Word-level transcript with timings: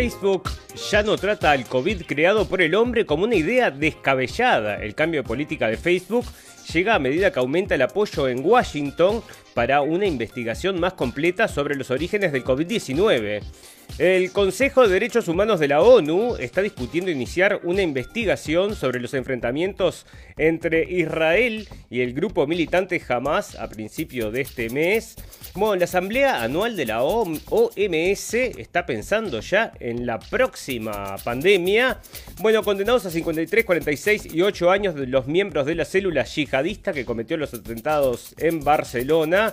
Facebook 0.00 0.48
ya 0.90 1.02
no 1.02 1.18
trata 1.18 1.50
al 1.50 1.66
COVID 1.66 2.04
creado 2.06 2.48
por 2.48 2.62
el 2.62 2.74
hombre 2.74 3.04
como 3.04 3.24
una 3.24 3.34
idea 3.34 3.70
descabellada. 3.70 4.82
El 4.82 4.94
cambio 4.94 5.20
de 5.20 5.28
política 5.28 5.68
de 5.68 5.76
Facebook 5.76 6.24
llega 6.72 6.94
a 6.94 6.98
medida 6.98 7.30
que 7.30 7.38
aumenta 7.38 7.74
el 7.74 7.82
apoyo 7.82 8.26
en 8.26 8.42
Washington 8.42 9.22
para 9.60 9.82
una 9.82 10.06
investigación 10.06 10.80
más 10.80 10.94
completa 10.94 11.46
sobre 11.46 11.74
los 11.74 11.90
orígenes 11.90 12.32
del 12.32 12.44
COVID-19. 12.44 13.42
El 13.98 14.32
Consejo 14.32 14.82
de 14.82 14.94
Derechos 14.94 15.28
Humanos 15.28 15.60
de 15.60 15.68
la 15.68 15.82
ONU 15.82 16.36
está 16.36 16.62
discutiendo 16.62 17.10
iniciar 17.10 17.60
una 17.64 17.82
investigación 17.82 18.74
sobre 18.74 19.00
los 19.00 19.12
enfrentamientos 19.12 20.06
entre 20.38 20.90
Israel 20.90 21.68
y 21.90 22.00
el 22.00 22.14
grupo 22.14 22.46
militante 22.46 23.02
Hamas 23.06 23.56
a 23.56 23.68
principio 23.68 24.30
de 24.30 24.40
este 24.40 24.70
mes. 24.70 25.16
Bueno, 25.54 25.76
la 25.76 25.84
Asamblea 25.84 26.42
Anual 26.42 26.76
de 26.76 26.86
la 26.86 27.02
OMS 27.02 28.34
está 28.34 28.86
pensando 28.86 29.40
ya 29.40 29.72
en 29.80 30.06
la 30.06 30.18
próxima 30.18 31.16
pandemia. 31.22 31.98
Bueno, 32.40 32.62
condenados 32.62 33.04
a 33.04 33.10
53, 33.10 33.64
46 33.66 34.32
y 34.32 34.40
8 34.40 34.70
años 34.70 34.94
de 34.94 35.08
los 35.08 35.26
miembros 35.26 35.66
de 35.66 35.74
la 35.74 35.84
célula 35.84 36.24
yihadista 36.24 36.94
que 36.94 37.04
cometió 37.04 37.36
los 37.36 37.52
atentados 37.52 38.34
en 38.38 38.64
Barcelona. 38.64 39.49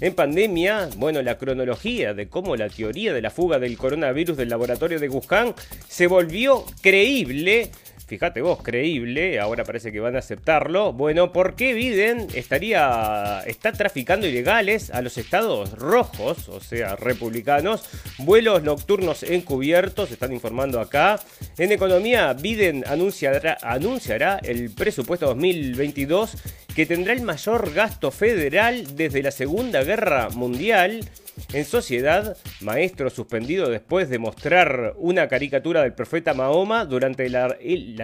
En 0.00 0.14
pandemia, 0.14 0.88
bueno, 0.96 1.20
la 1.20 1.36
cronología 1.36 2.14
de 2.14 2.28
cómo 2.28 2.56
la 2.56 2.70
teoría 2.70 3.12
de 3.12 3.20
la 3.20 3.30
fuga 3.30 3.58
del 3.58 3.76
coronavirus 3.76 4.36
del 4.36 4.48
laboratorio 4.48 4.98
de 4.98 5.10
Wuhan 5.10 5.54
se 5.88 6.06
volvió 6.06 6.64
creíble 6.80 7.70
fíjate 8.10 8.42
vos, 8.42 8.60
creíble, 8.60 9.38
ahora 9.38 9.62
parece 9.62 9.92
que 9.92 10.00
van 10.00 10.16
a 10.16 10.18
aceptarlo. 10.18 10.92
Bueno, 10.92 11.32
¿por 11.32 11.54
qué 11.54 11.74
Biden 11.74 12.26
estaría, 12.34 13.40
está 13.46 13.70
traficando 13.70 14.26
ilegales 14.26 14.90
a 14.90 15.00
los 15.00 15.16
estados 15.16 15.78
rojos, 15.78 16.48
o 16.48 16.58
sea, 16.58 16.96
republicanos? 16.96 17.84
Vuelos 18.18 18.64
nocturnos 18.64 19.22
encubiertos, 19.22 20.10
están 20.10 20.32
informando 20.32 20.80
acá. 20.80 21.20
En 21.56 21.70
economía, 21.70 22.32
Biden 22.32 22.82
anunciará, 22.88 23.58
anunciará 23.62 24.40
el 24.42 24.70
presupuesto 24.70 25.26
2022 25.26 26.36
que 26.74 26.86
tendrá 26.86 27.12
el 27.12 27.22
mayor 27.22 27.72
gasto 27.72 28.10
federal 28.10 28.96
desde 28.96 29.22
la 29.22 29.30
Segunda 29.30 29.84
Guerra 29.84 30.30
Mundial. 30.30 31.08
En 31.52 31.64
sociedad, 31.64 32.36
maestro 32.60 33.10
suspendido 33.10 33.68
después 33.68 34.08
de 34.08 34.18
mostrar 34.18 34.94
una 34.98 35.28
caricatura 35.28 35.82
del 35.82 35.94
profeta 35.94 36.34
Mahoma 36.34 36.84
durante 36.84 37.28
la, 37.28 37.56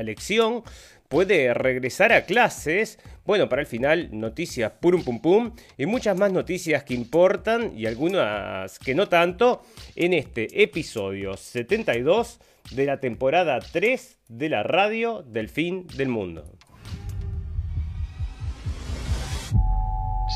lección 0.03 0.63
puede 1.09 1.55
regresar 1.55 2.13
a 2.13 2.25
clases. 2.25 2.99
Bueno, 3.25 3.49
para 3.49 3.63
el 3.63 3.69
final, 3.69 4.09
noticias 4.13 4.73
purum 4.81 5.05
pum 5.05 5.21
pum 5.21 5.53
y 5.79 5.87
muchas 5.87 6.17
más 6.19 6.33
noticias 6.33 6.83
que 6.83 6.95
importan 6.95 7.77
y 7.77 7.87
algunas 7.87 8.79
que 8.79 8.95
no 8.95 9.09
tanto 9.09 9.63
en 9.95 10.13
este 10.13 10.63
episodio 10.63 11.37
72 11.37 12.41
de 12.73 12.87
la 12.87 12.99
temporada 12.99 13.61
3 13.61 14.19
de 14.29 14.49
la 14.49 14.63
radio 14.63 15.23
del 15.23 15.49
fin 15.49 15.87
del 15.97 16.09
mundo. 16.09 16.45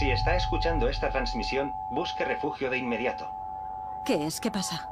Si 0.00 0.10
está 0.10 0.34
escuchando 0.34 0.88
esta 0.88 1.10
transmisión, 1.10 1.74
busque 1.90 2.24
refugio 2.24 2.70
de 2.70 2.78
inmediato. 2.78 3.30
¿Qué 4.06 4.26
es? 4.26 4.40
¿Qué 4.40 4.50
pasa? 4.50 4.88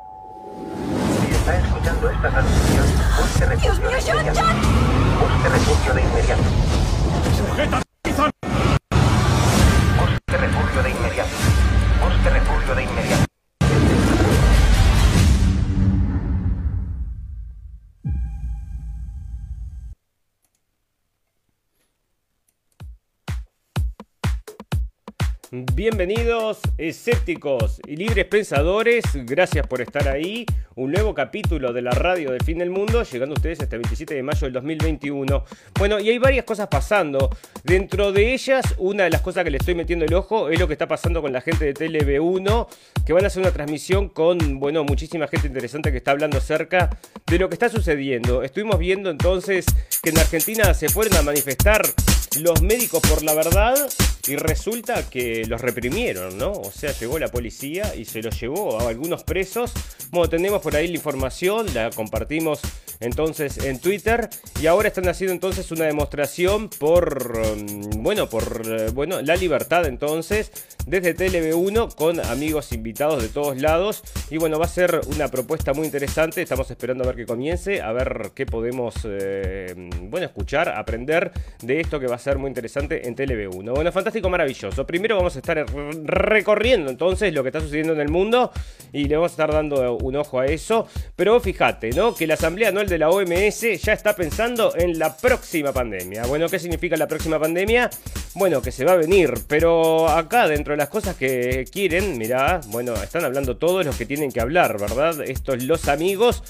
Si 1.22 1.34
está 1.34 1.56
escuchando 1.60 2.10
esta 2.10 2.28
transmisión, 2.28 2.86
busque 3.18 3.46
refugio 3.46 3.88
de 3.88 4.00
inmediato. 4.00 4.44
Busque 5.18 5.48
refugio 5.48 5.94
de 5.94 6.02
inmediato. 6.02 6.42
¡Sujeta! 7.38 7.82
Bienvenidos 25.66 26.58
escépticos 26.76 27.80
y 27.86 27.96
libres 27.96 28.26
pensadores, 28.26 29.04
gracias 29.24 29.66
por 29.66 29.80
estar 29.80 30.08
ahí. 30.08 30.44
Un 30.74 30.92
nuevo 30.92 31.12
capítulo 31.14 31.72
de 31.72 31.82
la 31.82 31.90
radio 31.90 32.30
del 32.30 32.42
fin 32.44 32.58
del 32.58 32.70
mundo, 32.70 33.02
llegando 33.02 33.34
a 33.34 33.38
ustedes 33.38 33.58
este 33.60 33.76
27 33.76 34.14
de 34.14 34.22
mayo 34.22 34.40
del 34.42 34.52
2021. 34.52 35.44
Bueno, 35.76 35.98
y 35.98 36.10
hay 36.10 36.18
varias 36.18 36.44
cosas 36.44 36.68
pasando. 36.68 37.30
Dentro 37.64 38.12
de 38.12 38.32
ellas, 38.32 38.64
una 38.78 39.04
de 39.04 39.10
las 39.10 39.22
cosas 39.22 39.42
que 39.42 39.50
le 39.50 39.58
estoy 39.58 39.74
metiendo 39.74 40.04
el 40.04 40.14
ojo 40.14 40.50
es 40.50 40.60
lo 40.60 40.68
que 40.68 40.74
está 40.74 40.86
pasando 40.86 41.20
con 41.20 41.32
la 41.32 41.40
gente 41.40 41.64
de 41.64 41.74
TLB1, 41.74 42.68
que 43.04 43.12
van 43.12 43.24
a 43.24 43.26
hacer 43.26 43.42
una 43.42 43.50
transmisión 43.50 44.08
con, 44.08 44.60
bueno, 44.60 44.84
muchísima 44.84 45.26
gente 45.26 45.48
interesante 45.48 45.90
que 45.90 45.98
está 45.98 46.12
hablando 46.12 46.38
acerca 46.38 46.90
de 47.26 47.38
lo 47.38 47.48
que 47.48 47.54
está 47.54 47.68
sucediendo. 47.68 48.42
Estuvimos 48.42 48.78
viendo 48.78 49.10
entonces 49.10 49.66
que 50.02 50.10
en 50.10 50.18
Argentina 50.18 50.74
se 50.74 50.88
fueron 50.88 51.16
a 51.16 51.22
manifestar 51.22 51.82
los 52.40 52.62
médicos 52.62 53.00
por 53.02 53.22
la 53.22 53.34
verdad 53.34 53.76
y 54.26 54.36
resulta 54.36 55.08
que 55.08 55.44
los 55.46 55.60
reprimieron, 55.60 56.36
¿no? 56.36 56.52
O 56.52 56.70
sea, 56.70 56.92
llegó 56.92 57.18
la 57.18 57.28
policía 57.28 57.94
y 57.94 58.04
se 58.04 58.22
los 58.22 58.38
llevó 58.38 58.78
a 58.78 58.88
algunos 58.88 59.24
presos. 59.24 59.72
Bueno, 60.10 60.28
tenemos 60.28 60.60
por 60.60 60.76
ahí 60.76 60.88
la 60.88 60.96
información, 60.96 61.66
la 61.74 61.90
compartimos 61.90 62.60
entonces 63.00 63.58
en 63.58 63.78
Twitter 63.78 64.28
y 64.60 64.66
ahora 64.66 64.88
están 64.88 65.08
haciendo 65.08 65.32
entonces 65.32 65.70
una 65.70 65.84
demostración 65.84 66.68
por, 66.68 67.38
mm, 67.56 68.02
bueno, 68.02 68.28
por, 68.28 68.62
eh, 68.66 68.90
bueno, 68.92 69.22
la 69.22 69.36
libertad 69.36 69.86
entonces 69.86 70.50
desde 70.86 71.14
TLB1 71.14 71.94
con 71.94 72.18
amigos 72.20 72.72
invitados 72.72 73.22
de 73.22 73.28
todos 73.28 73.60
lados 73.60 74.02
y 74.30 74.38
bueno, 74.38 74.58
va 74.58 74.64
a 74.64 74.68
ser 74.68 75.00
una 75.14 75.28
propuesta 75.28 75.72
muy 75.72 75.86
interesante, 75.86 76.42
estamos 76.42 76.70
esperando 76.70 77.04
a 77.04 77.08
ver 77.08 77.16
que 77.16 77.26
comience, 77.26 77.82
a 77.82 77.92
ver 77.92 78.32
qué 78.34 78.46
podemos, 78.46 78.94
eh, 79.04 79.74
bueno, 80.02 80.26
escuchar, 80.26 80.70
aprender 80.70 81.30
de 81.62 81.80
esto 81.80 82.00
que 82.00 82.06
va 82.06 82.16
a 82.16 82.17
ser 82.18 82.38
muy 82.38 82.48
interesante 82.48 83.06
en 83.06 83.14
TLB1. 83.14 83.74
Bueno, 83.74 83.92
fantástico, 83.92 84.28
maravilloso. 84.28 84.86
Primero 84.86 85.16
vamos 85.16 85.36
a 85.36 85.38
estar 85.38 85.64
recorriendo 86.04 86.90
entonces 86.90 87.32
lo 87.32 87.42
que 87.42 87.48
está 87.48 87.60
sucediendo 87.60 87.92
en 87.92 88.00
el 88.00 88.08
mundo 88.08 88.52
y 88.92 89.04
le 89.04 89.16
vamos 89.16 89.32
a 89.32 89.34
estar 89.34 89.52
dando 89.52 89.96
un 89.96 90.16
ojo 90.16 90.40
a 90.40 90.46
eso, 90.46 90.88
pero 91.16 91.38
fíjate, 91.40 91.90
¿no? 91.90 92.14
Que 92.14 92.26
la 92.26 92.34
Asamblea 92.34 92.68
Anual 92.68 92.88
de 92.88 92.98
la 92.98 93.10
OMS 93.10 93.60
ya 93.82 93.92
está 93.92 94.14
pensando 94.16 94.74
en 94.76 94.98
la 94.98 95.16
próxima 95.16 95.72
pandemia. 95.72 96.24
Bueno, 96.26 96.48
¿qué 96.48 96.58
significa 96.58 96.96
la 96.96 97.06
próxima 97.06 97.38
pandemia? 97.38 97.90
Bueno, 98.34 98.62
que 98.62 98.72
se 98.72 98.84
va 98.84 98.92
a 98.92 98.96
venir, 98.96 99.34
pero 99.46 100.08
acá 100.08 100.48
dentro 100.48 100.72
de 100.72 100.78
las 100.78 100.88
cosas 100.88 101.16
que 101.16 101.64
quieren, 101.70 102.18
mirá, 102.18 102.60
bueno, 102.68 102.94
están 102.94 103.24
hablando 103.24 103.56
todos 103.56 103.84
los 103.84 103.96
que 103.96 104.06
tienen 104.06 104.30
que 104.30 104.40
hablar, 104.40 104.78
¿verdad? 104.78 105.20
Estos 105.22 105.62
los 105.62 105.88
amigos 105.88 106.42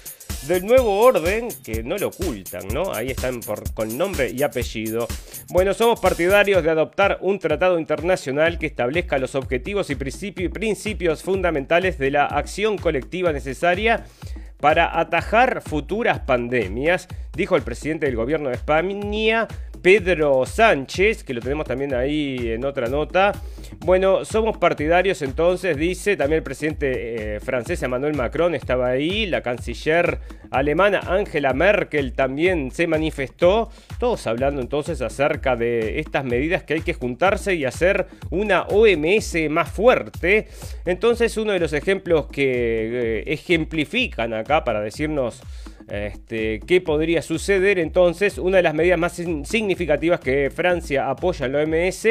del 0.46 0.64
nuevo 0.64 1.00
orden, 1.00 1.48
que 1.64 1.82
no 1.82 1.98
lo 1.98 2.08
ocultan, 2.08 2.68
¿no? 2.68 2.92
Ahí 2.92 3.10
están 3.10 3.40
por, 3.40 3.72
con 3.74 3.96
nombre 3.98 4.30
y 4.30 4.42
apellido. 4.42 5.08
Bueno, 5.48 5.57
somos 5.74 5.98
partidarios 5.98 6.62
de 6.62 6.70
adoptar 6.70 7.18
un 7.20 7.40
tratado 7.40 7.80
internacional 7.80 8.60
que 8.60 8.66
establezca 8.66 9.18
los 9.18 9.34
objetivos 9.34 9.90
y 9.90 9.96
principios 9.96 11.24
fundamentales 11.24 11.98
de 11.98 12.12
la 12.12 12.26
acción 12.26 12.78
colectiva 12.78 13.32
necesaria 13.32 14.04
para 14.60 15.00
atajar 15.00 15.60
futuras 15.60 16.20
pandemias, 16.20 17.08
dijo 17.34 17.56
el 17.56 17.62
presidente 17.62 18.06
del 18.06 18.14
gobierno 18.14 18.50
de 18.50 18.54
España, 18.54 19.48
Pedro 19.88 20.44
Sánchez, 20.44 21.24
que 21.24 21.32
lo 21.32 21.40
tenemos 21.40 21.66
también 21.66 21.94
ahí 21.94 22.50
en 22.50 22.66
otra 22.66 22.88
nota. 22.88 23.32
Bueno, 23.78 24.22
somos 24.22 24.58
partidarios 24.58 25.22
entonces, 25.22 25.78
dice, 25.78 26.14
también 26.14 26.40
el 26.40 26.42
presidente 26.42 27.36
eh, 27.36 27.40
francés 27.40 27.82
Emmanuel 27.82 28.14
Macron 28.14 28.54
estaba 28.54 28.88
ahí, 28.88 29.24
la 29.24 29.40
canciller 29.40 30.18
alemana 30.50 31.00
Angela 31.06 31.54
Merkel 31.54 32.12
también 32.12 32.70
se 32.70 32.86
manifestó, 32.86 33.70
todos 33.98 34.26
hablando 34.26 34.60
entonces 34.60 35.00
acerca 35.00 35.56
de 35.56 36.00
estas 36.00 36.22
medidas 36.22 36.64
que 36.64 36.74
hay 36.74 36.82
que 36.82 36.92
juntarse 36.92 37.54
y 37.54 37.64
hacer 37.64 38.08
una 38.28 38.64
OMS 38.64 39.36
más 39.48 39.70
fuerte. 39.70 40.48
Entonces 40.84 41.34
uno 41.38 41.52
de 41.52 41.60
los 41.60 41.72
ejemplos 41.72 42.26
que 42.26 43.20
eh, 43.20 43.24
ejemplifican 43.26 44.34
acá 44.34 44.64
para 44.64 44.82
decirnos 44.82 45.40
este, 45.88 46.60
¿Qué 46.60 46.80
podría 46.80 47.22
suceder? 47.22 47.78
Entonces, 47.78 48.38
una 48.38 48.58
de 48.58 48.62
las 48.62 48.74
medidas 48.74 48.98
más 48.98 49.14
significativas 49.44 50.20
que 50.20 50.50
Francia 50.50 51.10
apoya 51.10 51.46
en 51.46 51.52
la 51.52 51.58
OMS 51.60 52.04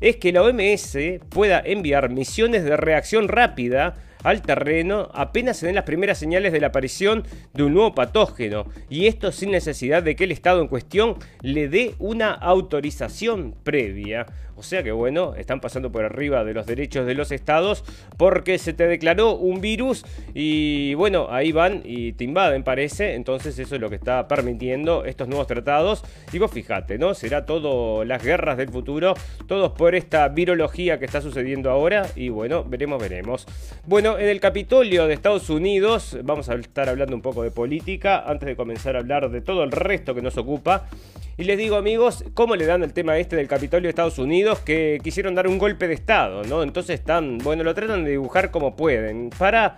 es 0.00 0.16
que 0.16 0.32
la 0.32 0.42
OMS 0.42 0.96
pueda 1.28 1.60
enviar 1.64 2.10
misiones 2.10 2.64
de 2.64 2.76
reacción 2.76 3.28
rápida 3.28 3.94
al 4.24 4.40
terreno 4.40 5.10
apenas 5.12 5.58
se 5.58 5.66
den 5.66 5.74
las 5.74 5.84
primeras 5.84 6.16
señales 6.16 6.50
de 6.52 6.58
la 6.58 6.68
aparición 6.68 7.24
de 7.52 7.62
un 7.62 7.74
nuevo 7.74 7.94
patógeno, 7.94 8.64
y 8.88 9.06
esto 9.06 9.30
sin 9.30 9.50
necesidad 9.50 10.02
de 10.02 10.16
que 10.16 10.24
el 10.24 10.32
Estado 10.32 10.62
en 10.62 10.68
cuestión 10.68 11.16
le 11.42 11.68
dé 11.68 11.94
una 11.98 12.32
autorización 12.32 13.54
previa. 13.62 14.24
O 14.56 14.62
sea 14.62 14.82
que 14.82 14.92
bueno, 14.92 15.34
están 15.34 15.60
pasando 15.60 15.90
por 15.90 16.04
arriba 16.04 16.44
de 16.44 16.54
los 16.54 16.66
derechos 16.66 17.06
de 17.06 17.14
los 17.14 17.32
estados 17.32 17.84
porque 18.16 18.58
se 18.58 18.72
te 18.72 18.86
declaró 18.86 19.34
un 19.36 19.60
virus 19.60 20.04
y 20.32 20.94
bueno, 20.94 21.28
ahí 21.30 21.52
van 21.52 21.82
y 21.84 22.12
te 22.12 22.24
invaden 22.24 22.62
parece. 22.62 23.14
Entonces 23.14 23.58
eso 23.58 23.74
es 23.74 23.80
lo 23.80 23.90
que 23.90 23.96
está 23.96 24.28
permitiendo 24.28 25.04
estos 25.04 25.28
nuevos 25.28 25.46
tratados. 25.46 26.04
Y 26.32 26.38
vos 26.38 26.50
fíjate, 26.50 26.98
¿no? 26.98 27.14
Será 27.14 27.44
todo 27.46 28.04
las 28.04 28.22
guerras 28.22 28.56
del 28.56 28.70
futuro, 28.70 29.14
todos 29.46 29.72
por 29.72 29.94
esta 29.94 30.28
virología 30.28 30.98
que 30.98 31.04
está 31.04 31.20
sucediendo 31.20 31.70
ahora 31.70 32.06
y 32.16 32.28
bueno, 32.28 32.64
veremos, 32.64 33.00
veremos. 33.00 33.46
Bueno, 33.86 34.18
en 34.18 34.28
el 34.28 34.40
Capitolio 34.40 35.06
de 35.06 35.14
Estados 35.14 35.50
Unidos, 35.50 36.18
vamos 36.22 36.48
a 36.48 36.54
estar 36.54 36.88
hablando 36.88 37.14
un 37.14 37.22
poco 37.22 37.42
de 37.42 37.50
política 37.50 38.24
antes 38.26 38.46
de 38.46 38.56
comenzar 38.56 38.96
a 38.96 39.00
hablar 39.00 39.30
de 39.30 39.40
todo 39.40 39.64
el 39.64 39.72
resto 39.72 40.14
que 40.14 40.22
nos 40.22 40.36
ocupa. 40.36 40.88
Y 41.36 41.44
les 41.44 41.58
digo 41.58 41.76
amigos, 41.76 42.24
¿cómo 42.34 42.54
le 42.54 42.64
dan 42.64 42.84
el 42.84 42.92
tema 42.92 43.18
este 43.18 43.34
del 43.34 43.48
Capitolio 43.48 43.88
de 43.88 43.90
Estados 43.90 44.18
Unidos? 44.18 44.60
Que 44.60 45.00
quisieron 45.02 45.34
dar 45.34 45.48
un 45.48 45.58
golpe 45.58 45.88
de 45.88 45.94
Estado, 45.94 46.44
¿no? 46.44 46.62
Entonces 46.62 47.00
están, 47.00 47.38
bueno, 47.38 47.64
lo 47.64 47.74
tratan 47.74 48.04
de 48.04 48.12
dibujar 48.12 48.52
como 48.52 48.76
pueden. 48.76 49.30
Para 49.30 49.76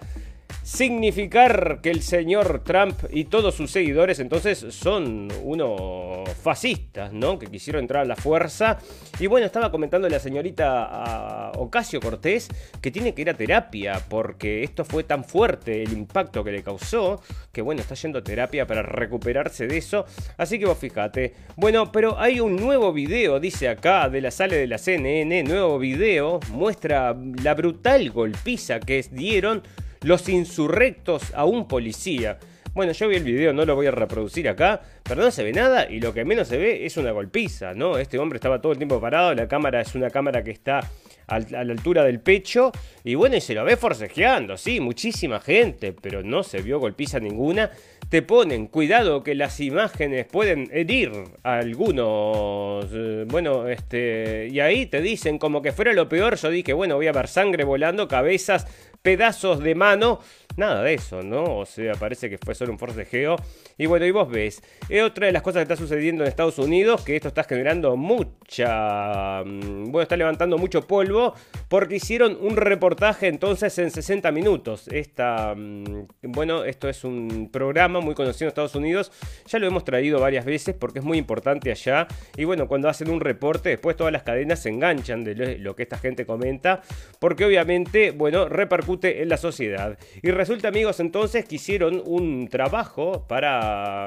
significar 0.66 1.78
que 1.80 1.92
el 1.92 2.02
señor 2.02 2.64
Trump 2.64 2.98
y 3.10 3.26
todos 3.26 3.54
sus 3.54 3.70
seguidores 3.70 4.18
entonces 4.18 4.66
son 4.70 5.28
unos 5.44 6.28
fascistas, 6.42 7.12
¿no? 7.12 7.38
Que 7.38 7.46
quisieron 7.46 7.82
entrar 7.82 8.02
a 8.02 8.04
la 8.04 8.16
fuerza. 8.16 8.78
Y 9.20 9.28
bueno, 9.28 9.46
estaba 9.46 9.70
comentando 9.70 10.08
la 10.08 10.18
señorita 10.18 11.52
Ocasio 11.54 12.00
Cortés 12.00 12.48
que 12.80 12.90
tiene 12.90 13.14
que 13.14 13.22
ir 13.22 13.30
a 13.30 13.34
terapia 13.34 14.02
porque 14.08 14.64
esto 14.64 14.84
fue 14.84 15.04
tan 15.04 15.22
fuerte 15.22 15.84
el 15.84 15.92
impacto 15.92 16.42
que 16.42 16.50
le 16.50 16.64
causó 16.64 17.22
que 17.52 17.62
bueno, 17.62 17.80
está 17.80 17.94
yendo 17.94 18.18
a 18.18 18.24
terapia 18.24 18.66
para 18.66 18.82
recuperarse 18.82 19.68
de 19.68 19.78
eso. 19.78 20.04
Así 20.36 20.58
que 20.58 20.66
vos 20.66 20.78
fíjate. 20.78 21.34
Bueno, 21.54 21.92
pero 21.92 22.18
hay 22.18 22.40
un 22.40 22.56
nuevo 22.56 22.92
video, 22.92 23.38
dice 23.38 23.68
acá, 23.68 24.08
de 24.08 24.20
la 24.20 24.32
sala 24.32 24.56
de 24.56 24.66
la 24.66 24.78
CNN, 24.78 25.44
nuevo 25.44 25.78
video, 25.78 26.40
muestra 26.50 27.16
la 27.40 27.54
brutal 27.54 28.10
golpiza 28.10 28.80
que 28.80 29.04
dieron 29.12 29.62
los 30.06 30.28
insurrectos 30.28 31.34
a 31.34 31.44
un 31.46 31.66
policía. 31.66 32.38
Bueno, 32.74 32.92
yo 32.92 33.08
vi 33.08 33.16
el 33.16 33.24
video, 33.24 33.52
no 33.52 33.64
lo 33.64 33.74
voy 33.74 33.86
a 33.86 33.90
reproducir 33.90 34.48
acá, 34.48 34.80
pero 35.02 35.20
no 35.20 35.32
se 35.32 35.42
ve 35.42 35.52
nada 35.52 35.90
y 35.90 35.98
lo 35.98 36.14
que 36.14 36.24
menos 36.24 36.46
se 36.46 36.58
ve 36.58 36.86
es 36.86 36.96
una 36.96 37.10
golpiza, 37.10 37.74
¿no? 37.74 37.98
Este 37.98 38.16
hombre 38.16 38.36
estaba 38.36 38.60
todo 38.60 38.70
el 38.70 38.78
tiempo 38.78 39.00
parado, 39.00 39.34
la 39.34 39.48
cámara 39.48 39.80
es 39.80 39.96
una 39.96 40.08
cámara 40.08 40.44
que 40.44 40.52
está 40.52 40.88
a 41.26 41.40
la 41.40 41.58
altura 41.58 42.04
del 42.04 42.20
pecho 42.20 42.70
y 43.02 43.16
bueno, 43.16 43.34
y 43.34 43.40
se 43.40 43.52
lo 43.52 43.64
ve 43.64 43.76
forcejeando, 43.76 44.56
sí, 44.56 44.78
muchísima 44.78 45.40
gente, 45.40 45.92
pero 45.92 46.22
no 46.22 46.44
se 46.44 46.62
vio 46.62 46.78
golpiza 46.78 47.18
ninguna. 47.18 47.72
Te 48.08 48.22
ponen, 48.22 48.68
cuidado 48.68 49.24
que 49.24 49.34
las 49.34 49.58
imágenes 49.58 50.26
pueden 50.26 50.68
herir 50.72 51.10
a 51.42 51.58
algunos, 51.58 52.86
eh, 52.92 53.24
bueno, 53.26 53.66
este, 53.66 54.48
y 54.48 54.60
ahí 54.60 54.86
te 54.86 55.00
dicen 55.00 55.38
como 55.38 55.60
que 55.60 55.72
fuera 55.72 55.92
lo 55.92 56.08
peor, 56.08 56.36
yo 56.36 56.48
dije, 56.48 56.72
bueno, 56.72 56.94
voy 56.94 57.08
a 57.08 57.12
ver 57.12 57.26
sangre 57.26 57.64
volando, 57.64 58.06
cabezas 58.06 58.66
pedazos 59.02 59.60
de 59.60 59.74
mano. 59.74 60.20
Nada 60.56 60.82
de 60.82 60.94
eso, 60.94 61.22
¿no? 61.22 61.58
O 61.58 61.66
sea, 61.66 61.94
parece 61.94 62.30
que 62.30 62.38
fue 62.38 62.54
solo 62.54 62.72
un 62.72 62.78
forcejeo. 62.78 63.36
Y 63.78 63.84
bueno, 63.84 64.06
y 64.06 64.10
vos 64.10 64.30
ves, 64.30 64.62
es 64.88 65.02
otra 65.02 65.26
de 65.26 65.32
las 65.32 65.42
cosas 65.42 65.60
que 65.60 65.72
está 65.72 65.76
sucediendo 65.76 66.24
en 66.24 66.28
Estados 66.28 66.58
Unidos, 66.58 67.02
que 67.02 67.14
esto 67.14 67.28
está 67.28 67.44
generando 67.44 67.94
mucha... 67.94 69.44
Mm, 69.44 69.90
bueno, 69.90 70.00
está 70.00 70.16
levantando 70.16 70.56
mucho 70.56 70.86
polvo, 70.86 71.34
porque 71.68 71.96
hicieron 71.96 72.38
un 72.40 72.56
reportaje 72.56 73.26
entonces 73.26 73.78
en 73.78 73.90
60 73.90 74.32
minutos. 74.32 74.88
Esta, 74.88 75.54
mm, 75.54 76.06
bueno, 76.22 76.64
esto 76.64 76.88
es 76.88 77.04
un 77.04 77.50
programa 77.52 78.00
muy 78.00 78.14
conocido 78.14 78.46
en 78.46 78.48
Estados 78.48 78.74
Unidos, 78.74 79.12
ya 79.46 79.58
lo 79.58 79.66
hemos 79.66 79.84
traído 79.84 80.20
varias 80.20 80.46
veces 80.46 80.74
porque 80.74 81.00
es 81.00 81.04
muy 81.04 81.18
importante 81.18 81.70
allá. 81.70 82.08
Y 82.34 82.44
bueno, 82.44 82.68
cuando 82.68 82.88
hacen 82.88 83.10
un 83.10 83.20
reporte, 83.20 83.68
después 83.68 83.94
todas 83.94 84.12
las 84.12 84.22
cadenas 84.22 84.60
se 84.60 84.70
enganchan 84.70 85.22
de 85.22 85.58
lo 85.58 85.76
que 85.76 85.82
esta 85.82 85.98
gente 85.98 86.24
comenta, 86.24 86.80
porque 87.18 87.44
obviamente, 87.44 88.10
bueno, 88.10 88.48
repercute 88.48 89.20
en 89.20 89.28
la 89.28 89.36
sociedad. 89.36 89.98
Y 90.22 90.30
resulta, 90.30 90.68
amigos, 90.68 90.98
entonces 90.98 91.44
que 91.44 91.56
hicieron 91.56 92.02
un 92.06 92.48
trabajo 92.48 93.26
para 93.28 93.65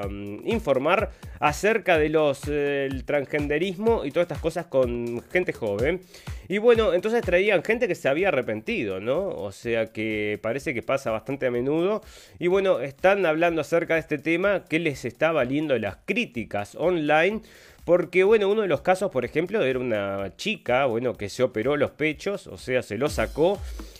mm, 0.09 0.47
informar 0.47 1.11
acerca 1.39 1.97
de 1.97 2.09
los 2.09 2.41
eh, 2.47 2.89
transgenderismo 3.05 4.05
y 4.05 4.11
todas 4.11 4.25
estas 4.25 4.39
cosas 4.39 4.65
con 4.65 5.21
gente 5.31 5.53
joven. 5.53 6.01
Y 6.47 6.57
bueno, 6.57 6.93
entonces 6.93 7.21
traían 7.21 7.63
gente 7.63 7.87
que 7.87 7.95
se 7.95 8.09
había 8.09 8.29
arrepentido, 8.29 8.99
¿no? 8.99 9.29
O 9.29 9.51
sea 9.51 9.87
que 9.87 10.39
parece 10.41 10.73
que 10.73 10.81
pasa 10.81 11.11
bastante 11.11 11.47
a 11.47 11.51
menudo. 11.51 12.01
Y 12.39 12.47
bueno, 12.47 12.79
están 12.79 13.25
hablando 13.25 13.61
acerca 13.61 13.93
de 13.93 13.99
este 13.99 14.17
tema 14.17 14.65
que 14.65 14.79
les 14.79 15.05
está 15.05 15.31
valiendo 15.31 15.77
las 15.77 15.97
críticas 16.05 16.75
online 16.75 17.41
porque, 17.89 18.23
bueno, 18.23 18.49
uno 18.49 18.61
de 18.61 18.67
los 18.67 18.81
casos, 18.81 19.09
por 19.09 19.25
ejemplo, 19.25 19.63
era 19.63 19.79
una 19.79 20.35
chica, 20.37 20.85
bueno, 20.85 21.15
que 21.15 21.27
se 21.27 21.41
operó 21.41 21.75
los 21.75 21.89
pechos, 21.89 22.45
o 22.45 22.55
sea, 22.55 22.83
se 22.83 22.99
lo 22.99 23.09
sacó. 23.09 23.59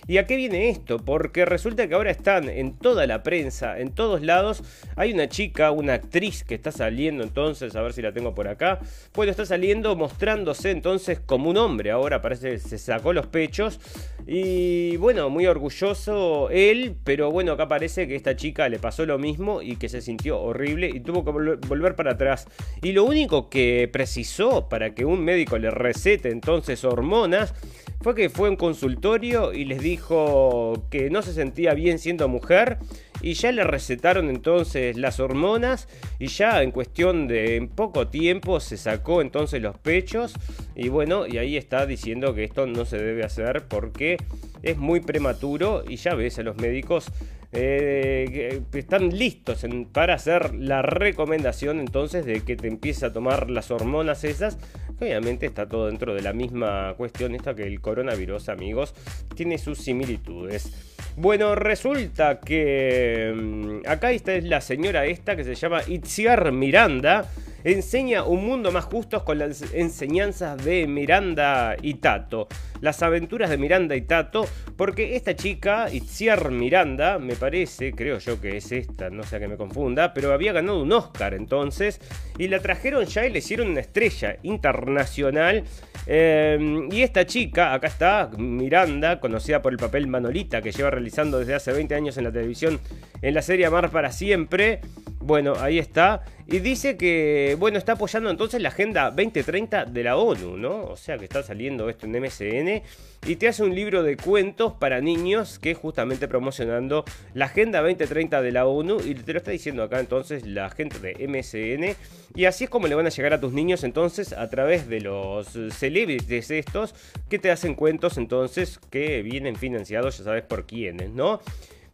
¿Y 0.09 0.17
a 0.17 0.25
qué 0.25 0.38
viene 0.38 0.69
esto? 0.69 0.97
Porque 0.97 1.45
resulta 1.45 1.88
que 1.88 1.94
ahora 1.94 2.09
están 2.09 2.50
en 2.50 2.75
toda 2.75 3.06
la 3.06 3.21
prensa, 3.21 3.79
en 3.79 3.91
todos 3.91 4.23
lados. 4.23 4.63
Hay 4.95 5.13
una 5.13 5.29
chica, 5.29 5.69
una 5.69 5.94
actriz 5.94 6.44
que 6.44 6.56
está 6.56 6.71
saliendo 6.71 7.23
entonces, 7.23 7.75
a 7.75 7.83
ver 7.83 7.94
si 7.94 8.01
la 8.01 8.11
tengo 8.11 8.33
por 8.33 8.47
acá. 8.47 8.79
Bueno, 9.13 9.29
está 9.29 9.45
saliendo 9.45 9.95
mostrándose 9.95 10.71
entonces 10.71 11.19
como 11.19 11.51
un 11.51 11.57
hombre. 11.57 11.91
Ahora 11.91 12.23
parece 12.23 12.53
que 12.53 12.57
se 12.57 12.79
sacó 12.79 13.13
los 13.13 13.27
pechos. 13.27 13.79
Y 14.25 14.97
bueno, 14.97 15.29
muy 15.29 15.45
orgulloso 15.45 16.50
él, 16.50 16.95
pero 17.03 17.29
bueno, 17.29 17.51
acá 17.51 17.67
parece 17.67 18.07
que 18.07 18.15
esta 18.15 18.35
chica 18.35 18.67
le 18.67 18.79
pasó 18.79 19.06
lo 19.06 19.19
mismo 19.19 19.61
y 19.61 19.75
que 19.75 19.89
se 19.89 20.01
sintió 20.01 20.41
horrible 20.41 20.89
y 20.89 21.01
tuvo 21.01 21.23
que 21.23 21.29
volver 21.67 21.95
para 21.95 22.13
atrás. 22.13 22.47
Y 22.81 22.94
lo 22.94 23.03
único 23.03 23.47
que 23.47 23.88
precisó 23.94 24.69
para 24.69 24.95
que 24.95 25.06
un 25.06 25.23
médico 25.23 25.59
le 25.59 25.69
recete 25.69 26.31
entonces 26.31 26.83
hormonas 26.83 27.53
fue 28.01 28.16
que 28.16 28.30
fue 28.30 28.48
a 28.48 28.51
un 28.51 28.57
consultorio 28.57 29.54
y 29.54 29.66
les 29.66 29.81
dijo 29.81 30.86
que 30.90 31.10
no 31.10 31.22
se 31.22 31.34
sentía 31.34 31.74
bien 31.74 32.00
siendo 32.00 32.28
mujer 32.30 32.78
y 33.22 33.34
ya 33.34 33.51
le 33.51 33.66
recetaron 33.66 34.30
entonces 34.30 34.96
las 34.96 35.19
hormonas 35.19 35.90
y 36.18 36.28
ya 36.28 36.63
en 36.63 36.72
cuestión 36.72 37.28
de 37.28 37.69
poco 37.75 38.07
tiempo 38.07 38.62
se 38.62 38.78
sacó 38.78 39.22
entonces 39.22 39.62
los 39.62 39.78
pechos 39.78 40.34
y 40.75 40.88
bueno, 40.88 41.28
y 41.28 41.38
ahí 41.38 41.57
está 41.57 41.86
diciendo 41.86 42.34
que 42.34 42.46
esto 42.46 42.66
no 42.66 42.86
se 42.86 42.98
debe 42.98 43.25
hacer 43.25 43.66
porque 43.68 44.18
es 44.63 44.78
muy 44.78 45.02
prematuro 45.02 45.84
y 45.88 45.98
ya 45.98 46.16
ves 46.16 46.40
a 46.40 46.44
los 46.44 46.56
médicos 46.56 47.12
eh, 47.51 48.62
están 48.74 49.10
listos 49.10 49.66
para 49.92 50.13
hacer 50.13 50.54
la 50.54 50.81
recomendación 50.84 51.80
entonces 51.80 52.25
de 52.25 52.42
que 52.42 52.56
te 52.56 52.68
empiece 52.68 53.06
a 53.06 53.13
tomar 53.13 53.50
las 53.50 53.72
hormonas 53.72 54.24
esas. 54.24 54.57
obviamente 55.00 55.48
está 55.48 55.68
todo 55.68 55.88
dentro 55.88 56.13
de 56.13 56.22
la 56.22 56.34
misma 56.34 56.94
cuestión 56.96 57.34
esta 57.34 57.56
que 57.56 57.63
el 57.63 57.81
coronavirus, 57.81 58.50
amigos, 58.50 58.94
tiene 59.36 59.57
sus 59.57 59.80
similitudes. 59.80 60.98
Bueno, 61.21 61.54
resulta 61.54 62.40
que 62.40 63.33
mm, 63.35 63.85
acá 63.85 64.11
esta 64.11 64.33
es 64.35 64.45
la 64.45 64.61
señora 64.61 65.06
esta 65.06 65.35
que 65.35 65.44
se 65.44 65.54
llama 65.54 65.81
Itziar 65.85 66.54
Miranda 66.54 67.30
enseña 67.66 68.23
un 68.23 68.45
mundo 68.45 68.71
más 68.71 68.85
justo 68.85 69.26
con 69.26 69.38
las 69.38 69.73
enseñanzas 69.73 70.64
de 70.64 70.88
Miranda 70.88 71.76
y 71.81 71.95
Tato. 71.95 72.47
Las 72.80 73.04
aventuras 73.04 73.49
de 73.49 73.57
Miranda 73.57 73.97
y 73.97 74.02
Tato, 74.04 74.47
porque 74.78 75.18
esta 75.18 75.35
chica, 75.35 75.92
Itziar 75.92 76.52
Miranda, 76.52 77.19
me 77.19 77.35
parece, 77.35 77.92
creo 77.92 78.19
yo 78.19 78.40
que 78.40 78.56
es 78.56 78.71
esta, 78.71 79.09
no 79.09 79.23
sé 79.23 79.40
que 79.40 79.49
me 79.49 79.57
confunda, 79.57 80.14
pero 80.14 80.31
había 80.31 80.54
ganado 80.54 80.81
un 80.81 80.94
Oscar 80.94 81.33
entonces, 81.33 81.99
y 82.38 82.47
la 82.47 82.59
trajeron 82.59 83.06
ya 83.06 83.26
y 83.26 83.31
le 83.31 83.40
hicieron 83.40 83.69
una 83.69 83.81
estrella 83.81 84.38
internacional. 84.44 85.66
Em, 86.11 86.92
y 86.92 87.04
esta 87.04 87.23
chica, 87.28 87.71
acá 87.71 87.85
está, 87.85 88.31
Miranda, 88.35 89.19
conocida 89.19 89.61
por 89.61 89.73
el 89.73 89.78
papel 89.78 90.07
Manolita, 90.07 90.59
que 90.59 90.71
lleva 90.71 90.89
realizando 90.89 91.37
desde 91.37 91.54
hace 91.54 91.71
20 91.71 91.94
años 91.94 92.18
en 92.18 92.23
la 92.23 92.31
televisión 92.31 92.80
en 93.21 93.35
la 93.35 93.44
serie 93.44 93.68
Amar 93.68 93.92
para 93.92 94.11
siempre. 94.11 94.81
Bueno, 95.19 95.54
ahí 95.59 95.78
está. 95.78 96.23
Y 96.51 96.61
dice 96.61 96.97
que, 96.97 97.56
bueno, 97.59 97.77
está 97.77 97.91
apoyando 97.91 98.31
entonces 98.31 98.59
la 98.59 98.69
Agenda 98.69 99.11
2030 99.11 99.85
de 99.85 100.03
la 100.03 100.18
ONU, 100.18 100.57
¿no? 100.57 100.83
O 100.85 100.97
sea 100.97 101.15
que 101.19 101.25
está 101.25 101.44
saliendo 101.44 101.87
esto 101.89 102.07
en 102.07 102.19
MSN. 102.19 102.81
Y 103.27 103.35
te 103.35 103.47
hace 103.47 103.61
un 103.61 103.75
libro 103.75 104.01
de 104.01 104.18
cuentos 104.18 104.73
para 104.73 104.99
niños 104.99 105.59
que 105.59 105.75
justamente 105.75 106.27
promocionando 106.27 107.06
la 107.35 107.45
Agenda 107.45 107.81
2030 107.81 108.41
de 108.41 108.51
la 108.51 108.65
ONU. 108.65 108.97
Y 109.06 109.13
te 109.13 109.33
lo 109.33 109.37
está 109.37 109.51
diciendo 109.51 109.83
acá 109.83 109.99
entonces 109.99 110.44
la 110.44 110.71
gente 110.71 110.97
de 110.97 111.27
MSN. 111.27 111.95
Y 112.33 112.45
así 112.45 112.63
es 112.63 112.69
como 112.71 112.87
le 112.87 112.95
van 112.95 113.06
a 113.06 113.09
llegar 113.09 113.33
a 113.33 113.39
tus 113.39 113.53
niños 113.53 113.83
entonces 113.83 114.33
a 114.33 114.49
través 114.49 114.87
de 114.89 115.01
los 115.01 115.49
celebrities 115.69 116.49
estos 116.49 116.95
que 117.29 117.37
te 117.37 117.51
hacen 117.51 117.75
cuentos 117.75 118.18
entonces 118.18 118.79
que 118.89 119.21
vienen 119.21 119.56
financiados, 119.56 120.18
ya 120.18 120.23
sabes 120.23 120.45
por 120.45 120.65
quiénes, 120.65 121.11
¿no? 121.11 121.41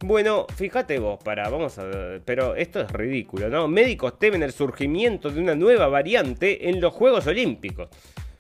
Bueno, 0.04 0.46
fíjate 0.56 1.00
vos, 1.00 1.20
para, 1.24 1.50
vamos 1.50 1.78
a 1.80 1.86
pero 2.25 2.56
esto 2.56 2.82
es 2.82 2.92
ridículo, 2.92 3.50
¿no? 3.50 3.68
Médicos 3.68 4.20
temen 4.20 4.44
el 4.44 4.52
surgimiento 4.52 5.30
de 5.30 5.40
una 5.40 5.56
nueva 5.56 5.88
variante 5.88 6.70
en 6.70 6.82
los 6.82 6.94
Juegos 6.94 7.28
Olímpicos. 7.28 7.90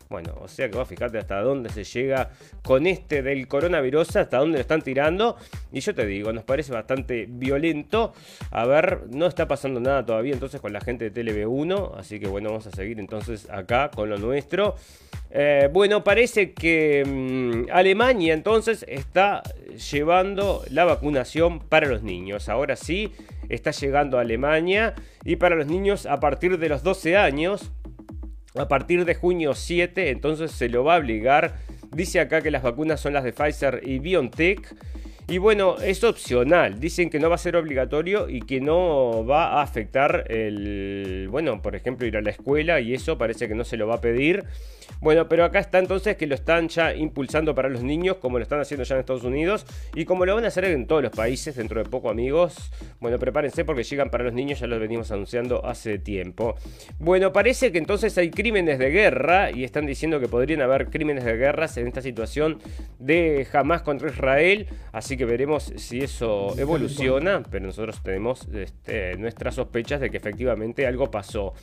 Bueno, 0.09 0.35
o 0.39 0.47
sea 0.47 0.69
que 0.69 0.77
vos 0.77 0.87
fíjate 0.87 1.17
hasta 1.17 1.41
dónde 1.41 1.69
se 1.69 1.83
llega 1.83 2.29
con 2.63 2.85
este 2.85 3.23
del 3.23 3.47
coronavirus, 3.47 4.15
hasta 4.17 4.37
dónde 4.37 4.57
lo 4.57 4.61
están 4.61 4.81
tirando. 4.81 5.37
Y 5.71 5.79
yo 5.79 5.95
te 5.95 6.05
digo, 6.05 6.31
nos 6.31 6.43
parece 6.43 6.71
bastante 6.71 7.25
violento. 7.27 8.13
A 8.51 8.65
ver, 8.65 9.01
no 9.09 9.25
está 9.25 9.47
pasando 9.47 9.79
nada 9.79 10.05
todavía 10.05 10.33
entonces 10.33 10.61
con 10.61 10.73
la 10.73 10.81
gente 10.81 11.09
de 11.09 11.23
TLB1. 11.23 11.97
Así 11.97 12.19
que 12.19 12.27
bueno, 12.27 12.49
vamos 12.49 12.67
a 12.67 12.71
seguir 12.71 12.99
entonces 12.99 13.49
acá 13.49 13.89
con 13.89 14.09
lo 14.09 14.17
nuestro. 14.17 14.75
Eh, 15.31 15.69
bueno, 15.73 16.03
parece 16.03 16.53
que 16.53 17.03
mm, 17.05 17.71
Alemania 17.71 18.33
entonces 18.33 18.85
está 18.87 19.43
llevando 19.91 20.63
la 20.69 20.85
vacunación 20.85 21.59
para 21.59 21.87
los 21.87 22.03
niños. 22.03 22.47
Ahora 22.47 22.75
sí, 22.75 23.11
está 23.49 23.71
llegando 23.71 24.17
a 24.17 24.21
Alemania 24.21 24.93
y 25.23 25.35
para 25.35 25.55
los 25.55 25.67
niños 25.67 26.05
a 26.05 26.19
partir 26.19 26.57
de 26.57 26.69
los 26.69 26.83
12 26.83 27.17
años. 27.17 27.71
A 28.57 28.67
partir 28.67 29.03
de 29.03 29.15
junio 29.15 29.53
7, 29.53 30.09
entonces 30.11 30.51
se 30.51 30.69
lo 30.69 30.83
va 30.83 30.95
a 30.95 30.99
obligar. 30.99 31.55
Dice 31.91 32.19
acá 32.19 32.41
que 32.41 32.51
las 32.51 32.63
vacunas 32.63 33.01
son 33.01 33.13
las 33.13 33.23
de 33.23 33.33
Pfizer 33.33 33.81
y 33.85 33.99
BioNTech. 33.99 34.75
Y 35.27 35.39
bueno, 35.39 35.77
es 35.79 36.03
opcional. 36.03 36.79
Dicen 36.79 37.09
que 37.09 37.19
no 37.19 37.29
va 37.29 37.35
a 37.35 37.39
ser 37.39 37.55
obligatorio 37.55 38.29
y 38.29 38.41
que 38.41 38.61
no 38.61 39.25
va 39.25 39.53
a 39.53 39.61
afectar 39.61 40.25
el, 40.29 41.27
bueno, 41.31 41.61
por 41.61 41.75
ejemplo, 41.75 42.05
ir 42.05 42.15
a 42.15 42.21
la 42.21 42.29
escuela 42.29 42.79
y 42.79 42.93
eso 42.93 43.17
parece 43.17 43.47
que 43.47 43.55
no 43.55 43.63
se 43.63 43.75
lo 43.75 43.87
va 43.87 43.95
a 43.95 44.01
pedir. 44.01 44.43
Bueno, 45.01 45.27
pero 45.27 45.43
acá 45.43 45.59
está 45.59 45.79
entonces 45.79 46.15
que 46.15 46.27
lo 46.27 46.35
están 46.35 46.69
ya 46.69 46.93
impulsando 46.93 47.53
para 47.53 47.69
los 47.69 47.83
niños, 47.83 48.17
como 48.17 48.37
lo 48.37 48.43
están 48.43 48.59
haciendo 48.59 48.83
ya 48.83 48.95
en 48.95 48.99
Estados 49.01 49.23
Unidos 49.23 49.65
y 49.93 50.05
como 50.05 50.25
lo 50.25 50.35
van 50.35 50.45
a 50.45 50.47
hacer 50.47 50.65
en 50.65 50.87
todos 50.87 51.03
los 51.03 51.11
países 51.11 51.55
dentro 51.55 51.83
de 51.83 51.89
poco, 51.89 52.09
amigos. 52.09 52.71
Bueno, 52.99 53.19
prepárense 53.19 53.65
porque 53.65 53.83
llegan 53.83 54.09
para 54.09 54.23
los 54.23 54.33
niños, 54.33 54.59
ya 54.59 54.67
los 54.67 54.79
venimos 54.79 55.11
anunciando 55.11 55.65
hace 55.65 55.99
tiempo. 55.99 56.55
Bueno, 56.99 57.33
parece 57.33 57.71
que 57.71 57.77
entonces 57.77 58.17
hay 58.17 58.31
crímenes 58.31 58.79
de 58.79 58.89
guerra 58.89 59.51
y 59.51 59.63
están 59.63 59.85
diciendo 59.85 60.19
que 60.19 60.27
podrían 60.27 60.61
haber 60.61 60.89
crímenes 60.89 61.23
de 61.23 61.35
guerra 61.35 61.67
en 61.75 61.87
esta 61.87 62.01
situación 62.01 62.59
de 62.99 63.47
Hamas 63.51 63.81
contra 63.81 64.09
Israel, 64.09 64.67
así 64.91 65.17
que 65.17 65.25
veremos 65.25 65.73
si 65.77 66.01
eso 66.01 66.53
evoluciona, 66.57 67.43
pero 67.49 67.65
nosotros 67.65 68.01
tenemos 68.03 68.47
este, 68.53 69.17
nuestras 69.17 69.55
sospechas 69.55 69.99
de 69.99 70.09
que 70.09 70.17
efectivamente 70.17 70.85
algo 70.85 71.09
pasó. 71.09 71.53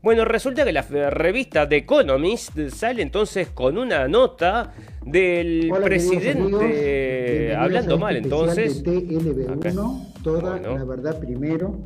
Bueno, 0.00 0.24
resulta 0.24 0.64
que 0.64 0.72
la 0.72 0.82
revista 0.82 1.68
The 1.68 1.78
Economist 1.78 2.56
sale 2.68 3.02
entonces 3.02 3.48
con 3.48 3.76
una 3.76 4.06
nota 4.06 4.72
del 5.04 5.72
presidente 5.82 7.54
hablando 7.56 7.94
este 7.94 8.00
mal 8.00 8.16
entonces. 8.16 8.84
TLB1, 8.84 10.22
toda 10.22 10.60
la 10.60 10.84
verdad 10.84 11.18
primero, 11.18 11.80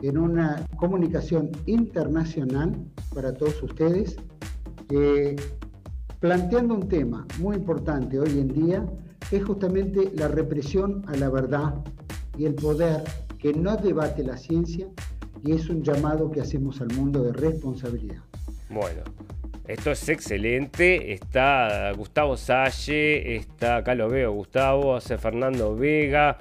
en 0.00 0.16
una 0.16 0.64
comunicación 0.76 1.50
internacional 1.66 2.74
para 3.14 3.34
todos 3.34 3.62
ustedes, 3.62 4.16
eh, 4.90 5.36
planteando 6.20 6.74
un 6.74 6.88
tema 6.88 7.26
muy 7.38 7.56
importante 7.56 8.18
hoy 8.18 8.30
en 8.30 8.48
día, 8.48 8.86
que 9.28 9.36
es 9.36 9.44
justamente 9.44 10.10
la 10.14 10.28
represión 10.28 11.04
a 11.06 11.16
la 11.16 11.28
verdad 11.28 11.74
y 12.38 12.46
el 12.46 12.54
poder 12.54 13.02
que 13.38 13.52
no 13.52 13.76
debate 13.76 14.24
la 14.24 14.38
ciencia 14.38 14.88
y 15.44 15.52
es 15.52 15.68
un 15.68 15.82
llamado 15.82 16.30
que 16.30 16.40
hacemos 16.40 16.80
al 16.80 16.88
mundo 16.94 17.22
de 17.22 17.32
responsabilidad. 17.32 18.22
Bueno, 18.68 19.02
esto 19.66 19.90
es 19.90 20.08
excelente. 20.08 21.12
Está 21.12 21.92
Gustavo 21.92 22.36
Salle, 22.36 23.36
está, 23.36 23.76
acá 23.76 23.94
lo 23.94 24.08
veo, 24.08 24.32
Gustavo, 24.32 24.96
hace 24.96 25.18
Fernando 25.18 25.76
Vega. 25.76 26.38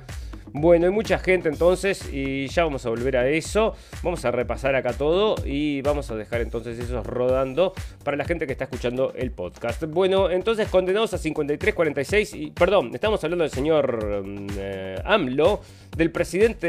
Bueno, 0.54 0.86
hay 0.86 0.92
mucha 0.92 1.18
gente 1.18 1.48
entonces 1.48 2.12
y 2.12 2.48
ya 2.48 2.66
vamos 2.66 2.86
a 2.86 2.90
volver 2.90 3.16
a 3.16 3.30
eso. 3.30 3.74
Vamos 4.04 4.26
a 4.26 4.32
repasar 4.32 4.76
acá 4.76 4.92
todo 4.92 5.36
y 5.46 5.82
vamos 5.82 6.12
a 6.12 6.16
dejar 6.16 6.42
entonces 6.42 6.78
eso 6.78 7.02
rodando 7.04 7.74
para 8.04 8.18
la 8.18 8.26
gente 8.26 8.46
que 8.46 8.52
está 8.52 8.66
escuchando 8.66 9.14
el 9.16 9.32
podcast. 9.32 9.84
Bueno, 9.86 10.30
entonces 10.30 10.68
condenados 10.68 11.14
a 11.14 11.18
53-46 11.18 12.38
y 12.38 12.52
perdón, 12.52 12.92
estamos 12.94 13.24
hablando 13.24 13.44
del 13.44 13.52
señor 13.52 14.26
mm, 14.26 14.48
eh, 14.58 14.96
AMLO, 15.06 15.62
del 15.96 16.12
presidente 16.12 16.68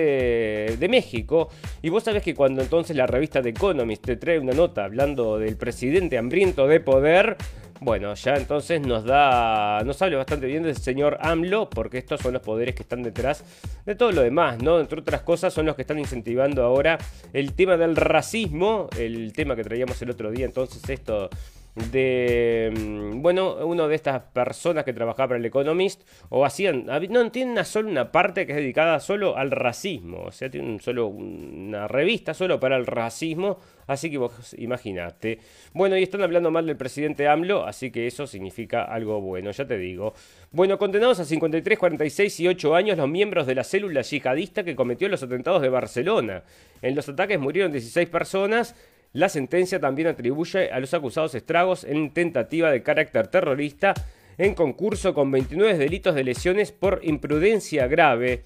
de 0.79 0.89
México. 0.89 1.49
Y 1.83 1.89
vos 1.89 2.05
sabés 2.05 2.23
que 2.23 2.35
cuando 2.35 2.63
entonces 2.63 2.97
la 2.97 3.07
revista 3.09 3.43
The 3.43 3.49
Economist 3.49 4.05
te 4.05 4.17
trae 4.17 4.39
una 4.39 4.53
nota 4.53 4.85
hablando 4.85 5.39
del 5.39 5.57
presidente 5.57 6.19
hambriento 6.19 6.69
de 6.69 6.79
poder, 6.79 7.37
bueno, 7.85 8.15
ya 8.15 8.35
entonces 8.35 8.81
nos 8.81 9.05
da, 9.05 9.83
nos 9.85 10.01
habla 10.01 10.19
bastante 10.19 10.47
bien 10.47 10.63
del 10.63 10.77
señor 10.77 11.19
AMLO, 11.21 11.69
porque 11.69 11.99
estos 11.99 12.21
son 12.21 12.33
los 12.33 12.43
poderes 12.43 12.75
que 12.75 12.83
están 12.83 13.03
detrás 13.03 13.45
de 13.85 13.95
todo 13.97 14.13
lo 14.13 14.23
demás, 14.23 14.63
¿no? 14.63 14.79
Entre 14.79 15.01
otras 15.01 15.23
cosas, 15.23 15.53
son 15.53 15.67
los 15.67 15.75
que 15.75 15.83
están 15.83 15.99
incentivando 15.99 16.63
ahora 16.63 16.99
el 17.33 17.55
tema 17.55 17.77
del 17.77 17.97
racismo, 17.97 18.89
el 18.97 19.33
tema 19.33 19.57
que 19.57 19.65
traíamos 19.65 20.01
el 20.01 20.11
otro 20.11 20.31
día, 20.31 20.45
entonces 20.45 20.89
esto 20.89 21.29
de, 21.75 22.71
mm, 22.77 23.23
bueno, 23.23 23.57
uno 23.65 23.89
de 23.89 23.95
estas 23.95 24.23
personas 24.25 24.85
que 24.85 24.93
trabajaba 24.93 25.29
para 25.29 25.39
el 25.39 25.47
Economist, 25.47 26.03
o 26.29 26.45
hacían, 26.45 26.85
no, 26.87 27.31
tienen 27.31 27.53
una, 27.53 27.65
solo 27.65 27.89
una 27.89 28.13
parte 28.13 28.47
que 28.47 28.53
es 28.53 28.59
dedicada 28.59 29.01
solo 29.01 29.37
al 29.37 29.51
racismo, 29.51 30.25
o 30.25 30.33
sea, 30.33 30.51
tienen 30.51 30.81
solo 30.81 31.07
una 31.07 31.89
revista 31.89 32.35
solo 32.35 32.61
para 32.61 32.77
el 32.77 32.87
racismo, 32.87 33.59
así 33.87 34.11
que 34.11 34.19
vos 34.19 34.55
imaginate. 34.59 35.39
Bueno, 35.73 35.97
y 35.97 36.03
están 36.03 36.23
hablando 36.23 36.51
mal 36.51 36.67
del 36.67 36.77
presidente 36.77 37.27
AMLO, 37.27 37.65
así 37.65 37.91
que 37.91 38.07
eso 38.07 38.27
significa 38.27 38.85
algo 38.85 39.21
bueno, 39.21 39.51
ya 39.51 39.67
te 39.67 39.79
digo. 39.79 40.13
Bueno, 40.51 40.77
condenados 40.79 41.21
a 41.21 41.25
53, 41.25 41.79
46 41.79 42.41
y 42.41 42.49
8 42.49 42.75
años 42.75 42.99
los 42.99 43.09
miembros 43.09 43.47
de 43.47 43.55
la 43.55 43.65
célula 43.65 44.03
yihadista 44.03 44.63
que 44.63 44.77
cometió 44.77 45.09
los 45.09 45.23
atentados 45.23 45.63
de 45.63 45.71
Barcelona. 45.71 46.43
En 46.83 46.95
los 46.95 47.09
ataques 47.09 47.41
murieron 47.41 47.73
16 47.73 48.09
personas 48.11 48.75
la 49.13 49.29
sentencia 49.29 49.81
también 49.81 50.09
atribuye 50.09 50.71
a 50.71 50.81
los 50.81 50.95
acusados 50.95 51.35
estragos 51.35 51.85
en 51.85 52.13
tentativa 52.13 52.71
de 52.71 52.83
carácter 52.83 53.29
terrorista 53.29 53.95
en 54.39 54.55
concurso 54.55 55.15
con 55.15 55.31
29 55.31 55.77
delitos 55.77 56.15
de 56.15 56.25
lesiones 56.25 56.73
por 56.73 57.01
imprudencia 57.03 57.87
grave 57.87 58.45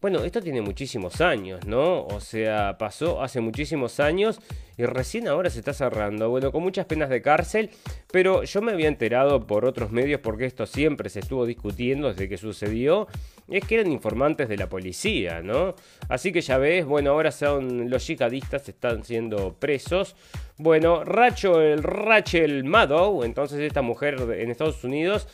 bueno, 0.00 0.22
esto 0.24 0.42
tiene 0.42 0.60
muchísimos 0.60 1.20
años, 1.20 1.66
¿no? 1.66 2.04
O 2.04 2.20
sea, 2.20 2.76
pasó 2.78 3.22
hace 3.22 3.40
muchísimos 3.40 3.98
años 3.98 4.40
y 4.76 4.84
recién 4.84 5.26
ahora 5.26 5.48
se 5.50 5.58
está 5.58 5.72
cerrando. 5.72 6.28
Bueno, 6.28 6.52
con 6.52 6.62
muchas 6.62 6.86
penas 6.86 7.08
de 7.08 7.22
cárcel, 7.22 7.70
pero 8.12 8.44
yo 8.44 8.60
me 8.62 8.72
había 8.72 8.88
enterado 8.88 9.46
por 9.46 9.64
otros 9.64 9.90
medios 9.90 10.20
porque 10.20 10.44
esto 10.44 10.66
siempre 10.66 11.08
se 11.08 11.20
estuvo 11.20 11.46
discutiendo 11.46 12.08
desde 12.08 12.28
que 12.28 12.36
sucedió. 12.36 13.08
Es 13.48 13.64
que 13.64 13.76
eran 13.76 13.92
informantes 13.92 14.48
de 14.48 14.56
la 14.56 14.68
policía, 14.68 15.40
¿no? 15.40 15.74
Así 16.08 16.32
que 16.32 16.40
ya 16.40 16.58
ves, 16.58 16.84
bueno, 16.84 17.10
ahora 17.12 17.30
son 17.30 17.88
los 17.88 18.06
yihadistas 18.06 18.68
están 18.68 19.04
siendo 19.04 19.54
presos. 19.54 20.16
Bueno, 20.58 21.04
Rachel, 21.04 21.82
Rachel 21.82 22.64
Maddow, 22.64 23.22
entonces 23.22 23.60
esta 23.60 23.82
mujer 23.82 24.16
en 24.36 24.50
Estados 24.50 24.82
Unidos, 24.82 25.28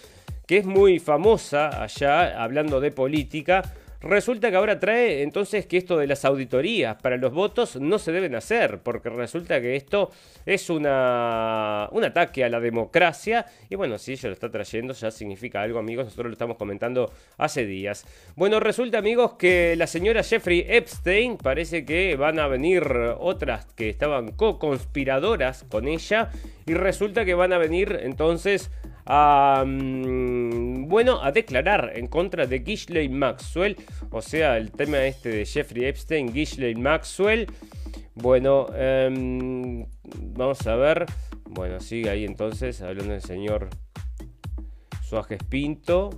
que 0.46 0.58
es 0.58 0.66
muy 0.66 0.98
famosa 0.98 1.82
allá 1.82 2.42
hablando 2.42 2.80
de 2.80 2.90
política, 2.90 3.62
Resulta 4.02 4.50
que 4.50 4.56
ahora 4.56 4.80
trae 4.80 5.22
entonces 5.22 5.66
que 5.66 5.76
esto 5.76 5.96
de 5.96 6.08
las 6.08 6.24
auditorías 6.24 7.00
para 7.00 7.16
los 7.16 7.32
votos 7.32 7.76
no 7.76 8.00
se 8.00 8.10
deben 8.10 8.34
hacer, 8.34 8.80
porque 8.80 9.08
resulta 9.10 9.60
que 9.60 9.76
esto 9.76 10.10
es 10.44 10.70
una, 10.70 11.88
un 11.92 12.02
ataque 12.02 12.42
a 12.42 12.48
la 12.48 12.58
democracia. 12.58 13.46
Y 13.70 13.76
bueno, 13.76 13.98
si 13.98 14.12
ella 14.12 14.28
lo 14.28 14.32
está 14.32 14.50
trayendo 14.50 14.92
ya 14.92 15.12
significa 15.12 15.62
algo, 15.62 15.78
amigos. 15.78 16.06
Nosotros 16.06 16.26
lo 16.26 16.32
estamos 16.32 16.56
comentando 16.56 17.12
hace 17.38 17.64
días. 17.64 18.04
Bueno, 18.34 18.58
resulta, 18.58 18.98
amigos, 18.98 19.34
que 19.34 19.76
la 19.76 19.86
señora 19.86 20.24
Jeffrey 20.24 20.66
Epstein 20.68 21.36
parece 21.36 21.84
que 21.84 22.16
van 22.16 22.40
a 22.40 22.48
venir 22.48 22.82
otras 23.18 23.66
que 23.74 23.88
estaban 23.88 24.32
co-conspiradoras 24.32 25.64
con 25.70 25.86
ella. 25.86 26.30
Y 26.66 26.74
resulta 26.74 27.24
que 27.24 27.34
van 27.34 27.52
a 27.52 27.58
venir 27.58 28.00
entonces 28.02 28.70
a, 29.06 29.64
bueno, 29.66 31.22
a 31.22 31.32
declarar 31.32 31.92
en 31.94 32.06
contra 32.06 32.46
de 32.46 32.60
Ghislaine 32.60 33.14
Maxwell, 33.14 33.76
o 34.10 34.22
sea, 34.22 34.56
el 34.56 34.70
tema 34.70 35.04
este 35.04 35.30
de 35.30 35.46
Jeffrey 35.46 35.84
Epstein, 35.86 36.32
Ghislaine 36.32 36.80
Maxwell. 36.80 37.46
Bueno, 38.14 38.66
em, 38.76 39.86
vamos 40.18 40.66
a 40.66 40.76
ver. 40.76 41.06
Bueno, 41.44 41.80
sigue 41.80 42.10
ahí 42.10 42.24
entonces, 42.24 42.82
hablando 42.82 43.12
del 43.12 43.22
señor 43.22 43.70
Suárez 45.02 45.42
Pinto. 45.48 46.10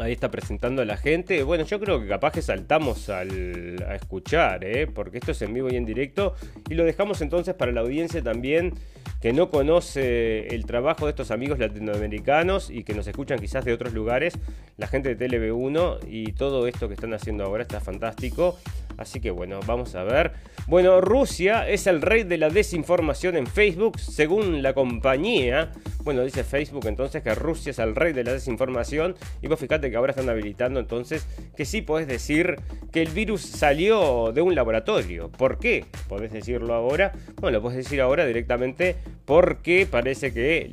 Ahí 0.00 0.12
está 0.12 0.30
presentando 0.30 0.82
a 0.82 0.84
la 0.84 0.96
gente. 0.96 1.44
Bueno, 1.44 1.64
yo 1.64 1.78
creo 1.78 2.00
que 2.00 2.08
capaz 2.08 2.32
que 2.32 2.42
saltamos 2.42 3.08
al, 3.08 3.84
a 3.88 3.94
escuchar, 3.94 4.64
¿eh? 4.64 4.88
porque 4.88 5.18
esto 5.18 5.30
es 5.30 5.42
en 5.42 5.54
vivo 5.54 5.68
y 5.70 5.76
en 5.76 5.84
directo. 5.84 6.34
Y 6.68 6.74
lo 6.74 6.84
dejamos 6.84 7.20
entonces 7.20 7.54
para 7.54 7.70
la 7.70 7.82
audiencia 7.82 8.20
también 8.20 8.74
que 9.24 9.32
no 9.32 9.48
conoce 9.48 10.48
el 10.48 10.66
trabajo 10.66 11.06
de 11.06 11.12
estos 11.12 11.30
amigos 11.30 11.58
latinoamericanos 11.58 12.68
y 12.68 12.84
que 12.84 12.92
nos 12.92 13.06
escuchan 13.06 13.38
quizás 13.38 13.64
de 13.64 13.72
otros 13.72 13.94
lugares, 13.94 14.38
la 14.76 14.86
gente 14.86 15.14
de 15.14 15.26
TLB1 15.26 16.00
y 16.06 16.32
todo 16.32 16.66
esto 16.66 16.88
que 16.88 16.94
están 16.94 17.14
haciendo 17.14 17.42
ahora 17.42 17.62
está 17.62 17.80
fantástico. 17.80 18.58
Así 18.98 19.20
que 19.20 19.30
bueno, 19.30 19.60
vamos 19.66 19.94
a 19.94 20.04
ver. 20.04 20.32
Bueno, 20.66 21.00
Rusia 21.00 21.68
es 21.68 21.86
el 21.86 22.00
rey 22.00 22.24
de 22.24 22.38
la 22.38 22.48
desinformación 22.48 23.36
en 23.36 23.46
Facebook, 23.46 23.98
según 23.98 24.62
la 24.62 24.72
compañía. 24.72 25.72
Bueno, 26.02 26.22
dice 26.22 26.44
Facebook 26.44 26.86
entonces 26.86 27.22
que 27.22 27.34
Rusia 27.34 27.70
es 27.70 27.78
el 27.78 27.94
rey 27.94 28.12
de 28.12 28.24
la 28.24 28.32
desinformación. 28.32 29.14
Y 29.42 29.48
vos 29.48 29.58
fíjate 29.58 29.90
que 29.90 29.96
ahora 29.96 30.10
están 30.10 30.28
habilitando 30.28 30.80
entonces 30.80 31.26
que 31.56 31.64
sí 31.64 31.82
podés 31.82 32.06
decir 32.06 32.56
que 32.92 33.02
el 33.02 33.08
virus 33.08 33.40
salió 33.42 34.32
de 34.32 34.42
un 34.42 34.54
laboratorio. 34.54 35.30
¿Por 35.30 35.58
qué? 35.58 35.84
Podés 36.08 36.32
decirlo 36.32 36.74
ahora. 36.74 37.12
Bueno, 37.40 37.58
lo 37.58 37.62
podés 37.62 37.78
decir 37.78 38.00
ahora 38.00 38.26
directamente 38.26 38.96
porque 39.24 39.86
parece 39.90 40.32
que 40.32 40.70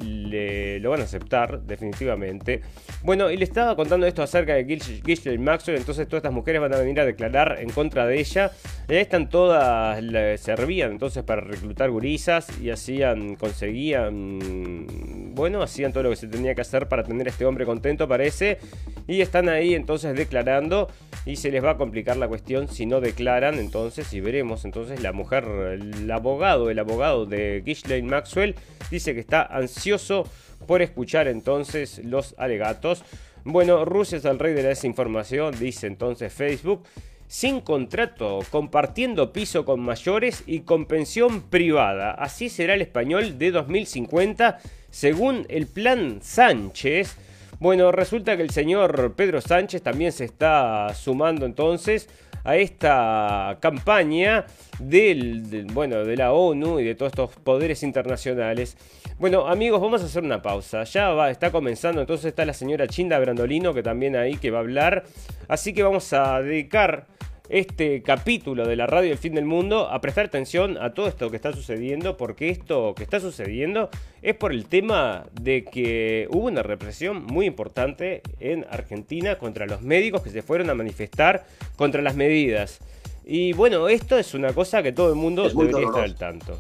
lo 0.82 0.90
van 0.90 1.02
a 1.02 1.04
aceptar 1.04 1.62
definitivamente. 1.62 2.62
Bueno, 3.04 3.32
y 3.32 3.38
le 3.38 3.44
estaba 3.44 3.76
contando 3.76 4.06
esto 4.06 4.22
acerca 4.22 4.54
de 4.54 4.64
Ghislaine 4.64 5.44
Maxwell. 5.44 5.78
Entonces 5.78 6.08
todas 6.08 6.20
estas 6.20 6.34
mujeres 6.34 6.62
van 6.62 6.74
a 6.74 6.78
venir 6.78 7.00
a 7.00 7.06
declarar 7.06 7.58
en 7.60 7.70
contra 7.70 8.06
de 8.06 8.11
de 8.12 8.20
ella. 8.20 8.52
están 8.88 9.30
todas, 9.30 10.04
servían 10.40 10.92
entonces 10.92 11.24
para 11.24 11.42
reclutar 11.42 11.90
gurisas 11.90 12.48
y 12.62 12.70
hacían, 12.70 13.36
conseguían, 13.36 15.34
bueno, 15.34 15.62
hacían 15.62 15.94
todo 15.94 16.04
lo 16.04 16.10
que 16.10 16.18
se 16.18 16.28
tenía 16.28 16.54
que 16.56 16.62
hacer 16.62 16.88
para 16.88 17.04
tener 17.04 17.28
a 17.28 17.30
este 17.30 17.46
hombre 17.46 17.66
contento, 17.66 18.08
parece. 18.08 18.60
Y 19.08 19.22
están 19.22 19.50
ahí 19.50 19.74
entonces 19.74 20.16
declarando 20.16 20.88
y 21.26 21.36
se 21.36 21.52
les 21.52 21.64
va 21.64 21.72
a 21.72 21.78
complicar 21.78 22.18
la 22.18 22.28
cuestión 22.28 22.68
si 22.68 22.86
no 22.86 23.00
declaran 23.00 23.60
entonces 23.60 24.12
y 24.14 24.22
veremos 24.22 24.66
entonces 24.66 25.02
la 25.02 25.12
mujer, 25.12 25.46
el 25.46 26.10
abogado, 26.10 26.70
el 26.70 26.80
abogado 26.80 27.26
de 27.26 27.62
Ghislaine 27.66 28.08
Maxwell 28.08 28.56
dice 28.90 29.14
que 29.14 29.20
está 29.20 29.44
ansioso 29.44 30.28
por 30.68 30.82
escuchar 30.82 31.28
entonces 31.28 32.02
los 32.04 32.36
alegatos. 32.38 33.04
Bueno, 33.44 33.86
Rusia 33.86 34.18
es 34.18 34.26
el 34.26 34.40
rey 34.40 34.54
de 34.54 34.64
la 34.64 34.70
desinformación, 34.70 35.58
dice 35.58 35.88
entonces 35.88 36.32
Facebook 36.32 36.84
sin 37.32 37.62
contrato, 37.62 38.40
compartiendo 38.50 39.32
piso 39.32 39.64
con 39.64 39.80
mayores 39.80 40.44
y 40.48 40.60
con 40.60 40.86
pensión 40.86 41.44
privada. 41.44 42.12
Así 42.12 42.50
será 42.50 42.74
el 42.74 42.82
español 42.82 43.38
de 43.38 43.52
2050, 43.52 44.60
según 44.90 45.46
el 45.48 45.68
plan 45.68 46.20
Sánchez. 46.22 47.16
Bueno, 47.62 47.94
resulta 47.94 48.36
que 48.36 48.44
el 48.44 48.50
señor 48.50 49.14
Pedro 49.16 49.40
Sánchez 49.40 49.82
también 49.82 50.12
se 50.12 50.26
está 50.26 50.94
sumando 50.94 51.46
entonces 51.46 52.10
a 52.44 52.58
esta 52.58 53.60
campaña 53.62 54.46
del, 54.80 55.68
bueno, 55.72 56.04
de 56.04 56.18
la 56.18 56.34
ONU 56.34 56.82
y 56.82 56.84
de 56.84 56.96
todos 56.96 57.14
estos 57.14 57.30
poderes 57.38 57.82
internacionales. 57.82 58.76
Bueno, 59.20 59.48
amigos, 59.48 59.80
vamos 59.80 60.02
a 60.02 60.06
hacer 60.08 60.22
una 60.22 60.42
pausa. 60.42 60.84
Ya 60.84 61.12
va, 61.12 61.32
está 61.32 61.50
comenzando, 61.50 62.02
entonces 62.02 62.26
está 62.26 62.44
la 62.44 62.54
señora 62.54 62.88
Chinda 62.88 63.18
Brandolino, 63.20 63.74
que 63.74 63.84
también 63.84 64.18
ahí 64.18 64.36
que 64.36 64.52
va 64.52 64.58
a 64.58 64.62
hablar. 64.62 65.06
Así 65.48 65.72
que 65.72 65.82
vamos 65.82 66.12
a 66.12 66.42
dedicar 66.42 67.06
este 67.52 68.02
capítulo 68.02 68.66
de 68.66 68.78
la 68.78 68.88
radio 68.88 69.12
El 69.12 69.18
Fin 69.18 69.36
del 69.36 69.44
Mundo 69.44 69.90
a 69.90 70.00
prestar 70.00 70.28
atención 70.28 70.78
a 70.78 70.94
todo 70.94 71.08
esto 71.08 71.30
que 71.30 71.36
está 71.36 71.52
sucediendo, 71.52 72.16
porque 72.16 72.50
esto 72.50 72.96
que 72.96 73.04
está 73.04 73.20
sucediendo 73.20 73.90
es 74.22 74.36
por 74.36 74.54
el 74.54 74.68
tema 74.68 75.26
de 75.34 75.66
que 75.66 76.30
hubo 76.32 76.48
una 76.48 76.64
represión 76.64 77.26
muy 77.26 77.46
importante 77.46 78.22
en 78.40 78.66
Argentina 78.70 79.38
contra 79.38 79.66
los 79.66 79.82
médicos 79.82 80.22
que 80.22 80.30
se 80.30 80.42
fueron 80.42 80.70
a 80.70 80.76
manifestar 80.76 81.46
contra 81.76 82.02
las 82.02 82.16
medidas. 82.16 82.80
Y 83.26 83.52
bueno, 83.52 83.90
esto 83.90 84.18
es 84.18 84.34
una 84.34 84.54
cosa 84.54 84.82
que 84.82 84.94
todo 84.94 85.10
el 85.10 85.16
mundo 85.16 85.50
debería 85.50 85.88
estar 85.88 86.04
al 86.04 86.16
tanto. 86.16 86.58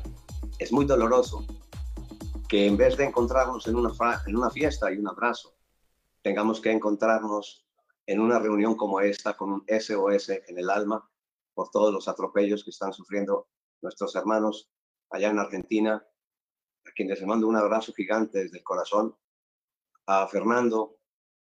Es 0.60 0.74
muy 0.74 0.86
doloroso 0.86 1.45
que 2.50 2.67
en 2.67 2.75
vez 2.75 2.98
de 2.98 3.05
encontrarnos 3.05 3.65
en 3.65 3.77
una, 3.77 3.93
en 4.27 4.36
una 4.36 4.50
fiesta 4.50 4.91
y 4.91 4.98
un 4.98 5.07
abrazo, 5.07 5.53
tengamos 6.21 6.60
que 6.60 6.69
encontrarnos 6.69 7.61
en 8.05 8.20
una 8.20 8.39
reunión 8.39 8.75
como 8.75 9.00
esta 9.00 9.36
con 9.36 9.51
un 9.51 9.65
SOS 9.67 10.29
en 10.29 10.58
el 10.58 10.70
alma 10.70 11.10
por 11.53 11.70
todos 11.70 11.93
los 11.93 12.08
atropellos 12.08 12.63
que 12.63 12.72
están 12.72 12.93
sufriendo 12.93 13.48
nuestros 13.81 14.15
hermanos 14.15 14.72
allá 15.10 15.29
en 15.29 15.39
Argentina, 15.39 16.05
a 16.86 16.91
quienes 16.91 17.20
les 17.20 17.27
mando 17.27 17.48
un 17.48 17.55
abrazo 17.55 17.93
gigante 17.93 18.43
desde 18.43 18.58
el 18.58 18.63
corazón, 18.63 19.15
a 20.08 20.27
Fernando 20.27 20.98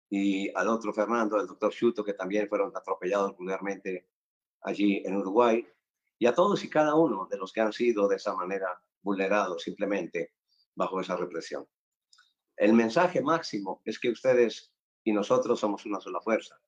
y 0.09 0.49
al 0.55 0.67
otro 0.67 0.93
Fernando, 0.93 1.39
el 1.39 1.47
doctor 1.47 1.73
Chuto, 1.73 2.03
que 2.03 2.13
también 2.13 2.47
fueron 2.47 2.71
atropellados 2.75 3.35
vulgarmente 3.35 4.09
allí 4.61 5.01
en 5.05 5.17
Uruguay, 5.17 5.67
y 6.17 6.27
a 6.27 6.33
todos 6.33 6.63
y 6.63 6.69
cada 6.69 6.95
uno 6.95 7.27
de 7.29 7.37
los 7.37 7.51
que 7.51 7.61
han 7.61 7.73
sido 7.73 8.07
de 8.07 8.15
esa 8.15 8.33
manera 8.33 8.67
vulnerados 9.01 9.63
simplemente 9.63 10.33
bajo 10.75 11.01
esa 11.01 11.15
represión. 11.17 11.67
El 12.55 12.73
mensaje 12.73 13.21
máximo 13.21 13.81
es 13.83 13.99
que 13.99 14.09
ustedes 14.09 14.71
y 15.05 15.13
nosotros 15.13 15.59
somos 15.59 15.85
una 15.85 16.01
sola 16.01 16.19
fuerza, 16.19 16.59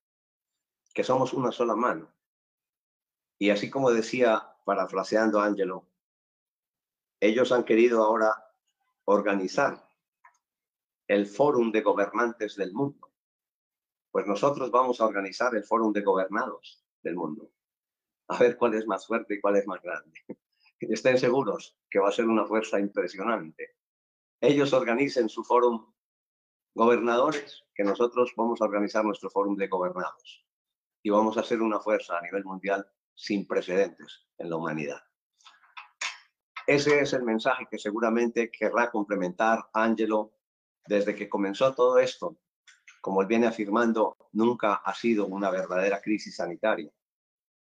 que 0.94 1.04
somos 1.04 1.34
una 1.34 1.52
sola 1.52 1.76
mano. 1.76 2.14
Y 3.40 3.50
así 3.50 3.70
como 3.70 3.92
decía, 3.92 4.56
parafraseando 4.64 5.40
a 5.40 5.46
Angelo, 5.46 5.88
ellos 7.20 7.52
han 7.52 7.66
querido 7.66 8.04
ahora 8.04 8.54
organizar 9.06 9.90
el 11.08 11.26
Fórum 11.26 11.72
de 11.72 11.82
Gobernantes 11.82 12.56
del 12.56 12.74
Mundo. 12.74 13.12
Pues 14.12 14.28
nosotros 14.28 14.70
vamos 14.70 15.02
a 15.02 15.06
organizar 15.06 15.56
el 15.56 15.64
Fórum 15.64 15.92
de 15.92 16.02
Gobernados 16.02 16.86
del 17.02 17.16
Mundo. 17.16 17.52
A 18.28 18.38
ver 18.38 18.56
cuál 18.56 18.76
es 18.76 18.86
más 18.86 19.08
fuerte 19.08 19.36
y 19.36 19.42
cuál 19.42 19.56
es 19.56 19.66
más 19.66 19.82
grande. 19.82 20.14
Estén 20.80 21.18
seguros 21.18 21.76
que 21.90 22.00
va 22.00 22.10
a 22.10 22.12
ser 22.12 22.26
una 22.26 22.46
fuerza 22.46 22.80
impresionante. 22.80 23.78
Ellos 24.40 24.74
organicen 24.74 25.28
su 25.28 25.44
Fórum 25.44 25.92
gobernadores 26.78 27.66
que 27.74 27.84
nosotros 27.84 28.34
vamos 28.38 28.62
a 28.62 28.66
organizar 28.66 29.04
nuestro 29.04 29.32
fórum 29.32 29.56
de 29.56 29.68
gobernados 29.68 30.46
y 31.02 31.10
vamos 31.10 31.36
a 31.36 31.44
ser 31.44 31.64
una 31.64 31.80
fuerza 31.80 32.20
a 32.20 32.22
nivel 32.22 32.46
mundial 32.46 32.88
sin 33.16 33.48
precedentes 33.48 34.28
en 34.38 34.52
la 34.52 34.58
humanidad. 34.58 35.02
Ese 36.68 37.00
es 37.00 37.14
el 37.14 37.24
mensaje 37.24 37.66
que 37.70 37.80
seguramente 37.80 38.52
querrá 38.52 38.92
complementar 38.92 39.68
Angelo 39.74 40.34
desde 40.86 41.16
que 41.16 41.28
comenzó 41.28 41.74
todo 41.74 41.98
esto. 41.98 42.38
Como 43.02 43.22
él 43.22 43.28
viene 43.28 43.48
afirmando, 43.48 44.16
nunca 44.34 44.76
ha 44.76 44.94
sido 44.94 45.26
una 45.26 45.50
verdadera 45.50 46.00
crisis 46.00 46.36
sanitaria, 46.36 46.92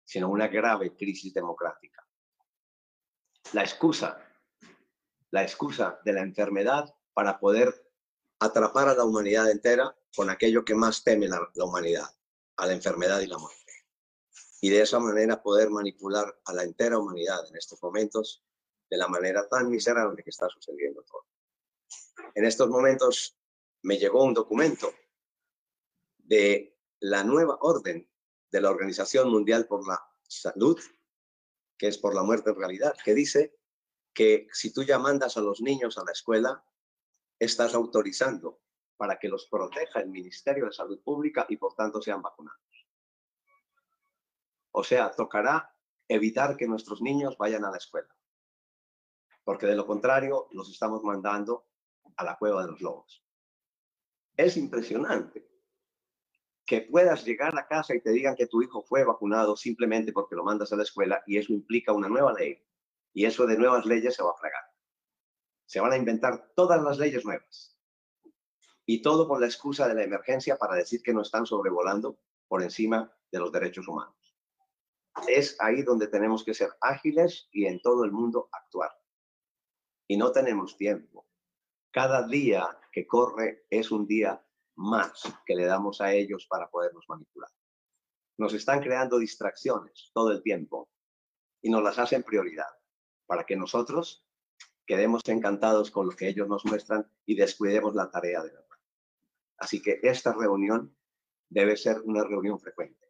sino 0.04 0.28
una 0.28 0.50
grave 0.50 0.98
crisis 0.98 1.34
democrática. 1.34 2.06
La 3.54 3.62
excusa, 3.62 4.17
la 5.32 5.43
excusa 5.43 6.02
de 6.04 6.12
la 6.12 6.22
enfermedad 6.22 6.93
para 7.13 7.39
poder 7.39 7.87
atrapar 8.39 8.89
a 8.89 8.93
la 8.93 9.04
humanidad 9.04 9.50
entera 9.50 9.95
con 10.15 10.30
aquello 10.30 10.63
que 10.63 10.76
más 10.76 11.04
teme 11.04 11.28
la, 11.28 11.50
humanidad, 11.56 12.10
a 12.58 12.65
la 12.65 12.73
enfermedad 12.73 13.19
y 13.19 13.28
la 13.28 13.38
muerte. 13.38 13.71
Y 14.62 14.69
de 14.69 14.82
esa 14.82 15.00
manera 15.00 15.41
poder 15.41 15.69
manipular 15.69 16.39
a 16.45 16.54
la 16.54 16.63
entera 16.63 16.97
humanidad 16.97 17.47
en 17.50 17.56
estos 17.56 17.82
momentos 17.82 18.43
de 18.89 18.97
la 18.97 19.08
manera 19.08 19.47
tan 19.47 19.69
miserable 19.69 20.23
que 20.23 20.30
está 20.30 20.50
sucediendo 20.50 21.04
todo. 21.04 21.26
En 22.34 22.45
estos 22.45 22.69
momentos 22.69 23.38
me 23.84 23.97
llegó 23.97 24.23
un 24.23 24.34
documento 24.34 24.91
de 26.17 26.78
la 27.00 27.23
nueva 27.23 27.58
orden 27.62 28.10
de 28.52 28.62
la 28.62 28.69
Organización 28.69 29.30
Mundial 29.30 29.67
por 29.67 29.88
la 29.88 30.00
Salud, 30.28 30.80
que 31.78 31.88
es 31.88 31.97
por 31.97 32.15
la 32.15 32.23
muerte 32.23 32.50
en 32.50 32.58
realidad, 32.58 32.95
que 33.04 33.13
dice 33.13 33.56
que 34.13 34.47
si 34.52 34.73
tú 34.73 34.84
ya 34.84 34.97
mandas 34.97 35.38
a 35.38 35.41
los 35.41 35.62
niños 35.62 35.97
a 35.97 36.04
la 36.04 36.12
escuela, 36.12 36.65
estás 37.39 37.73
autorizando 37.73 38.62
para 38.97 39.17
que 39.19 39.30
los 39.30 39.47
proteja 39.47 40.00
el 40.00 40.10
Ministerio 40.10 40.65
de 40.65 40.71
Salud 40.71 41.02
Pública 41.04 41.45
y 41.50 41.58
por 41.58 41.76
tanto 41.76 42.02
sean 42.02 42.21
vacunados. 42.21 42.62
O 44.71 44.84
sea, 44.84 45.12
tocará 45.12 45.76
evitar 46.08 46.58
que 46.58 46.67
nuestros 46.67 47.02
niños 47.02 47.38
vayan 47.38 47.65
a 47.65 47.71
la 47.71 47.78
escuela, 47.78 48.13
porque 49.43 49.65
de 49.65 49.76
lo 49.76 49.86
contrario 49.86 50.47
los 50.52 50.69
estamos 50.69 51.04
mandando 51.04 51.67
a 52.15 52.23
la 52.23 52.38
cueva 52.38 52.63
de 52.63 52.71
los 52.71 52.82
lobos. 52.82 53.23
Es 54.36 54.58
impresionante 54.58 55.47
que 56.65 56.82
puedas 56.82 57.26
llegar 57.26 57.58
a 57.58 57.65
casa 57.65 57.95
y 57.95 58.02
te 58.02 58.12
digan 58.12 58.36
que 58.36 58.45
tu 58.45 58.62
hijo 58.62 58.84
fue 58.84 59.04
vacunado 59.04 59.56
simplemente 59.56 60.12
porque 60.12 60.36
lo 60.36 60.43
mandas 60.43 60.73
a 60.73 60.76
la 60.76 60.84
escuela 60.84 61.23
y 61.26 61.38
eso 61.38 61.54
implica 61.54 61.93
una 61.93 62.10
nueva 62.10 62.34
ley. 62.34 62.62
Y 63.13 63.26
eso 63.26 63.47
de 63.47 63.58
nuevas 63.58 63.86
leyes 63.86 64.15
se 64.15 64.21
va 64.21 64.32
a 64.32 64.38
fregar. 64.38 64.63
Se 65.67 65.80
van 65.80 65.91
a 65.93 65.97
inventar 65.97 66.51
todas 66.56 66.82
las 66.82 66.97
leyes 66.97 67.23
nuevas. 67.23 67.77
Y 68.86 69.01
todo 69.01 69.27
con 69.27 69.39
la 69.39 69.47
excusa 69.47 69.88
de 69.88 69.93
la 69.93 70.03
emergencia 70.03 70.58
para 70.58 70.75
decir 70.75 71.03
que 71.03 71.13
no 71.13 71.21
están 71.21 71.45
sobrevolando 71.45 72.17
por 72.47 72.63
encima 72.63 73.13
de 73.32 73.39
los 73.39 73.51
derechos 73.51 73.88
humanos. 73.88 74.15
Es 75.27 75.58
ahí 75.60 75.84
donde 75.84 76.08
tenemos 76.08 76.43
que 76.43 76.53
ser 76.53 76.69
ágiles 76.80 77.49
y 77.51 77.65
en 77.65 77.82
todo 77.82 78.06
el 78.06 78.12
mundo 78.12 78.49
actuar. 78.51 78.91
Y 80.08 80.15
no 80.15 80.32
tenemos 80.32 80.77
tiempo. 80.77 81.27
Cada 81.91 82.25
día 82.25 82.80
que 82.91 83.06
corre 83.06 83.65
es 83.69 83.91
un 83.91 84.08
día 84.08 84.41
más 84.75 85.23
que 85.45 85.56
le 85.56 85.65
damos 85.65 85.99
a 85.99 86.13
ellos 86.13 86.45
para 86.47 86.69
podernos 86.69 87.06
manipular. 87.10 87.49
Nos 88.38 88.53
están 88.53 88.82
creando 88.82 89.17
distracciones 89.17 90.12
todo 90.13 90.32
el 90.32 90.43
tiempo 90.43 90.89
y 91.62 91.69
nos 91.69 91.84
las 91.84 91.97
hacen 91.97 92.23
prioridad 92.23 92.69
para 93.25 93.45
que 93.45 93.56
nosotros 93.56 94.26
quedemos 94.88 95.21
encantados 95.26 95.91
con 95.91 96.08
lo 96.08 96.15
que 96.15 96.30
ellos 96.30 96.47
nos 96.47 96.65
muestran 96.65 97.06
y 97.26 97.36
descuidemos 97.36 97.93
la 97.93 98.10
tarea 98.10 98.41
de 98.41 98.50
verdad. 98.50 98.78
Así 99.58 99.82
que 99.82 100.00
esta 100.02 100.34
reunión 100.34 100.95
debe 101.50 101.76
ser 101.76 102.02
una 102.06 102.23
reunión 102.23 102.60
frecuente, 102.60 103.06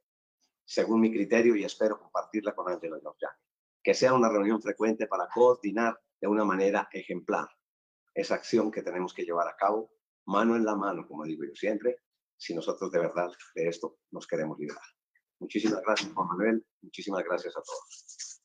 según 0.65 1.01
mi 1.01 1.11
criterio 1.11 1.55
y 1.55 1.63
espero 1.63 1.99
compartirla 1.99 2.55
con 2.55 2.71
Angelo 2.71 2.99
Giorgiani. 2.99 3.37
Que 3.83 3.93
sea 3.93 4.13
una 4.13 4.27
reunión 4.27 4.61
frecuente 4.61 5.07
para 5.07 5.29
coordinar 5.33 5.97
de 6.19 6.27
una 6.27 6.43
manera 6.43 6.89
ejemplar 6.91 7.47
esa 8.13 8.35
acción 8.35 8.71
que 8.71 8.81
tenemos 8.81 9.13
que 9.13 9.23
llevar 9.23 9.47
a 9.47 9.55
cabo, 9.55 9.93
mano 10.25 10.55
en 10.55 10.65
la 10.65 10.75
mano, 10.75 11.07
como 11.07 11.23
digo 11.23 11.43
yo 11.45 11.55
siempre, 11.55 12.01
si 12.35 12.55
nosotros 12.55 12.91
de 12.91 12.99
verdad 12.99 13.31
de 13.55 13.67
esto 13.67 13.99
nos 14.11 14.25
queremos 14.25 14.57
liberar. 14.57 14.81
Muchísimas 15.39 15.81
gracias, 15.83 16.11
Juan 16.11 16.27
Manuel. 16.27 16.65
Muchísimas 16.81 17.23
gracias 17.23 17.55
a 17.55 17.61
todos. 17.61 18.36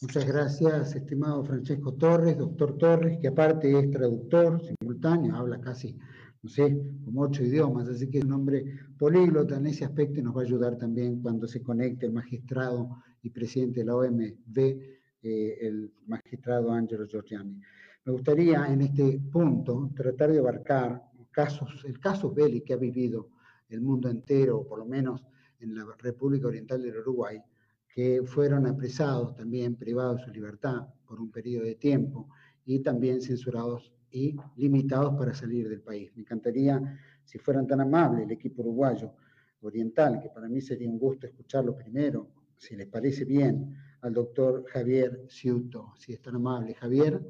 Muchas 0.00 0.28
gracias, 0.28 0.94
estimado 0.94 1.44
Francesco 1.44 1.92
Torres, 1.94 2.38
doctor 2.38 2.78
Torres, 2.78 3.18
que 3.20 3.26
aparte 3.26 3.76
es 3.76 3.90
traductor 3.90 4.62
simultáneo, 4.62 5.34
habla 5.34 5.60
casi, 5.60 5.98
no 6.40 6.48
sé, 6.48 6.80
como 7.04 7.22
ocho 7.22 7.42
idiomas, 7.42 7.88
así 7.88 8.08
que 8.08 8.18
es 8.18 8.24
un 8.24 8.30
hombre 8.30 8.64
políglota 8.96 9.56
en 9.56 9.66
ese 9.66 9.84
aspecto 9.84 10.20
y 10.20 10.22
nos 10.22 10.36
va 10.36 10.42
a 10.42 10.44
ayudar 10.44 10.78
también 10.78 11.20
cuando 11.20 11.48
se 11.48 11.64
conecte 11.64 12.06
el 12.06 12.12
magistrado 12.12 13.02
y 13.22 13.30
presidente 13.30 13.80
de 13.80 13.86
la 13.86 13.96
OMB, 13.96 14.58
eh, 14.58 15.58
el 15.62 15.92
magistrado 16.06 16.70
Angelo 16.70 17.04
Giorgiani. 17.04 17.60
Me 18.04 18.12
gustaría 18.12 18.66
en 18.66 18.82
este 18.82 19.20
punto 19.32 19.90
tratar 19.96 20.30
de 20.30 20.38
abarcar 20.38 21.02
casos, 21.32 21.84
el 21.84 21.98
caso 21.98 22.32
Belli 22.32 22.60
que 22.60 22.74
ha 22.74 22.76
vivido 22.76 23.30
el 23.68 23.80
mundo 23.80 24.08
entero, 24.08 24.58
o 24.58 24.68
por 24.68 24.78
lo 24.78 24.86
menos 24.86 25.26
en 25.58 25.74
la 25.74 25.84
República 25.98 26.46
Oriental 26.46 26.80
del 26.80 26.98
Uruguay, 26.98 27.42
que 27.88 28.22
fueron 28.24 28.66
apresados 28.66 29.34
también, 29.34 29.76
privados 29.76 30.18
de 30.18 30.24
su 30.24 30.30
libertad 30.30 30.86
por 31.06 31.20
un 31.20 31.30
periodo 31.30 31.64
de 31.64 31.74
tiempo 31.74 32.28
y 32.64 32.80
también 32.80 33.20
censurados 33.20 33.92
y 34.10 34.36
limitados 34.56 35.14
para 35.16 35.34
salir 35.34 35.68
del 35.68 35.80
país. 35.80 36.10
Me 36.14 36.22
encantaría 36.22 36.80
si 37.24 37.38
fueran 37.38 37.66
tan 37.66 37.80
amables, 37.80 38.24
el 38.24 38.32
equipo 38.32 38.62
uruguayo 38.62 39.12
oriental, 39.60 40.20
que 40.20 40.30
para 40.30 40.48
mí 40.48 40.60
sería 40.60 40.88
un 40.88 40.98
gusto 40.98 41.26
escucharlo 41.26 41.76
primero, 41.76 42.30
si 42.56 42.76
les 42.76 42.86
parece 42.86 43.24
bien, 43.24 43.76
al 44.00 44.12
doctor 44.12 44.64
Javier 44.66 45.26
Ciuto, 45.28 45.92
si 45.96 46.12
es 46.12 46.22
tan 46.22 46.36
amable. 46.36 46.74
Javier, 46.74 47.20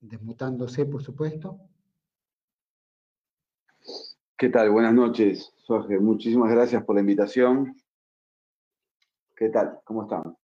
desmutándose, 0.00 0.86
por 0.86 1.02
supuesto. 1.02 1.60
¿Qué 4.36 4.48
tal? 4.48 4.70
Buenas 4.70 4.94
noches, 4.94 5.52
Jorge. 5.66 5.98
Muchísimas 5.98 6.50
gracias 6.50 6.84
por 6.84 6.94
la 6.94 7.00
invitación. 7.00 7.74
¿Qué 9.38 9.50
tal? 9.50 9.78
¿Cómo 9.84 10.02
están? 10.02 10.36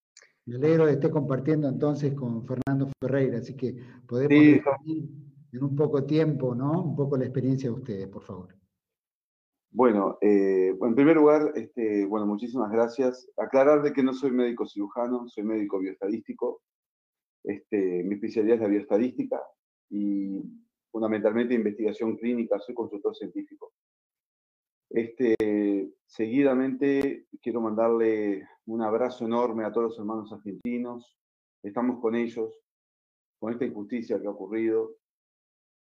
Me 0.46 0.54
alegro 0.54 0.86
de 0.86 0.92
estar 0.92 1.10
compartiendo 1.10 1.68
entonces 1.68 2.14
con 2.14 2.46
Fernando 2.46 2.88
Ferreira, 3.00 3.38
así 3.38 3.56
que 3.56 3.76
podemos 4.06 4.62
en 5.52 5.64
un 5.64 5.74
poco 5.74 6.04
tiempo, 6.04 6.54
¿no? 6.54 6.80
Un 6.80 6.94
poco 6.94 7.16
la 7.16 7.24
experiencia 7.24 7.68
de 7.68 7.74
ustedes, 7.74 8.06
por 8.06 8.22
favor. 8.22 8.54
Bueno, 9.72 10.16
eh, 10.20 10.76
en 10.80 10.94
primer 10.94 11.16
lugar, 11.16 11.52
este, 11.56 12.06
bueno, 12.06 12.24
muchísimas 12.26 12.70
gracias. 12.70 13.28
Aclarar 13.36 13.82
de 13.82 13.92
que 13.92 14.04
no 14.04 14.14
soy 14.14 14.30
médico 14.30 14.64
cirujano, 14.64 15.28
soy 15.28 15.42
médico 15.42 15.80
bioestadístico. 15.80 16.62
Este, 17.42 18.04
mi 18.04 18.14
especialidad 18.14 18.56
es 18.56 18.62
la 18.62 18.68
bioestadística 18.68 19.42
y 19.90 20.40
fundamentalmente 20.92 21.54
investigación 21.54 22.16
clínica, 22.16 22.60
soy 22.60 22.76
consultor 22.76 23.16
científico. 23.16 23.72
Este, 24.94 25.92
seguidamente 26.06 27.26
quiero 27.42 27.60
mandarle 27.60 28.46
un 28.66 28.80
abrazo 28.80 29.24
enorme 29.24 29.64
a 29.64 29.72
todos 29.72 29.88
los 29.88 29.98
hermanos 29.98 30.32
argentinos. 30.32 31.18
Estamos 31.64 32.00
con 32.00 32.14
ellos, 32.14 32.54
con 33.40 33.52
esta 33.52 33.64
injusticia 33.64 34.20
que 34.20 34.28
ha 34.28 34.30
ocurrido. 34.30 34.94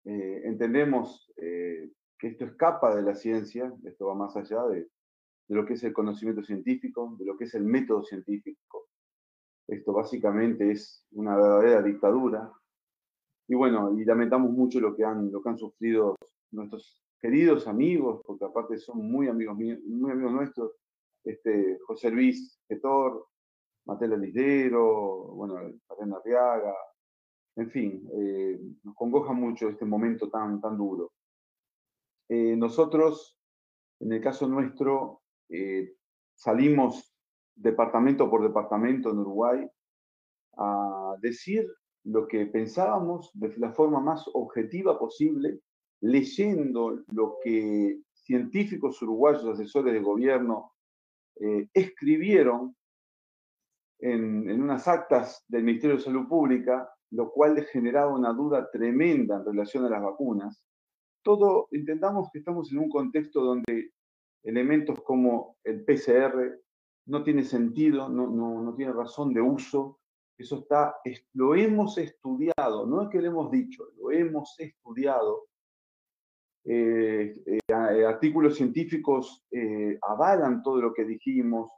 Eh, 0.05 0.43
entendemos 0.45 1.29
eh, 1.35 1.91
que 2.17 2.27
esto 2.29 2.45
escapa 2.45 2.95
de 2.95 3.01
la 3.01 3.13
ciencia, 3.13 3.73
esto 3.83 4.07
va 4.07 4.15
más 4.15 4.37
allá 4.37 4.63
de, 4.67 4.79
de, 4.79 5.55
lo 5.55 5.65
que 5.65 5.73
es 5.73 5.83
el 5.83 5.91
conocimiento 5.91 6.41
científico, 6.41 7.13
de 7.19 7.25
lo 7.25 7.37
que 7.37 7.43
es 7.43 7.53
el 7.53 7.65
método 7.65 8.05
científico. 8.05 8.87
Esto 9.67 9.91
básicamente 9.91 10.71
es 10.71 11.05
una 11.11 11.35
verdadera 11.35 11.81
dictadura. 11.81 12.49
Y 13.49 13.55
bueno, 13.55 13.91
y 13.91 14.05
lamentamos 14.05 14.51
mucho 14.51 14.79
lo 14.79 14.95
que 14.95 15.03
han, 15.03 15.29
lo 15.33 15.41
que 15.41 15.49
han 15.49 15.57
sufrido 15.57 16.15
nuestros 16.51 17.00
queridos 17.21 17.67
amigos, 17.67 18.21
porque 18.25 18.45
aparte 18.45 18.77
son 18.77 19.09
muy 19.09 19.27
amigos, 19.27 19.55
muy 19.55 20.11
amigos 20.11 20.31
nuestros, 20.31 20.71
este, 21.23 21.77
José 21.85 22.09
Luis 22.09 22.59
Getor, 22.67 23.27
Matela 23.85 24.17
Lisdero, 24.17 25.27
bueno, 25.35 25.55
Mariana 25.87 26.17
Arriaga, 26.17 26.75
en 27.55 27.69
fin, 27.69 28.09
eh, 28.13 28.59
nos 28.83 28.95
congoja 28.95 29.33
mucho 29.33 29.69
este 29.69 29.85
momento 29.85 30.29
tan, 30.29 30.59
tan 30.59 30.77
duro. 30.77 31.11
Eh, 32.29 32.55
nosotros, 32.55 33.37
en 33.99 34.13
el 34.13 34.21
caso 34.21 34.47
nuestro, 34.47 35.21
eh, 35.49 35.95
salimos 36.33 37.13
departamento 37.55 38.29
por 38.29 38.41
departamento 38.41 39.11
en 39.11 39.19
Uruguay 39.19 39.67
a 40.57 41.15
decir 41.21 41.67
lo 42.05 42.27
que 42.27 42.47
pensábamos 42.47 43.29
de 43.33 43.55
la 43.57 43.73
forma 43.73 43.99
más 43.99 44.23
objetiva 44.33 44.97
posible 44.97 45.59
leyendo 46.01 47.03
lo 47.11 47.37
que 47.43 47.99
científicos 48.13 49.01
uruguayos, 49.01 49.45
asesores 49.45 49.93
de 49.93 49.99
gobierno, 49.99 50.73
eh, 51.39 51.67
escribieron 51.73 52.75
en, 53.99 54.49
en, 54.49 54.61
unas 54.61 54.87
actas 54.87 55.43
del 55.47 55.63
Ministerio 55.63 55.97
de 55.97 56.03
Salud 56.03 56.27
Pública, 56.27 56.89
lo 57.11 57.31
cual 57.31 57.63
generaba 57.65 58.13
una 58.13 58.33
duda 58.33 58.69
tremenda 58.71 59.37
en 59.37 59.45
relación 59.45 59.85
a 59.85 59.89
las 59.89 60.01
vacunas. 60.01 60.63
Todo, 61.23 61.67
intentamos 61.71 62.29
que 62.31 62.39
estamos 62.39 62.71
en 62.71 62.79
un 62.79 62.89
contexto 62.89 63.41
donde 63.41 63.91
elementos 64.43 65.01
como 65.03 65.57
el 65.63 65.83
PCR 65.83 66.59
no 67.07 67.23
tiene 67.23 67.43
sentido, 67.43 68.09
no, 68.09 68.27
no, 68.27 68.61
no 68.61 68.75
tiene 68.75 68.93
razón 68.93 69.33
de 69.33 69.41
uso, 69.41 69.99
eso 70.37 70.59
está, 70.59 70.95
lo 71.33 71.53
hemos 71.53 71.97
estudiado, 71.97 72.87
no 72.87 73.03
es 73.03 73.09
que 73.09 73.21
lo 73.21 73.27
hemos 73.27 73.51
dicho, 73.51 73.89
lo 73.97 74.11
hemos 74.11 74.59
estudiado 74.59 75.50
artículos 78.05 78.55
científicos 78.55 79.45
avalan 80.01 80.61
todo 80.61 80.81
lo 80.81 80.93
que 80.93 81.05
dijimos 81.05 81.71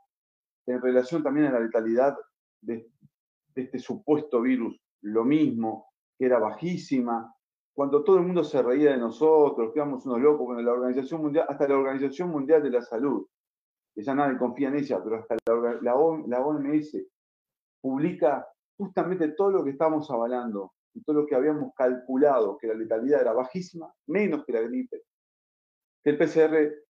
en 0.66 0.82
relación 0.82 1.24
también 1.24 1.48
a 1.48 1.52
la 1.52 1.60
letalidad 1.60 2.18
de, 2.62 2.90
este 3.56 3.78
supuesto 3.80 4.42
virus, 4.42 4.80
lo 5.02 5.24
mismo, 5.24 5.88
que 6.18 6.26
era 6.26 6.40
bajísima. 6.40 7.34
Cuando 7.76 8.04
todo 8.04 8.18
el 8.18 8.24
mundo 8.24 8.44
se 8.44 8.62
reía 8.62 8.92
de 8.92 8.98
nosotros, 8.98 9.72
que 9.72 9.80
éramos 9.80 10.06
unos 10.06 10.22
locos, 10.22 10.48
bueno, 10.48 10.62
la 10.62 10.72
Organización 10.72 11.22
Mundial, 11.22 11.46
hasta 11.48 11.68
la 11.68 11.78
Organización 11.78 12.30
Mundial 12.30 12.64
de 12.64 12.72
la 12.72 12.82
Salud, 12.82 13.28
que 13.94 14.02
ya 14.02 14.16
nadie 14.16 14.38
confía 14.38 14.70
en 14.70 14.76
ella, 14.76 15.04
pero 15.04 15.18
hasta 15.18 15.36
la, 15.46 15.96
la 16.26 16.42
OMS 16.42 16.98
publica 17.82 18.48
justamente 18.78 19.30
todo 19.30 19.52
lo 19.52 19.64
que 19.64 19.72
estamos 19.72 20.10
avalando 20.10 20.74
y 20.94 21.02
todo 21.04 21.22
lo 21.22 21.26
que 21.26 21.36
habíamos 21.36 21.74
calculado, 21.76 22.58
que 22.58 22.68
la 22.68 22.76
letalidad 22.76 23.22
era 23.22 23.34
bajísima, 23.34 23.94
menos 24.08 24.46
que 24.46 24.54
la 24.54 24.62
gripe, 24.62 25.02
que 26.04 26.10
el 26.12 26.18
PCR 26.18 26.84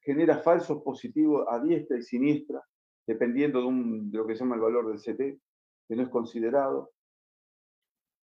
genera 0.00 0.38
falsos 0.38 0.82
positivos 0.82 1.46
a 1.48 1.60
diestra 1.60 1.98
y 1.98 2.02
siniestra, 2.02 2.62
dependiendo 3.06 3.60
de, 3.60 4.16
lo 4.18 4.26
que 4.26 4.34
se 4.34 4.40
llama 4.40 4.56
el 4.56 4.62
valor 4.62 4.88
del 4.88 4.98
CT, 4.98 5.40
que 5.88 5.96
no 5.96 6.02
es 6.02 6.08
considerado, 6.08 6.92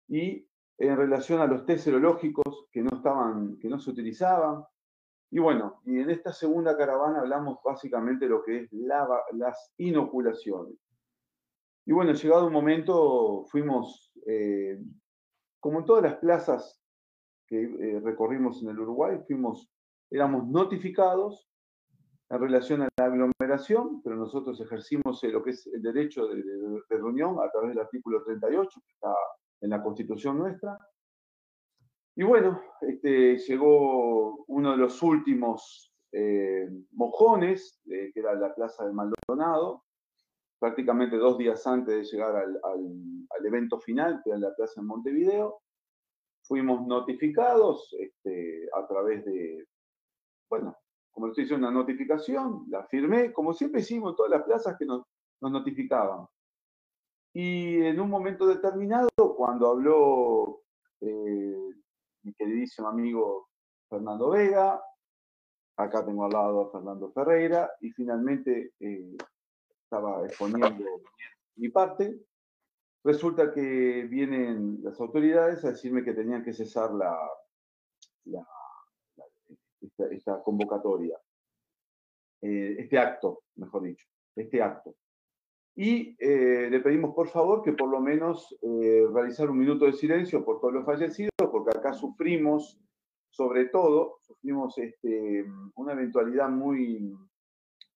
y 0.07 0.47
en 0.77 0.97
relación 0.97 1.39
a 1.39 1.47
los 1.47 1.65
test 1.65 1.85
serológicos 1.85 2.67
que 2.71 2.81
no, 2.81 2.97
estaban, 2.97 3.57
que 3.59 3.69
no 3.69 3.79
se 3.79 3.91
utilizaban. 3.91 4.63
Y 5.29 5.39
bueno, 5.39 5.81
y 5.85 5.99
en 5.99 6.09
esta 6.09 6.33
segunda 6.33 6.75
caravana 6.75 7.19
hablamos 7.19 7.59
básicamente 7.63 8.25
de 8.25 8.31
lo 8.31 8.43
que 8.43 8.63
es 8.63 8.69
las 8.71 9.73
inoculaciones. 9.77 10.75
Y 11.85 11.93
bueno, 11.93 12.13
llegado 12.13 12.47
un 12.47 12.53
momento, 12.53 13.45
fuimos 13.45 14.11
eh, 14.27 14.79
como 15.61 15.79
en 15.79 15.85
todas 15.85 16.03
las 16.03 16.15
plazas 16.15 16.81
que 17.47 17.61
eh, 17.63 18.01
recorrimos 18.03 18.61
en 18.61 18.69
el 18.69 18.79
Uruguay, 18.79 19.19
fuimos, 19.27 19.71
éramos 20.09 20.47
notificados 20.47 21.47
en 22.29 22.39
relación 22.39 22.81
a 22.81 22.89
la 22.97 23.05
aglomeración, 23.05 24.01
pero 24.01 24.15
nosotros 24.15 24.59
ejercimos 24.59 25.21
lo 25.23 25.43
que 25.43 25.51
es 25.51 25.67
el 25.67 25.81
derecho 25.81 26.27
de, 26.27 26.41
reunión 26.89 27.37
a 27.39 27.49
través 27.51 27.69
del 27.69 27.79
artículo 27.79 28.23
38, 28.23 28.81
que 28.85 28.93
está 28.93 29.13
en 29.61 29.69
la 29.69 29.83
constitución 29.83 30.39
nuestra. 30.39 30.77
Y 32.15 32.23
bueno, 32.23 32.61
este, 32.81 33.37
llegó 33.37 34.43
uno 34.45 34.71
de 34.71 34.77
los 34.77 35.01
últimos 35.03 35.93
eh, 36.11 36.69
mojones, 36.91 37.81
eh, 37.85 38.11
que 38.13 38.19
era 38.19 38.33
la 38.33 38.53
Plaza 38.55 38.85
de 38.85 38.93
Maldonado, 38.93 39.83
prácticamente 40.61 41.17
dos 41.17 41.39
días 41.39 41.65
antes 41.65 41.95
de 41.95 42.03
llegar 42.03 42.35
al, 42.35 43.45
evento 43.47 43.79
final, 43.79 44.21
que 44.23 44.29
era 44.29 44.37
la 44.37 44.55
plaza 44.55 44.79
en 44.79 44.85
Montevideo. 44.85 45.59
Fuimos 46.43 46.85
notificados 46.85 47.91
este, 47.99 48.69
a 48.75 48.85
través 48.87 49.25
de, 49.25 49.65
bueno, 50.47 50.77
como 51.09 51.27
estoy 51.27 51.45
diciendo, 51.45 51.67
una 51.67 51.75
notificación, 51.75 52.65
la 52.69 52.85
firmé, 52.85 53.33
como 53.33 53.53
siempre 53.53 53.81
hicimos 53.81 54.11
en 54.11 54.15
todas 54.15 54.31
las 54.31 54.43
plazas 54.43 54.77
que 54.77 54.85
nos, 54.85 55.03
notificaban. 55.41 56.27
Y 57.33 57.81
en 57.81 57.99
un 57.99 58.09
momento 58.11 58.45
determinado, 58.45 59.09
cuando 59.35 59.71
habló 59.71 60.61
eh, 61.01 61.71
mi 62.21 62.33
queridísimo 62.33 62.87
amigo 62.87 63.49
Fernando 63.89 64.29
Vega, 64.29 64.79
acá 65.75 66.05
tengo 66.05 66.25
al 66.25 66.31
lado 66.31 66.61
a 66.61 66.71
Fernando 66.71 67.11
Ferreira, 67.13 67.71
y 67.81 67.89
finalmente 67.93 68.73
eh, 68.79 69.17
estaba 69.91 70.25
exponiendo 70.25 71.01
mi 71.57 71.67
parte. 71.69 72.17
Resulta 73.03 73.51
que 73.51 74.07
vienen 74.09 74.79
las 74.83 74.99
autoridades 75.01 75.65
a 75.65 75.71
decirme 75.71 76.03
que 76.03 76.13
tenían 76.13 76.43
que 76.43 76.53
cesar 76.53 76.91
la, 76.93 77.17
esta, 80.11 80.41
convocatoria, 80.43 81.17
eh, 82.41 82.75
este 82.79 82.97
acto, 82.97 83.43
mejor 83.55 83.83
dicho, 83.83 84.07
este 84.35 84.61
acto. 84.61 84.95
Y 85.75 86.15
eh, 86.19 86.69
le 86.69 86.79
pedimos 86.79 87.13
por 87.13 87.27
favor 87.27 87.63
que 87.63 87.73
por 87.73 87.89
lo 87.89 87.99
menos 87.99 88.55
eh, 88.61 89.05
realizar 89.11 89.49
un 89.49 89.57
minuto 89.57 89.85
de 89.85 89.93
silencio 89.93 90.45
por 90.45 90.61
todos 90.61 90.73
los 90.73 90.85
fallecidos, 90.85 91.31
porque 91.51 91.77
acá 91.77 91.93
sufrimos, 91.93 92.79
sobre 93.29 93.65
todo, 93.65 94.19
sufrimos 94.21 94.77
este, 94.77 95.45
una 95.75 95.93
eventualidad 95.93 96.49
muy, 96.49 97.13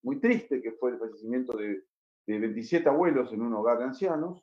muy 0.06 0.20
triste, 0.20 0.62
que 0.62 0.70
fue 0.70 0.92
el 0.92 0.98
fallecimiento 0.98 1.56
de, 1.56 1.82
27 2.28 2.88
abuelos 2.88 3.32
en 3.32 3.42
un 3.42 3.54
hogar 3.54 3.78
de 3.78 3.84
ancianos, 3.84 4.42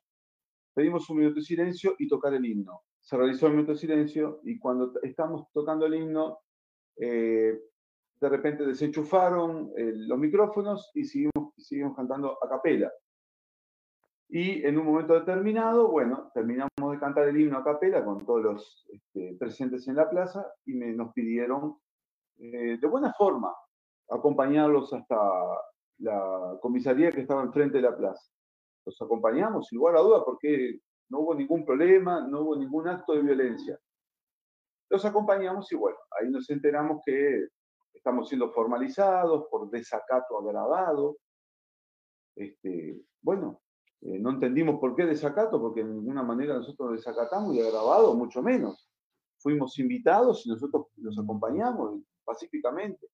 pedimos 0.73 1.09
un 1.09 1.17
minuto 1.17 1.35
de 1.35 1.45
silencio 1.45 1.95
y 1.99 2.07
tocar 2.07 2.33
el 2.33 2.45
himno. 2.45 2.81
Se 3.01 3.17
realizó 3.17 3.47
el 3.47 3.53
minuto 3.53 3.73
de 3.73 3.77
silencio 3.77 4.39
y 4.43 4.57
cuando 4.57 4.93
estamos 5.01 5.47
tocando 5.53 5.85
el 5.85 5.95
himno, 5.95 6.39
eh, 6.97 7.59
de 8.21 8.29
repente 8.29 8.65
desenchufaron 8.65 9.71
los 9.75 10.17
micrófonos 10.17 10.91
y 10.93 11.03
seguimos, 11.03 11.53
seguimos 11.57 11.95
cantando 11.95 12.37
a 12.41 12.47
capela. 12.47 12.91
Y 14.29 14.65
en 14.65 14.77
un 14.77 14.85
momento 14.85 15.13
determinado, 15.13 15.89
bueno, 15.89 16.31
terminamos 16.33 16.69
de 16.91 16.99
cantar 16.99 17.27
el 17.27 17.39
himno 17.39 17.57
a 17.57 17.63
capela 17.65 18.03
con 18.03 18.25
todos 18.25 18.41
los 18.41 18.87
este, 18.89 19.35
presentes 19.37 19.87
en 19.89 19.95
la 19.95 20.09
plaza 20.09 20.45
y 20.65 20.73
me, 20.73 20.93
nos 20.93 21.11
pidieron 21.13 21.77
eh, 22.37 22.77
de 22.79 22.87
buena 22.87 23.13
forma 23.13 23.53
acompañarlos 24.13 24.93
hasta 24.93 25.17
la 25.99 26.57
comisaría 26.61 27.11
que 27.11 27.21
estaba 27.21 27.43
enfrente 27.43 27.77
de 27.77 27.83
la 27.83 27.95
plaza. 27.95 28.31
Los 28.85 29.01
acompañamos, 29.01 29.67
sin 29.67 29.77
lugar 29.77 29.97
a 29.97 30.01
duda, 30.01 30.23
porque 30.25 30.79
no 31.09 31.19
hubo 31.19 31.35
ningún 31.35 31.65
problema, 31.65 32.27
no 32.27 32.41
hubo 32.41 32.55
ningún 32.55 32.87
acto 32.87 33.13
de 33.13 33.21
violencia. 33.21 33.79
Los 34.89 35.05
acompañamos 35.05 35.71
y 35.71 35.75
bueno, 35.75 35.97
ahí 36.19 36.29
nos 36.29 36.49
enteramos 36.49 37.01
que 37.05 37.47
estamos 37.93 38.27
siendo 38.27 38.51
formalizados 38.51 39.47
por 39.49 39.69
desacato 39.69 40.37
agravado. 40.39 41.17
Este, 42.35 43.01
bueno, 43.21 43.61
eh, 44.01 44.19
no 44.19 44.31
entendimos 44.31 44.79
por 44.79 44.95
qué 44.95 45.05
desacato, 45.05 45.61
porque 45.61 45.83
de 45.83 45.89
ninguna 45.89 46.23
manera 46.23 46.55
nosotros 46.55 46.91
desacatamos 46.91 47.55
y 47.55 47.61
agravado, 47.61 48.13
mucho 48.15 48.41
menos. 48.41 48.89
Fuimos 49.37 49.79
invitados 49.79 50.45
y 50.45 50.49
nosotros 50.49 50.87
los 50.97 51.17
acompañamos 51.17 52.01
pacíficamente. 52.25 53.07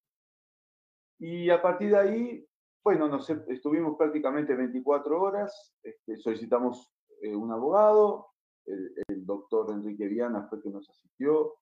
Y 1.20 1.50
a 1.50 1.62
partir 1.62 1.92
de 1.92 1.98
ahí, 1.98 2.48
bueno, 2.84 3.08
nos, 3.10 3.30
estuvimos 3.30 3.98
prácticamente 3.98 4.56
24 4.56 5.22
horas, 5.22 5.76
este, 5.84 6.18
solicitamos 6.18 6.92
eh, 7.22 7.36
un 7.36 7.52
abogado, 7.52 8.28
el, 8.66 9.26
doctor 9.26 9.72
Enrique 9.72 10.08
Viana 10.08 10.48
fue 10.48 10.62
que 10.62 10.70
nos 10.70 10.90
asistió 10.90 11.56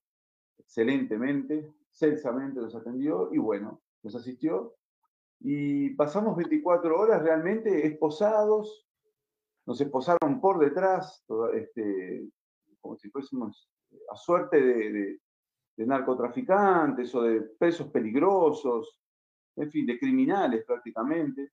excelentemente, 0.58 1.74
celsamente 1.90 2.60
nos 2.60 2.74
atendió 2.74 3.32
y 3.32 3.38
bueno, 3.38 3.82
nos 4.02 4.14
asistió. 4.14 4.74
Y 5.40 5.90
pasamos 5.90 6.36
24 6.36 6.98
horas 6.98 7.22
realmente 7.22 7.86
esposados, 7.86 8.86
nos 9.66 9.80
esposaron 9.80 10.40
por 10.40 10.58
detrás, 10.58 11.24
este, 11.54 12.28
como 12.80 12.96
si 12.96 13.10
fuésemos 13.10 13.70
a 14.10 14.16
suerte 14.16 14.60
de, 14.60 15.20
de 15.76 15.86
narcotraficantes 15.86 17.14
o 17.14 17.22
de 17.22 17.42
presos 17.42 17.88
peligrosos, 17.88 18.98
en 19.58 19.70
fin, 19.70 19.86
de 19.86 19.98
criminales 19.98 20.64
prácticamente. 20.64 21.52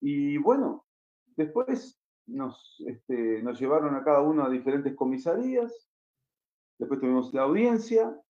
Y 0.00 0.36
bueno, 0.38 0.86
después 1.36 2.00
nos, 2.26 2.76
este, 2.86 3.42
nos 3.42 3.58
llevaron 3.58 3.94
a 3.94 4.04
cada 4.04 4.20
uno 4.20 4.44
a 4.44 4.50
diferentes 4.50 4.94
comisarías, 4.94 5.88
después 6.78 7.00
tuvimos 7.00 7.32
la 7.32 7.42
audiencia 7.42 8.20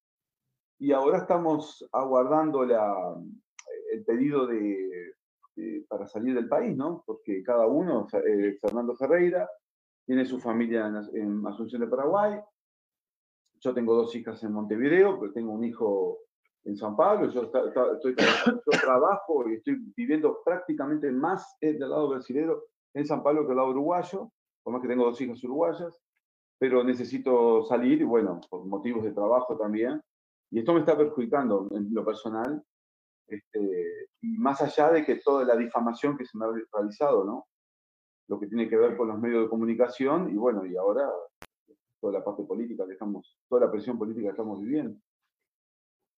y 0.78 0.92
ahora 0.92 1.18
estamos 1.18 1.88
aguardando 1.92 2.64
la, 2.64 3.16
el 3.92 4.04
pedido 4.04 4.46
de, 4.46 5.14
para 5.88 6.06
salir 6.06 6.34
del 6.34 6.48
país, 6.48 6.76
¿no? 6.76 7.02
Porque 7.06 7.42
cada 7.42 7.66
uno, 7.66 8.06
eh, 8.12 8.58
Fernando 8.60 8.94
Ferreira, 8.94 9.48
tiene 10.04 10.24
su 10.24 10.38
familia 10.38 10.86
en, 10.86 11.20
en, 11.20 11.46
Asunción 11.46 11.80
de 11.80 11.88
Paraguay, 11.88 12.38
yo 13.58 13.74
tengo 13.74 13.94
dos 13.94 14.14
hijas 14.14 14.42
en 14.44 14.52
Montevideo, 14.52 15.18
pero 15.18 15.32
tengo 15.32 15.52
un 15.52 15.64
hijo 15.64 16.25
en 16.66 16.76
San 16.76 16.96
Pablo, 16.96 17.31
yo, 17.31 17.42
estoy, 17.42 18.14
yo 18.16 18.81
trabajo 18.81 19.48
y 19.48 19.55
estoy 19.55 19.76
viviendo 19.96 20.40
prácticamente 20.44 21.11
más 21.12 21.57
del 21.61 21.79
lado 21.79 22.09
brasileño 22.09 22.57
en 22.92 23.07
San 23.07 23.22
Pablo 23.22 23.42
que 23.42 23.48
del 23.48 23.57
lado 23.59 23.70
uruguayo, 23.70 24.31
por 24.64 24.72
más 24.72 24.83
que 24.83 24.88
tengo 24.88 25.05
dos 25.05 25.20
hijas 25.20 25.42
uruguayas, 25.44 25.96
pero 26.59 26.83
necesito 26.83 27.64
salir, 27.64 28.00
y 28.00 28.05
bueno, 28.05 28.40
por 28.50 28.64
motivos 28.64 29.05
de 29.05 29.12
trabajo 29.12 29.57
también, 29.57 30.00
y 30.50 30.59
esto 30.59 30.72
me 30.74 30.81
está 30.81 30.96
perjudicando 30.96 31.68
en 31.70 31.94
lo 31.94 32.05
personal, 32.05 32.62
este, 33.29 34.09
y 34.22 34.38
más 34.38 34.61
allá 34.61 34.90
de 34.90 35.05
que 35.05 35.16
toda 35.16 35.44
la 35.44 35.57
difamación 35.57 36.16
que 36.16 36.24
se 36.24 36.37
me 36.37 36.46
ha 36.46 36.48
realizado, 36.72 37.24
¿no? 37.24 37.46
Lo 38.29 38.40
que 38.40 38.48
tiene 38.48 38.68
que 38.68 38.76
ver 38.76 38.96
con 38.96 39.09
los 39.09 39.18
medios 39.20 39.44
de 39.44 39.48
comunicación, 39.48 40.31
y 40.31 40.35
bueno, 40.37 40.66
y 40.66 40.76
ahora 40.76 41.09
toda 42.00 42.14
la 42.14 42.24
parte 42.24 42.42
política 42.42 42.87
que 42.87 42.94
estamos, 42.94 43.38
toda 43.48 43.66
la 43.66 43.70
presión 43.70 43.98
política 43.98 44.26
que 44.26 44.31
estamos 44.31 44.61
viviendo. 44.61 44.98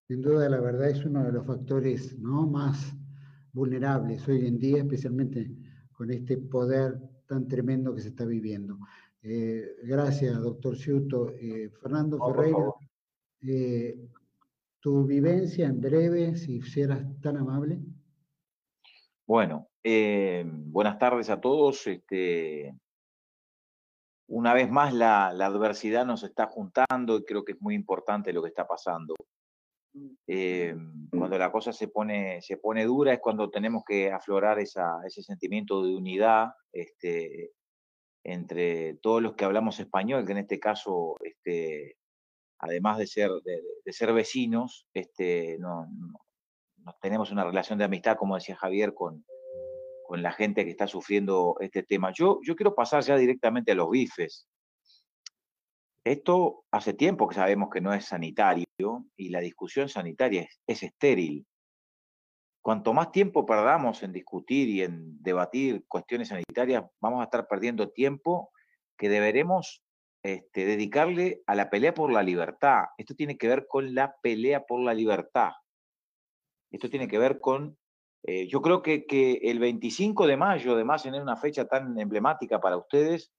Sin 0.08 0.22
duda, 0.22 0.48
la 0.48 0.58
verdad 0.58 0.88
es 0.88 1.04
uno 1.04 1.22
de 1.22 1.32
los 1.32 1.46
factores 1.46 2.18
¿no? 2.18 2.46
más 2.46 2.96
vulnerables 3.52 4.26
hoy 4.26 4.46
en 4.46 4.58
día, 4.58 4.78
especialmente 4.78 5.50
con 5.92 6.10
este 6.10 6.38
poder 6.38 6.98
tan 7.26 7.46
tremendo 7.46 7.94
que 7.94 8.00
se 8.00 8.08
está 8.08 8.24
viviendo. 8.24 8.78
Eh, 9.22 9.76
gracias, 9.82 10.40
doctor 10.40 10.78
Ciuto. 10.78 11.34
Eh, 11.34 11.68
Fernando 11.82 12.18
Ferreira, 12.24 12.72
eh, 13.42 13.98
tu 14.80 15.04
vivencia 15.04 15.66
en 15.66 15.78
breve, 15.78 16.36
si 16.36 16.62
fueras 16.62 17.04
tan 17.20 17.36
amable. 17.36 17.78
Bueno, 19.26 19.68
buenas 19.84 20.98
tardes 20.98 21.28
a 21.28 21.38
todos. 21.38 21.86
Este, 21.86 22.74
una 24.26 24.54
vez 24.54 24.70
más 24.70 24.94
la, 24.94 25.26
adversidad 25.28 26.06
nos 26.06 26.22
está 26.22 26.46
juntando 26.46 27.18
y 27.18 27.24
creo 27.26 27.44
que 27.44 27.52
es 27.52 27.60
muy 27.60 27.74
importante 27.74 28.32
lo 28.32 28.40
que 28.40 28.48
está 28.48 28.66
pasando. 28.66 29.14
Eh, 30.26 30.76
cuando 31.10 31.38
la 31.38 31.50
cosa 31.50 31.72
se 31.72 31.88
pone, 31.88 32.40
se 32.42 32.56
pone 32.58 32.84
dura 32.84 33.14
es 33.14 33.20
cuando 33.20 33.50
tenemos 33.50 33.82
que 33.86 34.12
aflorar 34.12 34.58
ese 34.58 35.22
sentimiento 35.22 35.82
de 35.82 35.96
unidad 35.96 36.48
este, 36.72 37.52
entre 38.24 38.94
todos 38.94 39.22
los 39.22 39.34
que 39.34 39.44
hablamos 39.44 39.80
español, 39.80 40.26
que 40.26 40.32
en 40.32 40.38
este 40.38 40.60
caso, 40.60 41.16
este, 41.22 41.96
además 42.58 42.98
de 42.98 43.06
ser, 43.06 43.30
de, 43.44 43.92
ser 43.92 44.12
vecinos, 44.12 44.86
este, 44.92 45.56
no, 45.58 45.86
tenemos 47.00 47.30
una 47.30 47.44
relación 47.44 47.78
de 47.78 47.84
amistad, 47.84 48.16
como 48.16 48.34
decía 48.34 48.56
Javier, 48.56 48.94
con, 48.94 49.24
con 50.06 50.22
la 50.22 50.32
gente 50.32 50.64
que 50.64 50.70
está 50.70 50.86
sufriendo 50.86 51.56
este 51.60 51.82
tema. 51.82 52.12
Yo, 52.12 52.40
yo 52.42 52.54
quiero 52.54 52.74
pasar 52.74 53.02
ya 53.02 53.16
directamente 53.16 53.72
a 53.72 53.74
los 53.74 53.90
bifes. 53.90 54.46
Esto 56.04 56.64
hace 56.70 56.94
tiempo 56.94 57.28
que 57.28 57.34
sabemos 57.34 57.68
que 57.70 57.80
no 57.80 57.92
es 57.92 58.06
sanitario 58.06 58.67
y 59.16 59.28
la 59.30 59.40
discusión 59.40 59.88
sanitaria 59.88 60.42
es, 60.42 60.60
es 60.66 60.82
estéril. 60.82 61.46
Cuanto 62.62 62.92
más 62.92 63.12
tiempo 63.12 63.46
perdamos 63.46 64.02
en 64.02 64.12
discutir 64.12 64.68
y 64.68 64.82
en 64.82 65.22
debatir 65.22 65.84
cuestiones 65.88 66.28
sanitarias, 66.28 66.84
vamos 67.00 67.20
a 67.20 67.24
estar 67.24 67.46
perdiendo 67.48 67.90
tiempo 67.90 68.50
que 68.96 69.08
deberemos 69.08 69.82
este, 70.22 70.64
dedicarle 70.66 71.42
a 71.46 71.54
la 71.54 71.70
pelea 71.70 71.94
por 71.94 72.12
la 72.12 72.22
libertad. 72.22 72.84
Esto 72.98 73.14
tiene 73.14 73.38
que 73.38 73.48
ver 73.48 73.66
con 73.66 73.94
la 73.94 74.16
pelea 74.22 74.64
por 74.66 74.80
la 74.80 74.92
libertad. 74.92 75.52
Esto 76.70 76.90
tiene 76.90 77.08
que 77.08 77.18
ver 77.18 77.40
con 77.40 77.78
eh, 78.24 78.46
yo 78.48 78.60
creo 78.60 78.82
que, 78.82 79.40
el 79.42 79.58
25 79.58 80.26
de 80.26 80.36
mayo, 80.36 80.74
además, 80.74 81.06
en 81.06 81.14
una 81.14 81.36
fecha 81.36 81.66
tan 81.66 81.98
emblemática 81.98 82.60
para 82.60 82.76
ustedes, 82.76 83.32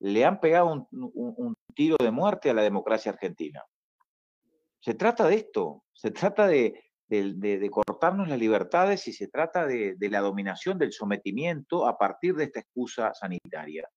le 0.00 0.24
han 0.24 0.40
pegado 0.40 0.86
un, 0.92 1.54
tiro 1.74 1.96
de 1.98 2.10
muerte 2.10 2.50
a 2.50 2.54
la 2.54 2.62
democracia 2.62 3.12
argentina. 3.12 3.62
Se 4.80 4.94
trata 4.94 5.28
de 5.28 5.36
esto, 5.36 5.84
se 5.92 6.10
trata 6.10 6.46
de, 6.46 6.82
cortarnos 7.70 8.28
las 8.28 8.38
libertades 8.38 9.06
y 9.08 9.12
se 9.12 9.28
trata 9.28 9.66
de, 9.66 9.96
la 10.10 10.20
dominación, 10.20 10.78
del 10.78 10.92
sometimiento 10.92 11.86
a 11.86 11.98
partir 11.98 12.34
de 12.34 12.44
esta 12.44 12.60
excusa 12.60 13.12
sanitaria. 13.14 13.88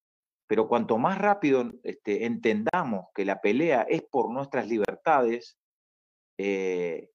Pero 0.45 0.67
cuanto 0.67 0.97
más 0.97 1.17
rápido 1.17 1.71
este, 1.83 2.25
entendamos 2.25 3.07
que 3.15 3.25
la 3.25 3.39
pelea 3.39 3.83
es 3.83 4.03
por 4.03 4.31
nuestras 4.31 4.67
libertades, 4.67 5.57
eh, 6.37 7.09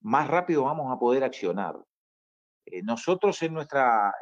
más 0.00 0.28
rápido 0.28 0.64
vamos 0.64 0.92
a 0.92 0.98
poder 0.98 1.24
accionar. 1.24 1.76
Eh, 2.66 2.82
nosotros 2.82 3.42
en 3.42 3.54
nuestra, 3.54 4.14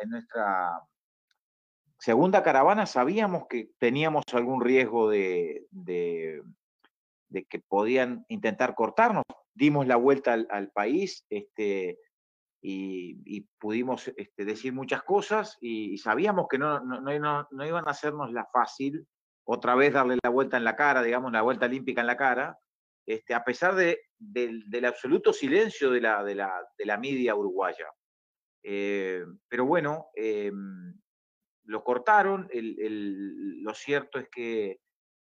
segunda 1.99 2.43
caravana 2.43 2.87
sabíamos 2.87 3.47
que 3.49 3.71
teníamos 3.79 4.25
algún 4.33 4.63
riesgo 4.63 5.11
de, 5.11 5.67
que 7.49 7.61
podían 7.61 8.25
intentar 8.29 8.75
cortarnos. 8.75 9.25
Dimos 9.55 9.87
la 9.87 9.97
vuelta 9.97 10.33
al, 10.33 10.71
país 10.71 11.27
este, 11.31 11.99
y, 12.63 13.41
pudimos 13.59 14.09
este, 14.17 14.45
decir 14.45 14.73
muchas 14.73 15.03
cosas 15.03 15.57
y, 15.61 15.99
sabíamos 15.99 16.47
que 16.49 16.59
no, 16.59 16.81
no, 16.81 17.01
no, 17.51 17.67
iban 17.67 17.87
a 17.87 17.91
hacernos 17.91 18.33
la 18.33 18.47
fácil, 18.53 19.07
otra 19.45 19.75
vez 19.75 19.93
darle 19.93 20.19
la 20.23 20.31
vuelta 20.31 20.57
en 20.57 20.65
la 20.65 20.77
cara, 20.77 21.03
digamos, 21.03 21.33
la 21.33 21.43
vuelta 21.43 21.67
olímpica 21.67 22.01
en 22.01 22.07
la 22.07 22.17
cara, 22.17 22.59
este, 23.07 23.35
a 23.35 23.43
pesar 23.43 23.75
de, 23.75 24.01
del, 24.19 24.85
absoluto 24.85 25.33
silencio 25.33 25.91
de 25.91 26.03
la, 26.03 26.23
de 26.23 26.35
la, 26.35 26.53
de 26.77 26.87
la 26.87 26.99
media 26.99 27.35
uruguaya. 27.35 27.87
Eh, 28.63 29.25
pero 29.49 29.65
bueno, 29.65 30.09
eh, 30.15 30.53
lo 31.65 31.85
cortaron. 31.85 32.49
lo 32.53 33.75
cierto 33.75 34.19
es 34.19 34.29
que 34.29 34.81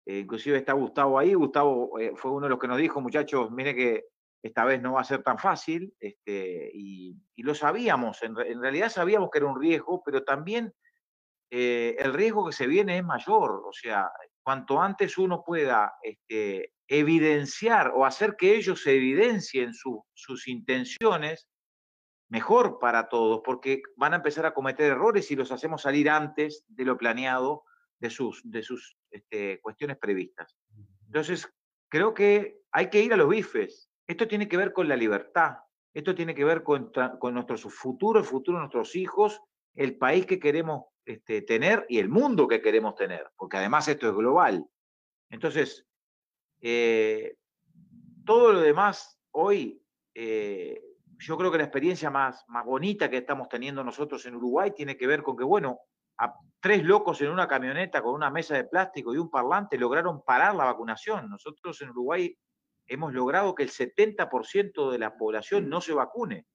eh, 0.06 0.20
inclusive 0.20 0.58
está 0.58 0.74
Gustavo 0.74 1.20
ahí. 1.20 1.34
Gustavo 1.34 1.92
fue 2.16 2.32
uno 2.32 2.46
de 2.46 2.50
los 2.50 2.60
que 2.60 2.68
nos 2.68 2.78
dijo, 2.78 3.02
muchachos, 3.02 3.52
mire 3.52 3.76
que 3.76 4.06
esta 4.44 4.66
vez 4.66 4.82
no 4.82 4.94
va 4.94 5.02
a 5.02 5.06
ser 5.06 5.24
tan 5.24 5.38
fácil. 5.38 5.94
Este, 6.00 6.72
y, 6.74 7.16
lo 7.38 7.56
sabíamos, 7.56 8.22
en, 8.22 8.36
realidad 8.36 8.90
sabíamos 8.90 9.30
que 9.32 9.40
era 9.40 9.48
un 9.48 9.60
riesgo, 9.60 10.04
pero 10.04 10.24
también 10.24 10.74
el 11.50 12.14
riesgo 12.14 12.46
que 12.46 12.54
se 12.54 12.68
viene 12.68 12.98
es 12.98 13.04
mayor. 13.04 13.64
O 13.66 13.74
sea, 13.74 14.10
cuanto 14.44 14.82
antes 14.82 15.18
uno 15.18 15.44
pueda 15.44 15.94
este, 16.02 16.74
evidenciar 16.88 17.94
o 17.96 18.06
hacer 18.06 18.36
que 18.36 18.56
ellos 18.56 18.86
evidencien 18.86 19.74
sus 19.74 20.48
intenciones, 20.48 21.48
mejor 22.30 22.80
para 22.80 23.08
todos, 23.08 23.42
porque 23.44 23.82
van 23.96 24.14
a 24.14 24.18
empezar 24.18 24.46
a 24.46 24.54
cometer 24.54 24.92
errores 24.92 25.28
si 25.28 25.36
los 25.36 25.52
hacemos 25.52 25.82
salir 25.82 26.10
antes 26.10 26.66
de 26.68 26.86
lo 26.86 26.98
planeado 26.98 27.64
de 28.02 28.10
sus, 28.10 28.42
de 28.44 28.64
sus 28.64 28.98
este, 29.12 29.62
cuestiones 29.62 29.98
previstas. 29.98 30.58
Entonces, 31.06 31.48
creo 31.88 32.14
que 32.14 32.62
hay 32.72 32.90
que 32.90 33.02
ir 33.02 33.14
a 33.14 33.18
los 33.18 33.30
bifes. 33.30 33.90
Esto 34.08 34.28
tiene 34.28 34.48
que 34.48 34.58
ver 34.58 34.74
con 34.74 34.88
la 34.88 34.96
libertad, 34.96 35.58
esto 35.94 36.16
tiene 36.16 36.34
que 36.34 36.44
ver 36.44 36.64
con, 36.64 36.92
con 37.20 37.34
nuestro 37.34 37.58
futuro, 37.58 38.20
el 38.20 38.26
futuro 38.26 38.58
de 38.58 38.64
nuestros 38.64 38.96
hijos, 38.96 39.40
el 39.76 39.98
país 39.98 40.26
que 40.26 40.40
queremos 40.40 40.86
este, 41.06 41.44
tener 41.44 41.86
y 41.90 42.00
el 42.00 42.10
mundo 42.10 42.48
que 42.48 42.62
queremos 42.62 42.96
tener, 42.96 43.30
porque 43.38 43.58
además 43.58 43.88
esto 43.88 44.10
es 44.10 44.16
global. 44.16 44.66
Entonces, 45.30 45.86
eh, 46.60 47.36
todo 48.26 48.54
lo 48.54 48.62
demás 48.62 49.20
hoy, 49.32 49.80
eh, 50.16 50.82
yo 51.20 51.38
creo 51.38 51.52
que 51.52 51.60
la 51.60 51.66
experiencia 51.66 52.10
más, 52.10 52.44
más 52.48 52.66
bonita 52.66 53.10
que 53.10 53.18
estamos 53.18 53.48
teniendo 53.48 53.84
nosotros 53.84 54.26
en 54.26 54.36
Uruguay 54.36 54.72
tiene 54.76 54.98
que 54.98 55.08
ver 55.08 55.22
con 55.22 55.38
que, 55.38 55.44
bueno, 55.44 55.82
tres 56.60 56.84
locos 56.84 57.20
en 57.22 57.30
una 57.30 57.48
camioneta 57.48 58.02
con 58.02 58.14
una 58.14 58.30
mesa 58.30 58.56
de 58.56 58.66
plástico 58.66 59.14
y 59.14 59.18
un 59.18 59.30
parlante 59.30 59.78
lograron 59.78 60.24
parar 60.24 60.56
la 60.56 60.66
vacunación. 60.66 61.30
Nosotros 61.30 61.82
en 61.82 61.90
Uruguay 61.90 62.38
hemos 62.88 63.14
logrado 63.14 63.56
que 63.56 63.64
el 63.64 63.72
70% 63.72 64.92
de 64.92 65.00
la 65.00 65.16
población 65.18 65.70
no 65.70 65.82
se 65.82 65.94
vacune. 65.94 66.46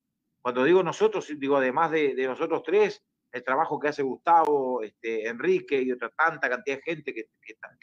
Cuando 0.40 0.62
digo 0.62 0.82
nosotros, 0.82 1.26
digo 1.38 1.56
además 1.56 1.90
de, 1.90 2.14
nosotros 2.26 2.62
tres, 2.62 3.02
el 3.32 3.42
trabajo 3.42 3.80
que 3.80 3.88
hace 3.88 4.02
Gustavo, 4.02 4.82
este, 4.82 5.26
Enrique 5.28 5.80
y 5.82 5.90
otra 5.90 6.10
tanta 6.10 6.48
cantidad 6.48 6.76
de 6.76 6.82
gente 6.82 7.12
que, 7.12 7.28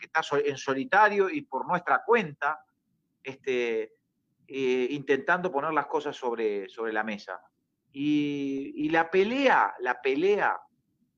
está 0.02 0.22
en 0.38 0.58
solitario 0.58 1.30
y 1.30 1.42
por 1.42 1.68
nuestra 1.68 2.04
cuenta, 2.06 2.64
este, 3.22 3.96
eh, 4.48 4.88
intentando 4.92 5.52
poner 5.52 5.74
las 5.74 5.88
cosas 5.88 6.16
sobre, 6.16 6.70
sobre 6.70 6.94
la 6.94 7.04
mesa. 7.04 7.42
Y, 7.92 8.90
la 8.90 9.10
pelea, 9.10 9.76
la 9.80 10.02
pelea 10.02 10.60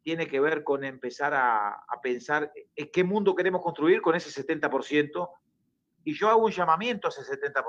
tiene 0.05 0.27
que 0.27 0.39
ver 0.39 0.63
con 0.63 0.83
empezar 0.83 1.33
a, 1.33 1.83
pensar 2.03 2.53
en 2.75 2.91
qué 2.93 3.03
mundo 3.03 3.33
queremos 3.33 3.63
construir 3.63 4.03
con 4.03 4.13
ese 4.13 4.29
70% 4.29 5.29
y 6.03 6.13
yo 6.13 6.29
hago 6.29 6.45
un 6.45 6.51
llamamiento 6.51 7.07
a 7.07 7.09
ese 7.09 7.23
70%. 7.23 7.63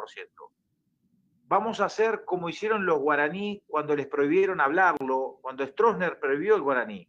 Vamos 1.48 1.80
a 1.80 1.86
hacer 1.86 2.26
como 2.26 2.50
hicieron 2.50 2.84
los 2.84 2.98
guaraní 2.98 3.62
cuando 3.66 3.96
les 3.96 4.06
prohibieron 4.06 4.60
hablarlo, 4.60 5.38
cuando 5.40 5.66
Stroessner 5.66 6.20
prohibió 6.20 6.56
el 6.56 6.60
guaraní. 6.60 7.08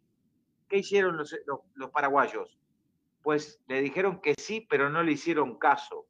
¿Qué 0.69 0.77
hicieron 0.77 1.17
los, 1.17 1.35
los, 1.75 1.91
paraguayos? 1.91 2.57
Pues 3.21 3.61
le 3.67 3.81
dijeron 3.81 4.21
que 4.21 4.33
sí, 4.33 4.65
pero 4.69 4.89
no 4.89 5.03
le 5.03 5.11
hicieron 5.11 5.59
caso. 5.59 6.05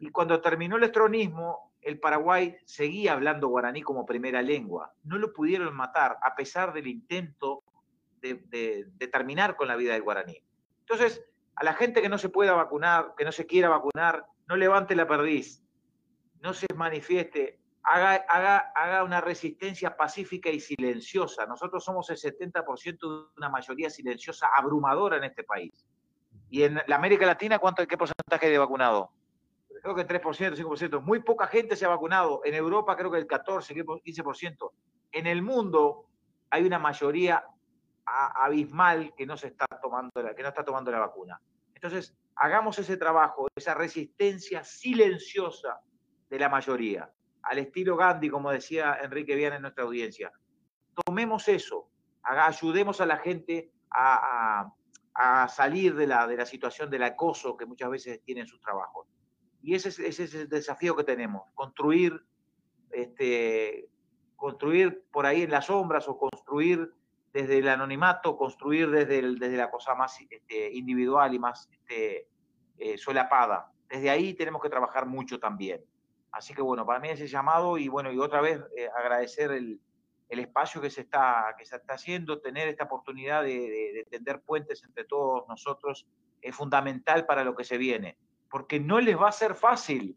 Y 0.00 0.10
cuando 0.10 0.42
terminó 0.42 0.76
el 0.76 0.84
estronismo, 0.84 1.72
el 1.80 1.98
Paraguay 1.98 2.58
seguía 2.66 3.14
hablando 3.14 3.48
guaraní 3.48 3.80
como 3.80 4.04
primera 4.04 4.42
lengua. 4.42 4.92
No 5.02 5.16
lo 5.16 5.32
pudieron 5.32 5.74
matar 5.74 6.18
a 6.22 6.34
pesar 6.34 6.74
del 6.74 6.88
intento 6.88 7.63
de, 8.32 9.08
terminar 9.12 9.56
con 9.56 9.68
la 9.68 9.76
vida 9.76 9.92
del 9.92 10.02
guaraní. 10.02 10.42
Entonces, 10.80 11.22
a 11.56 11.64
la 11.64 11.74
gente 11.74 12.02
que 12.02 12.08
no 12.08 12.18
se 12.18 12.28
pueda 12.28 12.54
vacunar, 12.54 13.14
que 13.16 13.24
no 13.24 13.32
se 13.32 13.46
quiera 13.46 13.68
vacunar, 13.68 14.26
no 14.46 14.56
levante 14.56 14.96
la 14.96 15.06
perdiz, 15.06 15.62
no 16.40 16.54
se 16.54 16.66
manifieste, 16.74 17.60
haga, 17.82 18.14
haga, 18.28 18.72
haga 18.74 19.04
una 19.04 19.20
resistencia 19.20 19.96
pacífica 19.96 20.50
y 20.50 20.60
silenciosa. 20.60 21.46
Nosotros 21.46 21.84
somos 21.84 22.08
el 22.10 22.16
70% 22.16 22.98
de 22.98 23.26
una 23.36 23.48
mayoría 23.48 23.90
silenciosa 23.90 24.48
abrumadora 24.56 25.16
en 25.18 25.24
este 25.24 25.44
país. 25.44 25.86
Y 26.50 26.62
en 26.62 26.80
América 26.92 27.26
Latina, 27.26 27.58
¿cuánto, 27.58 27.86
¿qué 27.86 27.96
porcentaje 27.96 28.48
de 28.48 28.58
vacunado? 28.58 29.10
Creo 29.82 29.94
que 29.94 30.06
3%, 30.06 30.56
5%. 30.56 31.02
Muy 31.02 31.20
poca 31.20 31.46
gente 31.46 31.76
se 31.76 31.84
ha 31.84 31.88
vacunado. 31.88 32.40
En 32.44 32.54
Europa 32.54 32.96
creo 32.96 33.10
que 33.10 33.18
el 33.18 33.26
14, 33.26 33.74
15%. 33.74 34.70
En 35.12 35.26
el 35.26 35.42
mundo 35.42 36.06
hay 36.50 36.64
una 36.64 36.78
mayoría 36.78 37.44
abismal 38.06 39.14
que 39.16 39.26
no 39.26 39.36
se 39.36 39.48
está 39.48 39.66
tomando 39.80 40.12
que 40.36 40.42
no 40.42 40.48
está 40.48 40.64
tomando 40.64 40.90
la 40.90 41.00
vacuna. 41.00 41.40
Entonces, 41.74 42.16
hagamos 42.36 42.78
ese 42.78 42.96
trabajo, 42.96 43.48
esa 43.54 43.74
resistencia 43.74 44.64
silenciosa 44.64 45.80
de 46.28 46.38
la 46.38 46.48
mayoría, 46.48 47.10
al 47.42 47.58
estilo 47.58 47.96
Gandhi, 47.96 48.30
como 48.30 48.50
decía 48.50 48.98
Enrique 49.02 49.34
Viana 49.34 49.56
en 49.56 49.62
nuestra 49.62 49.84
audiencia. 49.84 50.32
Tomemos 51.04 51.48
eso, 51.48 51.90
ayudemos 52.22 53.00
a 53.00 53.06
la 53.06 53.18
gente 53.18 53.72
a, 53.90 54.72
salir 55.48 55.94
de 55.94 56.08
la, 56.08 56.26
de 56.26 56.36
la 56.36 56.46
situación 56.46 56.90
del 56.90 57.04
acoso 57.04 57.56
que 57.56 57.66
muchas 57.66 57.90
veces 57.90 58.20
tienen 58.24 58.46
sus 58.46 58.60
trabajos. 58.60 59.06
Y 59.62 59.74
ese 59.74 59.90
es, 59.90 59.98
ese 59.98 60.24
es 60.24 60.34
el 60.34 60.48
desafío 60.48 60.96
que 60.96 61.04
tenemos, 61.04 61.44
construir, 61.54 62.20
este, 62.90 63.88
construir 64.34 65.04
por 65.12 65.24
ahí 65.24 65.42
en 65.42 65.50
las 65.50 65.66
sombras 65.66 66.08
o 66.08 66.18
construir 66.18 66.92
desde 67.34 67.58
el 67.58 67.68
anonimato, 67.68 68.36
construir 68.36 68.88
desde, 68.90 69.20
desde 69.20 69.56
la 69.56 69.68
cosa 69.68 69.96
más 69.96 70.16
este, 70.30 70.72
individual 70.72 71.34
y 71.34 71.40
más 71.40 71.68
este, 71.68 72.28
eh, 72.78 72.96
solapada. 72.96 73.72
Desde 73.88 74.08
ahí 74.08 74.34
tenemos 74.34 74.62
que 74.62 74.70
trabajar 74.70 75.04
mucho 75.06 75.40
también. 75.40 75.84
Así 76.30 76.54
que 76.54 76.62
bueno, 76.62 76.86
para 76.86 77.00
mí 77.00 77.08
ese 77.08 77.26
llamado 77.26 77.76
y 77.76 77.88
bueno, 77.88 78.12
y 78.12 78.20
otra 78.20 78.40
vez 78.40 78.60
eh, 78.76 78.88
agradecer 78.96 79.50
el, 79.50 79.80
el, 80.28 80.38
espacio 80.38 80.80
que 80.80 80.90
se, 80.90 81.00
está, 81.00 81.56
que 81.58 81.64
se 81.64 81.74
está 81.74 81.94
haciendo, 81.94 82.40
tener 82.40 82.68
esta 82.68 82.84
oportunidad 82.84 83.42
de, 83.42 83.50
de, 83.58 84.06
tender 84.08 84.40
puentes 84.40 84.84
entre 84.84 85.04
todos 85.04 85.44
nosotros 85.48 86.06
es 86.40 86.54
fundamental 86.54 87.26
para 87.26 87.42
lo 87.42 87.56
que 87.56 87.64
se 87.64 87.78
viene, 87.78 88.16
porque 88.48 88.78
no 88.78 89.00
les 89.00 89.20
va 89.20 89.28
a 89.28 89.32
ser 89.32 89.56
fácil 89.56 90.16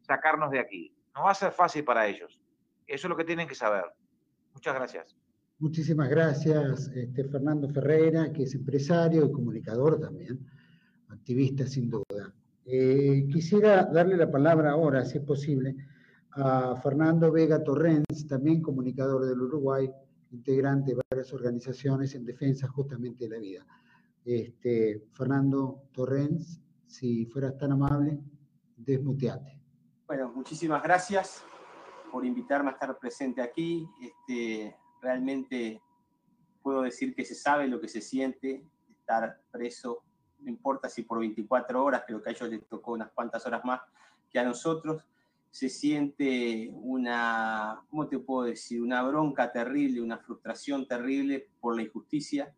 sacarnos 0.00 0.50
de 0.50 0.60
aquí, 0.60 0.94
no 1.14 1.24
va 1.24 1.32
a 1.32 1.34
ser 1.34 1.52
fácil 1.52 1.84
para 1.84 2.06
ellos. 2.06 2.40
Eso 2.86 3.06
es 3.06 3.10
lo 3.10 3.16
que 3.16 3.24
tienen 3.24 3.48
que 3.48 3.54
saber. 3.54 3.84
Muchas 4.54 4.74
gracias. 4.74 5.23
Muchísimas 5.64 6.10
gracias, 6.10 6.88
este, 6.94 7.24
Fernando 7.24 7.66
Ferreira, 7.70 8.30
que 8.30 8.42
es 8.42 8.54
empresario 8.54 9.24
y 9.24 9.32
comunicador 9.32 9.98
también, 9.98 10.38
activista 11.08 11.66
sin 11.66 11.88
duda. 11.88 12.34
Eh, 12.66 13.26
quisiera 13.32 13.86
darle 13.86 14.18
la 14.18 14.30
palabra 14.30 14.72
ahora, 14.72 15.06
si 15.06 15.16
es 15.16 15.24
posible, 15.24 15.74
a 16.32 16.76
Fernando 16.76 17.32
Vega 17.32 17.64
Torrens, 17.64 18.26
también 18.28 18.60
comunicador 18.60 19.24
del 19.24 19.40
Uruguay, 19.40 19.90
integrante 20.32 20.90
de 20.90 21.00
varias 21.10 21.32
organizaciones 21.32 22.14
en 22.14 22.26
defensa 22.26 22.68
justamente 22.68 23.24
de 23.24 23.30
la 23.30 23.40
vida. 23.40 23.66
Este, 24.22 25.06
Fernando 25.12 25.84
Torrens, 25.94 26.60
si 26.86 27.24
fueras 27.24 27.56
tan 27.56 27.72
amable, 27.72 28.20
desmuteate. 28.76 29.58
Bueno, 30.06 30.30
muchísimas 30.30 30.82
gracias 30.82 31.42
por 32.12 32.26
invitarme 32.26 32.68
a 32.68 32.72
estar 32.74 32.98
presente 32.98 33.40
aquí. 33.40 33.88
Este, 34.02 34.76
realmente 35.04 35.80
puedo 36.62 36.82
decir 36.82 37.14
que 37.14 37.24
se 37.24 37.34
sabe 37.34 37.68
lo 37.68 37.80
que 37.80 37.88
se 37.88 38.00
siente 38.00 38.64
estar 38.88 39.38
preso, 39.50 40.02
no 40.40 40.50
importa 40.50 40.88
si 40.88 41.02
por 41.02 41.20
24 41.20 41.84
horas, 41.84 42.04
creo 42.06 42.22
que 42.22 42.30
a 42.30 42.32
ellos 42.32 42.48
les 42.48 42.66
tocó 42.66 42.92
unas 42.92 43.12
cuantas 43.12 43.44
horas 43.46 43.64
más 43.64 43.82
que 44.30 44.38
a 44.38 44.44
nosotros, 44.44 45.06
se 45.50 45.68
siente 45.68 46.70
una, 46.72 47.82
¿cómo 47.88 48.08
te 48.08 48.18
puedo 48.18 48.46
decir? 48.46 48.82
Una 48.82 49.02
bronca 49.04 49.52
terrible, 49.52 50.00
una 50.00 50.18
frustración 50.18 50.88
terrible 50.88 51.48
por 51.60 51.76
la 51.76 51.82
injusticia, 51.82 52.52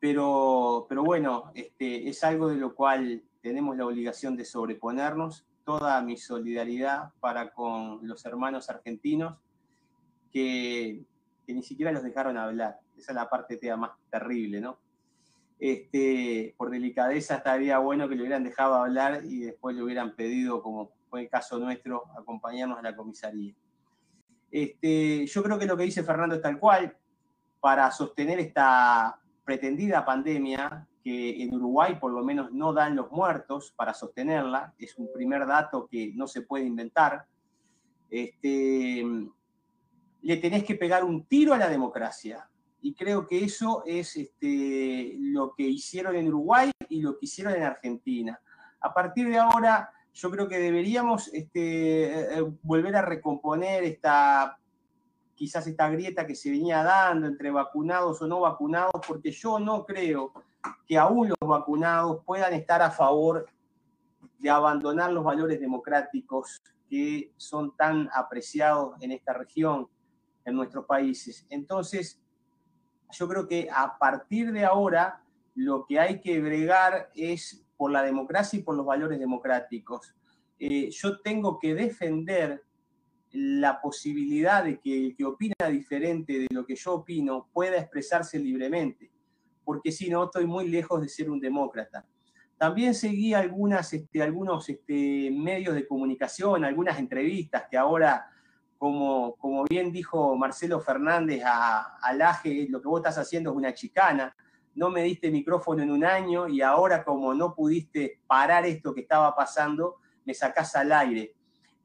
pero, 0.00 0.84
pero 0.88 1.02
bueno, 1.02 1.50
este, 1.54 2.08
es 2.08 2.22
algo 2.24 2.48
de 2.48 2.56
lo 2.56 2.74
cual 2.74 3.22
tenemos 3.40 3.76
la 3.76 3.86
obligación 3.86 4.36
de 4.36 4.44
sobreponernos. 4.44 5.46
Toda 5.64 6.02
mi 6.02 6.18
solidaridad 6.18 7.12
para 7.20 7.54
con 7.54 8.06
los 8.06 8.26
hermanos 8.26 8.68
argentinos 8.68 9.38
que 10.30 11.06
que 11.46 11.54
ni 11.54 11.62
siquiera 11.62 11.92
los 11.92 12.02
dejaron 12.02 12.36
hablar. 12.36 12.78
Esa 12.96 13.12
es 13.12 13.16
la 13.16 13.28
parte 13.28 13.58
más 13.76 13.90
terrible, 14.10 14.60
¿no? 14.60 14.78
Este, 15.58 16.54
por 16.56 16.70
delicadeza 16.70 17.36
estaría 17.36 17.78
bueno 17.78 18.08
que 18.08 18.16
le 18.16 18.22
hubieran 18.22 18.44
dejado 18.44 18.74
hablar 18.74 19.22
y 19.24 19.40
después 19.40 19.74
le 19.74 19.82
hubieran 19.82 20.14
pedido, 20.14 20.62
como 20.62 20.92
fue 21.08 21.22
el 21.22 21.28
caso 21.28 21.58
nuestro, 21.58 22.04
acompañarnos 22.18 22.78
a 22.78 22.82
la 22.82 22.96
comisaría. 22.96 23.54
Este, 24.50 25.26
yo 25.26 25.42
creo 25.42 25.58
que 25.58 25.66
lo 25.66 25.76
que 25.76 25.84
dice 25.84 26.02
Fernando 26.02 26.36
es 26.36 26.42
tal 26.42 26.58
cual, 26.58 26.96
para 27.60 27.90
sostener 27.90 28.38
esta 28.40 29.18
pretendida 29.44 30.04
pandemia, 30.04 30.86
que 31.02 31.42
en 31.42 31.54
Uruguay 31.54 31.96
por 32.00 32.12
lo 32.12 32.24
menos 32.24 32.50
no 32.50 32.72
dan 32.72 32.96
los 32.96 33.10
muertos 33.10 33.72
para 33.76 33.92
sostenerla, 33.92 34.74
es 34.78 34.96
un 34.96 35.12
primer 35.12 35.46
dato 35.46 35.86
que 35.86 36.12
no 36.14 36.26
se 36.26 36.42
puede 36.42 36.64
inventar. 36.64 37.26
Este, 38.08 39.04
le 40.24 40.38
tenés 40.38 40.64
que 40.64 40.74
pegar 40.74 41.04
un 41.04 41.26
tiro 41.26 41.52
a 41.52 41.58
la 41.58 41.68
democracia. 41.68 42.48
Y 42.80 42.94
creo 42.94 43.26
que 43.26 43.44
eso 43.44 43.82
es 43.86 44.16
este, 44.16 45.16
lo 45.18 45.54
que 45.54 45.64
hicieron 45.64 46.16
en 46.16 46.28
Uruguay 46.28 46.70
y 46.88 47.02
lo 47.02 47.18
que 47.18 47.26
hicieron 47.26 47.54
en 47.54 47.62
Argentina. 47.62 48.40
A 48.80 48.92
partir 48.92 49.28
de 49.28 49.38
ahora, 49.38 49.90
yo 50.14 50.30
creo 50.30 50.48
que 50.48 50.58
deberíamos 50.58 51.28
este, 51.28 52.38
eh, 52.38 52.42
volver 52.62 52.96
a 52.96 53.02
recomponer 53.02 53.84
esta, 53.84 54.58
quizás 55.34 55.66
esta 55.66 55.90
grieta 55.90 56.26
que 56.26 56.34
se 56.34 56.50
venía 56.50 56.82
dando 56.82 57.26
entre 57.26 57.50
vacunados 57.50 58.22
o 58.22 58.26
no 58.26 58.40
vacunados, 58.40 59.02
porque 59.06 59.30
yo 59.30 59.58
no 59.58 59.84
creo 59.84 60.32
que 60.86 60.96
aún 60.96 61.28
los 61.28 61.48
vacunados 61.48 62.22
puedan 62.24 62.54
estar 62.54 62.80
a 62.80 62.90
favor 62.90 63.46
de 64.38 64.48
abandonar 64.48 65.12
los 65.12 65.24
valores 65.24 65.60
democráticos 65.60 66.62
que 66.88 67.30
son 67.36 67.76
tan 67.76 68.08
apreciados 68.14 68.94
en 69.02 69.12
esta 69.12 69.34
región 69.34 69.88
en 70.44 70.54
nuestros 70.54 70.84
países. 70.86 71.46
Entonces, 71.50 72.20
yo 73.10 73.28
creo 73.28 73.46
que 73.46 73.68
a 73.72 73.98
partir 73.98 74.52
de 74.52 74.64
ahora 74.64 75.24
lo 75.54 75.86
que 75.86 76.00
hay 76.00 76.20
que 76.20 76.40
bregar 76.40 77.10
es 77.14 77.64
por 77.76 77.90
la 77.90 78.02
democracia 78.02 78.58
y 78.58 78.62
por 78.62 78.76
los 78.76 78.86
valores 78.86 79.18
democráticos. 79.18 80.14
Eh, 80.58 80.90
yo 80.90 81.20
tengo 81.20 81.58
que 81.58 81.74
defender 81.74 82.64
la 83.32 83.80
posibilidad 83.80 84.64
de 84.64 84.78
que 84.78 85.06
el 85.06 85.16
que 85.16 85.24
opina 85.24 85.68
diferente 85.68 86.38
de 86.38 86.46
lo 86.50 86.64
que 86.64 86.76
yo 86.76 86.94
opino 86.94 87.48
pueda 87.52 87.78
expresarse 87.78 88.38
libremente, 88.38 89.10
porque 89.64 89.90
si 89.90 90.08
no, 90.08 90.24
estoy 90.24 90.46
muy 90.46 90.68
lejos 90.68 91.00
de 91.00 91.08
ser 91.08 91.30
un 91.30 91.40
demócrata. 91.40 92.06
También 92.56 92.94
seguí 92.94 93.34
algunas, 93.34 93.92
este, 93.92 94.22
algunos 94.22 94.68
este, 94.68 95.32
medios 95.32 95.74
de 95.74 95.86
comunicación, 95.86 96.64
algunas 96.64 96.98
entrevistas 96.98 97.64
que 97.68 97.76
ahora, 97.76 98.26
como, 98.78 99.36
como 99.36 99.64
bien 99.64 99.92
dijo 99.92 100.36
Marcelo 100.36 100.80
Fernández 100.80 101.42
a, 101.44 101.96
a 101.96 102.12
Laje, 102.12 102.66
lo 102.68 102.80
que 102.80 102.88
vos 102.88 103.00
estás 103.00 103.18
haciendo 103.18 103.50
es 103.50 103.56
una 103.56 103.74
chicana, 103.74 104.34
no 104.74 104.90
me 104.90 105.02
diste 105.02 105.30
micrófono 105.30 105.82
en 105.82 105.90
un 105.90 106.04
año 106.04 106.48
y 106.48 106.60
ahora 106.60 107.04
como 107.04 107.32
no 107.34 107.54
pudiste 107.54 108.20
parar 108.26 108.66
esto 108.66 108.94
que 108.94 109.02
estaba 109.02 109.34
pasando, 109.34 109.96
me 110.24 110.34
sacás 110.34 110.74
al 110.76 110.92
aire. 110.92 111.34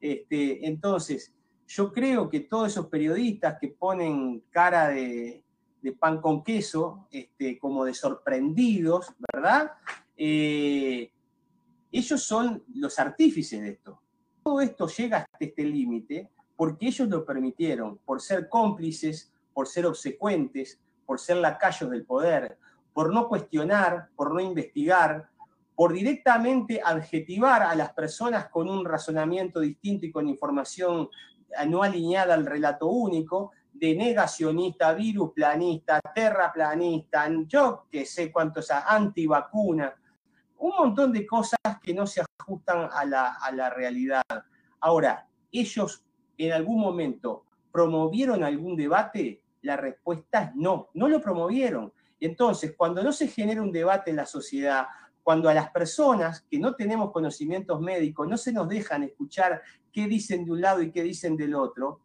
Este, 0.00 0.66
entonces, 0.66 1.32
yo 1.66 1.92
creo 1.92 2.28
que 2.28 2.40
todos 2.40 2.72
esos 2.72 2.86
periodistas 2.86 3.58
que 3.60 3.68
ponen 3.68 4.44
cara 4.50 4.88
de, 4.88 5.44
pan 5.98 6.20
con 6.20 6.42
queso, 6.42 7.06
este, 7.10 7.58
como 7.58 7.84
de 7.84 7.94
sorprendidos, 7.94 9.14
¿verdad? 9.32 9.72
Eh, 10.16 11.12
ellos 11.92 12.22
son 12.22 12.64
los 12.74 12.98
artífices 12.98 13.60
de 13.60 13.68
esto. 13.70 14.02
Todo 14.42 14.60
esto 14.60 14.88
llega 14.88 15.18
hasta 15.18 15.38
este 15.40 15.64
límite 15.64 16.30
porque 16.60 16.88
ellos 16.88 17.08
lo 17.08 17.24
permitieron, 17.24 17.96
por 18.04 18.20
ser 18.20 18.46
cómplices, 18.46 19.32
por 19.54 19.66
ser 19.66 19.86
obsecuentes, 19.86 20.78
por 21.06 21.18
ser 21.18 21.38
lacayos 21.38 21.90
del 21.90 22.04
poder, 22.04 22.58
por 22.92 23.14
no 23.14 23.28
cuestionar, 23.28 24.10
por 24.14 24.34
no 24.34 24.40
investigar, 24.40 25.30
por 25.74 25.94
directamente 25.94 26.82
adjetivar 26.84 27.62
a 27.62 27.74
las 27.74 27.94
personas 27.94 28.50
con 28.50 28.68
un 28.68 28.84
razonamiento 28.84 29.60
distinto 29.60 30.04
y 30.04 30.12
con 30.12 30.28
información 30.28 31.08
no 31.66 31.82
alineada 31.82 32.34
al 32.34 32.44
relato 32.44 32.88
único, 32.88 33.52
de 33.72 33.94
negacionista, 33.94 34.92
virus 34.92 35.32
planista, 35.32 35.98
terraplanista, 36.14 37.26
yo 37.46 37.86
que 37.90 38.04
sé 38.04 38.30
cuántos, 38.30 38.70
antivacuna, 38.70 39.94
un 40.58 40.72
montón 40.78 41.10
de 41.10 41.26
cosas 41.26 41.58
que 41.82 41.94
no 41.94 42.06
se 42.06 42.22
ajustan 42.38 42.90
a 42.92 43.02
la, 43.06 43.36
a 43.36 43.50
la 43.50 43.70
realidad. 43.70 44.24
Ahora, 44.78 45.26
ellos 45.50 46.04
en 46.46 46.52
algún 46.52 46.80
momento 46.80 47.44
promovieron 47.70 48.42
algún 48.42 48.76
debate, 48.76 49.42
la 49.62 49.76
respuesta 49.76 50.42
es 50.42 50.54
no, 50.54 50.88
no 50.94 51.08
lo 51.08 51.20
promovieron. 51.20 51.92
Entonces, 52.18 52.74
cuando 52.76 53.02
no 53.02 53.12
se 53.12 53.28
genera 53.28 53.62
un 53.62 53.72
debate 53.72 54.10
en 54.10 54.16
la 54.16 54.26
sociedad, 54.26 54.86
cuando 55.22 55.48
a 55.48 55.54
las 55.54 55.70
personas 55.70 56.46
que 56.50 56.58
no 56.58 56.74
tenemos 56.74 57.12
conocimientos 57.12 57.80
médicos 57.80 58.26
no 58.28 58.36
se 58.36 58.52
nos 58.52 58.68
dejan 58.68 59.02
escuchar 59.04 59.62
qué 59.92 60.06
dicen 60.06 60.44
de 60.44 60.52
un 60.52 60.60
lado 60.60 60.82
y 60.82 60.90
qué 60.90 61.02
dicen 61.02 61.36
del 61.36 61.54
otro. 61.54 62.00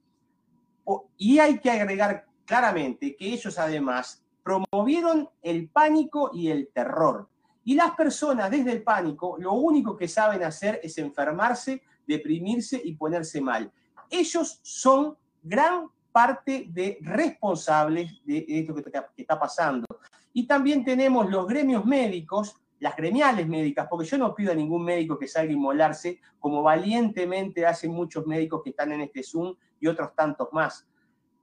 Y 1.17 1.39
hay 1.39 1.59
que 1.59 1.71
agregar 1.71 2.25
claramente 2.45 3.15
que 3.15 3.33
ellos 3.33 3.57
además 3.57 4.23
promovieron 4.43 5.29
el 5.41 5.69
pánico 5.69 6.31
y 6.33 6.49
el 6.49 6.69
terror. 6.73 7.27
Y 7.63 7.73
las 7.73 7.91
personas 7.95 8.51
desde 8.51 8.73
el 8.73 8.83
pánico 8.83 9.37
lo 9.39 9.53
único 9.53 9.97
que 9.97 10.07
saben 10.07 10.43
hacer 10.43 10.79
es 10.83 10.97
enfermarse, 10.99 11.81
deprimirse 12.05 12.79
y 12.83 12.93
ponerse 12.93 13.41
mal. 13.41 13.71
Ellos 14.09 14.59
son 14.63 15.17
gran 15.41 15.87
parte 16.11 16.67
de 16.69 16.97
responsables 17.01 18.23
de 18.25 18.45
esto 18.47 18.73
que 18.73 18.83
está 19.17 19.39
pasando. 19.39 19.85
Y 20.33 20.47
también 20.47 20.83
tenemos 20.83 21.29
los 21.29 21.47
gremios 21.47 21.85
médicos 21.85 22.61
las 22.79 22.95
gremiales 22.95 23.47
médicas, 23.47 23.87
porque 23.89 24.05
yo 24.05 24.17
no 24.17 24.35
pido 24.35 24.51
a 24.51 24.55
ningún 24.55 24.83
médico 24.83 25.17
que 25.17 25.27
salga 25.27 25.49
a 25.49 25.53
inmolarse, 25.53 26.19
como 26.39 26.61
valientemente 26.61 27.65
hacen 27.65 27.91
muchos 27.91 28.25
médicos 28.27 28.61
que 28.63 28.71
están 28.71 28.91
en 28.91 29.01
este 29.01 29.23
Zoom 29.23 29.55
y 29.79 29.87
otros 29.87 30.13
tantos 30.15 30.49
más. 30.51 30.87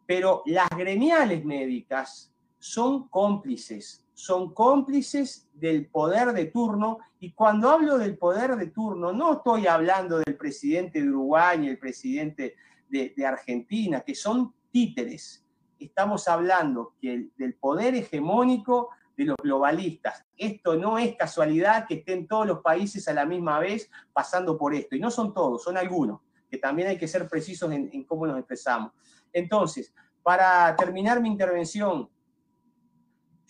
Pero 0.06 0.42
las 0.46 0.68
gremiales 0.70 1.44
médicas 1.44 2.32
son 2.58 3.08
cómplices, 3.08 4.01
son 4.14 4.52
cómplices 4.54 5.48
del 5.54 5.86
poder 5.86 6.32
de 6.32 6.46
turno, 6.46 6.98
y 7.18 7.32
cuando 7.32 7.70
hablo 7.70 7.98
del 7.98 8.18
poder 8.18 8.56
de 8.56 8.66
turno, 8.68 9.12
no 9.12 9.34
estoy 9.34 9.66
hablando 9.66 10.18
del 10.18 10.36
presidente 10.36 11.00
de 11.00 11.08
Uruguay 11.08 11.64
y 11.64 11.68
el 11.68 11.78
presidente 11.78 12.56
de, 12.88 13.26
Argentina, 13.26 14.00
que 14.00 14.14
son 14.14 14.54
títeres. 14.70 15.44
Estamos 15.78 16.28
hablando 16.28 16.94
del 17.00 17.54
poder 17.58 17.94
hegemónico 17.94 18.90
de 19.16 19.24
los 19.24 19.36
globalistas. 19.42 20.24
Esto 20.36 20.76
no 20.76 20.98
es 20.98 21.16
casualidad 21.16 21.86
que 21.86 21.94
estén 21.94 22.26
todos 22.26 22.46
los 22.46 22.60
países 22.60 23.06
a 23.08 23.12
la 23.12 23.24
misma 23.24 23.58
vez 23.58 23.90
pasando 24.12 24.56
por 24.58 24.74
esto. 24.74 24.96
Y 24.96 25.00
no 25.00 25.10
son 25.10 25.32
todos, 25.32 25.62
son 25.62 25.76
algunos, 25.76 26.20
que 26.50 26.58
también 26.58 26.88
hay 26.88 26.98
que 26.98 27.08
ser 27.08 27.28
precisos 27.28 27.70
en, 27.72 28.04
cómo 28.04 28.26
nos 28.26 28.38
expresamos. 28.38 28.92
Entonces, 29.32 29.92
para 30.22 30.74
terminar 30.76 31.20
mi 31.20 31.28
intervención, 31.28 32.08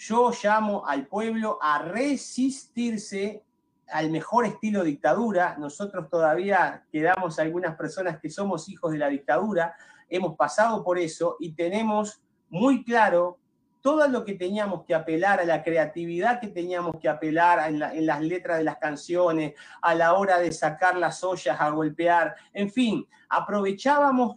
yo 0.06 0.32
llamo 0.42 0.84
al 0.84 1.06
pueblo 1.06 1.58
a 1.62 1.78
resistirse 1.78 3.44
al 3.88 4.10
mejor 4.10 4.46
estilo 4.46 4.82
dictadura. 4.82 5.56
Nosotros 5.58 6.08
todavía 6.10 6.84
quedamos 6.90 7.38
algunas 7.38 7.76
personas 7.76 8.18
que 8.18 8.28
somos 8.28 8.68
hijos 8.68 8.90
de 8.90 8.98
la 8.98 9.08
dictadura, 9.08 9.76
hemos 10.08 10.36
pasado 10.36 10.82
por 10.82 10.98
eso 10.98 11.36
y 11.38 11.52
tenemos 11.52 12.20
muy 12.48 12.84
claro 12.84 13.38
todo 13.80 14.06
lo 14.08 14.24
que 14.24 14.34
teníamos 14.34 14.84
que 14.84 14.94
apelar, 14.94 15.40
a 15.40 15.44
la 15.44 15.62
creatividad 15.62 16.40
que 16.40 16.48
teníamos 16.48 16.96
que 17.00 17.08
apelar 17.08 17.68
en, 17.68 18.06
las 18.06 18.20
letras 18.20 18.58
de 18.58 18.64
las 18.64 18.78
canciones, 18.78 19.54
a 19.80 19.94
la 19.94 20.14
hora 20.14 20.38
de 20.38 20.52
sacar 20.52 20.96
las 20.96 21.22
ollas 21.24 21.60
a 21.60 21.70
golpear, 21.70 22.34
en 22.52 22.70
fin, 22.70 23.06
aprovechábamos 23.28 24.36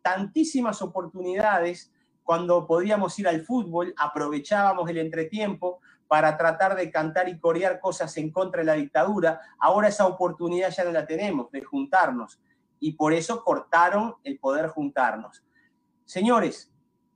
tantísimas 0.00 0.80
oportunidades 0.80 1.92
cuando 2.28 2.66
podíamos 2.66 3.18
ir 3.18 3.26
al 3.26 3.40
fútbol, 3.40 3.94
aprovechábamos 3.96 4.90
el 4.90 4.98
entretiempo 4.98 5.80
para 6.06 6.36
tratar 6.36 6.76
de 6.76 6.90
cantar 6.90 7.26
y 7.26 7.38
corear 7.40 7.80
cosas 7.80 8.14
en 8.18 8.30
contra 8.30 8.60
de 8.60 8.66
la 8.66 8.74
dictadura. 8.74 9.40
Ahora 9.58 9.88
esa 9.88 10.06
oportunidad 10.06 10.70
ya 10.70 10.84
no 10.84 10.92
la 10.92 11.06
tenemos 11.06 11.50
de 11.50 11.64
juntarnos 11.64 12.38
y 12.80 12.92
por 12.92 13.14
eso 13.14 13.42
cortaron 13.42 14.16
el 14.24 14.38
poder 14.38 14.68
juntarnos. 14.68 15.42
Señores, 16.04 16.70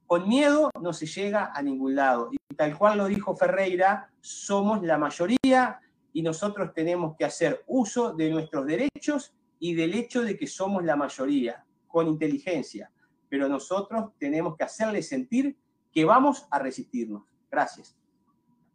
con 0.07 0.27
miedo 0.27 0.71
no 0.81 0.95
se 0.95 1.05
llega 1.05 1.53
a 1.55 1.61
ningún 1.61 1.95
lado. 1.95 2.31
Y 2.33 2.55
tal 2.55 2.79
cual 2.79 2.97
lo 2.97 3.05
dijo 3.05 3.37
Ferreira, 3.37 4.11
somos 4.23 4.83
la 4.83 4.97
mayoría 4.97 5.79
y 6.15 6.23
nosotros 6.23 6.73
tenemos 6.73 7.17
que 7.19 7.27
hacer 7.27 7.63
uso 7.67 8.15
de 8.15 8.31
nuestros 8.31 8.65
derechos 8.65 9.35
y 9.59 9.75
del 9.75 9.93
hecho 9.93 10.23
de 10.23 10.39
que 10.39 10.47
somos 10.47 10.83
la 10.83 10.97
mayoría, 10.97 11.67
con 11.87 12.09
inteligencia. 12.09 12.91
Pero 13.33 13.49
nosotros 13.49 14.11
tenemos 14.18 14.59
que 14.59 14.64
hacerle 14.64 15.03
sentir 15.03 15.57
que 15.91 16.05
vamos 16.05 16.47
a 16.51 16.59
resistirnos. 16.59 17.22
Gracias. 17.51 17.97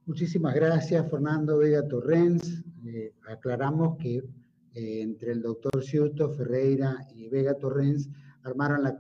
Muchísimas 0.08 0.56
gracias, 0.56 1.08
Fernando 1.12 1.60
Vega 1.60 1.88
Torrens. 1.88 2.64
Eh, 2.84 3.14
aclaramos 3.30 3.98
que 4.00 4.16
eh, 4.16 5.02
entre 5.02 5.34
el 5.34 5.44
doctor 5.44 5.84
Ciuto, 5.84 6.34
Ferreira 6.34 7.08
y 7.14 7.30
Vega 7.30 7.54
Torrens 7.54 8.10
armaron 8.42 8.82
la, 8.82 9.00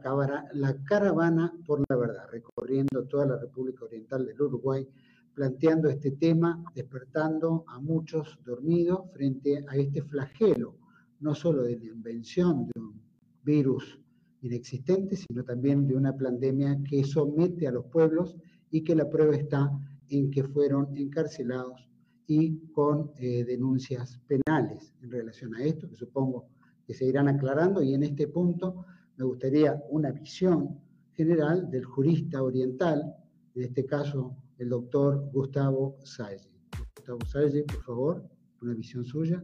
la 0.54 0.84
caravana 0.84 1.52
por 1.66 1.84
la 1.90 1.96
verdad, 1.96 2.28
recorriendo 2.30 3.06
toda 3.06 3.26
la 3.26 3.40
República 3.40 3.86
Oriental 3.86 4.28
del 4.28 4.40
Uruguay, 4.40 4.88
planteando 5.34 5.90
este 5.90 6.12
tema, 6.12 6.64
despertando 6.76 7.66
a 7.68 7.80
muchos 7.80 8.38
dormidos 8.46 9.10
frente 9.12 9.66
a 9.68 9.76
este 9.76 10.04
flagelo, 10.04 10.76
no 11.20 11.34
solo 11.34 11.64
de 11.64 11.80
la 11.80 11.86
invención 11.86 12.68
de 12.68 12.80
un 12.80 13.02
virus 13.42 14.00
inexistente, 14.42 15.16
sino 15.16 15.44
también 15.44 15.88
de 15.88 15.96
una 15.96 16.16
pandemia 16.16 16.78
que 16.88 17.04
somete 17.04 17.68
a 17.68 17.72
los 17.72 17.86
pueblos 17.86 18.36
y 18.70 18.84
que 18.84 18.96
la 18.96 19.10
prueba 19.10 19.36
está 19.36 19.72
en 20.10 20.32
que 20.32 20.44
fueron 20.44 20.96
encarcelados 20.96 21.88
y 22.28 22.60
con 22.72 23.12
eh, 23.18 23.46
denuncias 23.46 24.20
penales 24.28 24.94
en 25.02 25.12
relación 25.12 25.56
a 25.56 25.64
esto, 25.64 25.90
que 25.90 25.96
supongo 25.96 26.50
que 26.86 26.94
se 26.94 27.06
irán 27.06 27.28
aclarando, 27.28 27.82
y 27.82 27.94
en 27.94 28.04
este 28.04 28.28
punto 28.28 28.86
me 29.18 29.26
gustaría 29.26 29.82
una 29.90 30.12
visión 30.12 30.80
general 31.14 31.70
del 31.70 31.86
jurista 31.86 32.44
oriental, 32.44 33.16
en 33.56 33.64
este 33.64 33.86
caso 33.86 34.38
el 34.58 34.70
doctor 34.70 35.30
Gustavo 35.32 35.98
Salle. 36.04 36.50
Gustavo 36.96 37.26
Salle, 37.26 37.64
por 37.64 37.84
favor, 37.84 38.30
una 38.62 38.74
visión 38.74 39.06
suya. 39.06 39.44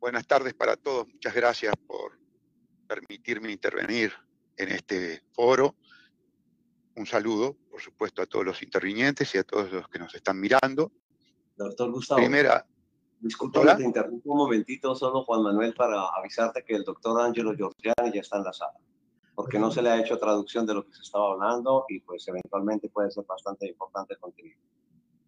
Buenas 0.00 0.26
tardes 0.26 0.54
para 0.54 0.76
todos, 0.76 1.08
muchas 1.08 1.34
gracias 1.34 1.74
por 1.86 2.17
permitirme 2.88 3.52
intervenir 3.52 4.12
en 4.56 4.70
este 4.70 5.22
foro. 5.32 5.76
Un 6.96 7.06
saludo, 7.06 7.56
por 7.70 7.80
supuesto, 7.80 8.22
a 8.22 8.26
todos 8.26 8.44
los 8.44 8.62
intervinientes 8.62 9.32
y 9.34 9.38
a 9.38 9.44
todos 9.44 9.70
los 9.70 9.88
que 9.88 10.00
nos 10.00 10.12
están 10.14 10.40
mirando. 10.40 10.90
Doctor 11.56 11.92
Gustavo. 11.92 12.20
Primera, 12.20 12.66
Disculpa, 13.20 13.76
te 13.76 13.82
interrumpo 13.82 14.30
un 14.32 14.38
momentito, 14.38 14.94
solo 14.94 15.24
Juan 15.24 15.42
Manuel, 15.42 15.74
para 15.74 16.06
avisarte 16.16 16.64
que 16.64 16.76
el 16.76 16.84
doctor 16.84 17.20
Ángelo 17.20 17.52
Giorgiani 17.52 18.12
ya 18.14 18.20
está 18.20 18.38
en 18.38 18.44
la 18.44 18.52
sala. 18.52 18.78
porque 19.34 19.58
no 19.58 19.70
se 19.70 19.82
le 19.82 19.90
ha 19.90 20.00
hecho 20.00 20.18
traducción 20.18 20.66
de 20.66 20.74
lo 20.74 20.84
que 20.84 20.92
se 20.92 21.02
estaba 21.02 21.32
hablando 21.32 21.84
y 21.88 22.00
pues 22.00 22.26
eventualmente 22.26 22.88
puede 22.88 23.10
ser 23.10 23.24
bastante 23.24 23.68
importante 23.68 24.14
el 24.14 24.20
contenido. 24.20 24.58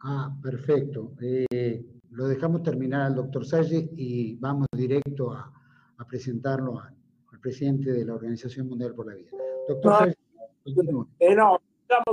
Ah, 0.01 0.35
perfecto. 0.43 1.13
Eh, 1.21 1.85
lo 2.11 2.27
dejamos 2.27 2.63
terminar 2.65 3.03
al 3.03 3.15
doctor 3.15 3.47
Salle 3.47 3.89
y 3.97 4.35
vamos 4.37 4.67
directo 4.73 5.33
a, 5.33 5.53
a 5.97 6.05
presentarlo 6.07 6.81
al, 6.81 7.00
presidente 7.41 7.93
de 7.93 8.05
la 8.05 8.15
Organización 8.15 8.69
Mundial 8.69 8.95
por 8.95 9.07
la 9.07 9.15
Vida. 9.15 9.31
Doctor 9.67 9.91
no, 9.91 9.99
Salle, 9.99 10.17
eh 11.19 11.35
no, 11.35 11.61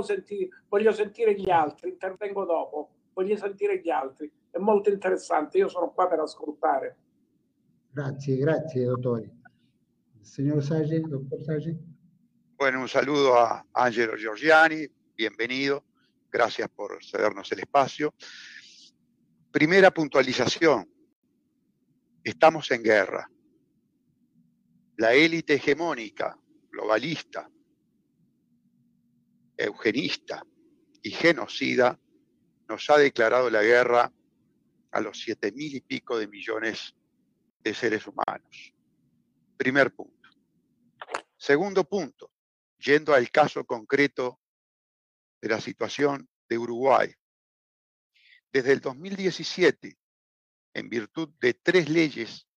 sentire, 0.02 0.48
voglio 0.68 0.92
sentire 0.92 1.34
gli 1.34 1.50
altri, 1.50 1.90
intervengo 1.90 2.44
dopo, 2.44 2.90
voglio 3.12 3.36
sentire 3.36 3.80
gli 3.80 3.90
altri. 3.90 4.30
È 4.50 4.58
molto 4.58 4.90
interessante, 4.90 5.58
io 5.58 5.68
sono 5.68 5.90
qua 5.92 6.08
per 6.08 6.20
ascoltare. 6.20 6.96
Grazie, 7.90 8.36
grazie, 8.36 8.84
dottore. 8.84 9.36
Señor 10.20 10.62
Salle, 10.62 11.00
doctor 11.00 11.42
Salle. 11.42 11.78
Bueno, 12.56 12.80
un 12.80 12.88
saludo 12.88 13.38
a 13.38 13.64
Angelo 13.72 14.16
Giorgiani, 14.16 14.86
bienvenido, 15.14 15.84
gracias 16.30 16.68
por 16.68 16.98
cedernos 17.04 17.50
el 17.52 17.60
espacio. 17.60 18.14
Primera 19.50 19.90
puntualización, 19.90 20.88
estamos 22.22 22.70
en 22.70 22.82
guerra. 22.82 23.30
La 24.98 25.14
élite 25.14 25.54
hegemónica, 25.54 26.36
globalista, 26.72 27.48
eugenista 29.56 30.42
y 31.00 31.12
genocida 31.12 31.96
nos 32.68 32.90
ha 32.90 32.98
declarado 32.98 33.48
la 33.48 33.62
guerra 33.62 34.12
a 34.90 35.00
los 35.00 35.20
siete 35.20 35.52
mil 35.52 35.72
y 35.76 35.80
pico 35.82 36.18
de 36.18 36.26
millones 36.26 36.96
de 37.60 37.74
seres 37.74 38.08
humanos. 38.08 38.74
Primer 39.56 39.94
punto. 39.94 40.30
Segundo 41.36 41.84
punto, 41.84 42.32
yendo 42.78 43.14
al 43.14 43.30
caso 43.30 43.64
concreto 43.64 44.40
de 45.40 45.48
la 45.48 45.60
situación 45.60 46.28
de 46.48 46.58
Uruguay. 46.58 47.14
Desde 48.52 48.72
el 48.72 48.80
2017, 48.80 49.96
en 50.74 50.88
virtud 50.88 51.28
de 51.38 51.54
tres 51.54 51.88
leyes 51.88 52.48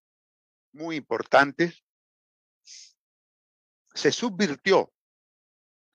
muy 0.72 0.96
importantes, 0.96 1.84
se 3.94 4.12
subvirtió 4.12 4.94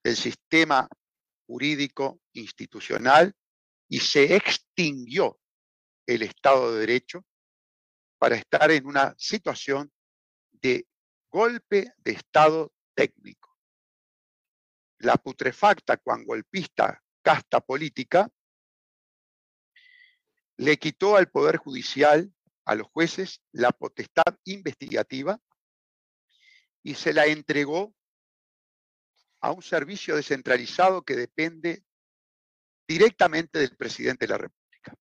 el 0.03 0.15
sistema 0.15 0.87
jurídico 1.45 2.21
institucional 2.33 3.33
y 3.89 3.99
se 3.99 4.35
extinguió 4.35 5.39
el 6.05 6.21
Estado 6.21 6.73
de 6.73 6.79
Derecho 6.81 7.25
para 8.17 8.35
estar 8.35 8.71
en 8.71 8.85
una 8.85 9.15
situación 9.17 9.91
de 10.51 10.87
golpe 11.29 11.93
de 11.97 12.11
Estado 12.11 12.73
técnico. 12.93 13.55
La 14.99 15.15
putrefacta, 15.15 15.97
cuan 15.97 16.25
golpista 16.25 17.03
casta 17.21 17.61
política, 17.61 18.29
le 20.57 20.77
quitó 20.77 21.15
al 21.15 21.29
Poder 21.29 21.57
Judicial, 21.57 22.33
a 22.65 22.75
los 22.75 22.87
jueces, 22.87 23.41
la 23.51 23.71
potestad 23.71 24.37
investigativa 24.45 25.39
y 26.87 26.95
se 26.95 27.11
la 27.11 27.25
entregó 27.25 27.93
a 29.41 29.51
un 29.51 29.61
servicio 29.61 30.15
descentralizado 30.15 31.03
que 31.03 31.17
depende 31.17 31.83
directamente 32.87 33.59
del 33.59 33.75
presidente 33.75 34.25
de 34.25 34.31
la 34.31 34.37
República. 34.37 34.95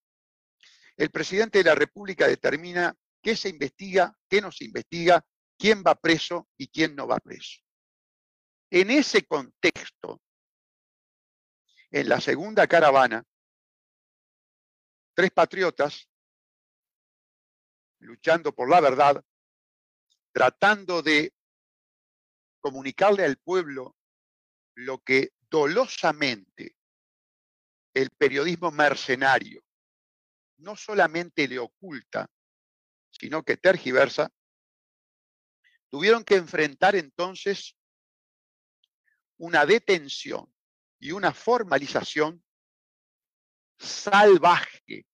El 0.97 1.11
presidente 1.13 1.59
de 1.59 1.65
la 1.65 1.77
República 1.77 2.27
determina 2.27 2.93
qué 3.23 3.37
se 3.37 3.51
investiga, 3.51 4.13
qué 4.29 4.41
no 4.41 4.51
se 4.51 4.65
investiga, 4.65 5.25
quién 5.57 5.85
va 5.87 5.95
preso 5.95 6.49
y 6.57 6.67
quién 6.67 6.97
no 6.97 7.07
va 7.07 7.21
preso. 7.21 7.61
En 8.69 8.91
ese 8.91 9.25
contexto, 9.25 10.21
en 11.93 12.09
la 12.09 12.21
segunda 12.21 12.67
caravana, 12.67 13.23
tres 15.15 15.31
patriotas 15.31 16.11
luchando 18.01 18.53
por 18.53 18.69
la 18.69 18.81
verdad, 18.81 19.25
tratando 20.33 21.01
de 21.01 21.36
comunicarle 22.67 23.25
al 23.25 23.37
pueblo 23.37 23.95
lo 24.75 24.99
que 24.99 25.35
dolosamente 25.49 26.77
el 27.95 28.11
periodismo 28.11 28.73
mercenario 28.73 29.63
no 30.57 30.75
solamente 30.75 31.47
le 31.47 31.61
oculta, 31.61 32.29
sino 33.13 33.45
que 33.45 33.57
tergiversa, 33.57 34.33
tuvieron 35.89 36.25
que 36.25 36.35
enfrentar 36.35 36.97
entonces 36.97 37.77
una 39.37 39.65
detención 39.65 40.53
y 40.99 41.13
una 41.13 41.33
formalización 41.33 42.45
salvaje, 43.79 45.07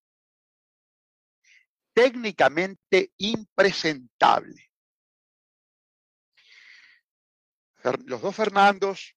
técnicamente 1.92 3.12
impresentable. 3.18 4.71
Los 7.82 8.22
dos 8.22 8.36
Fernandos 8.36 9.16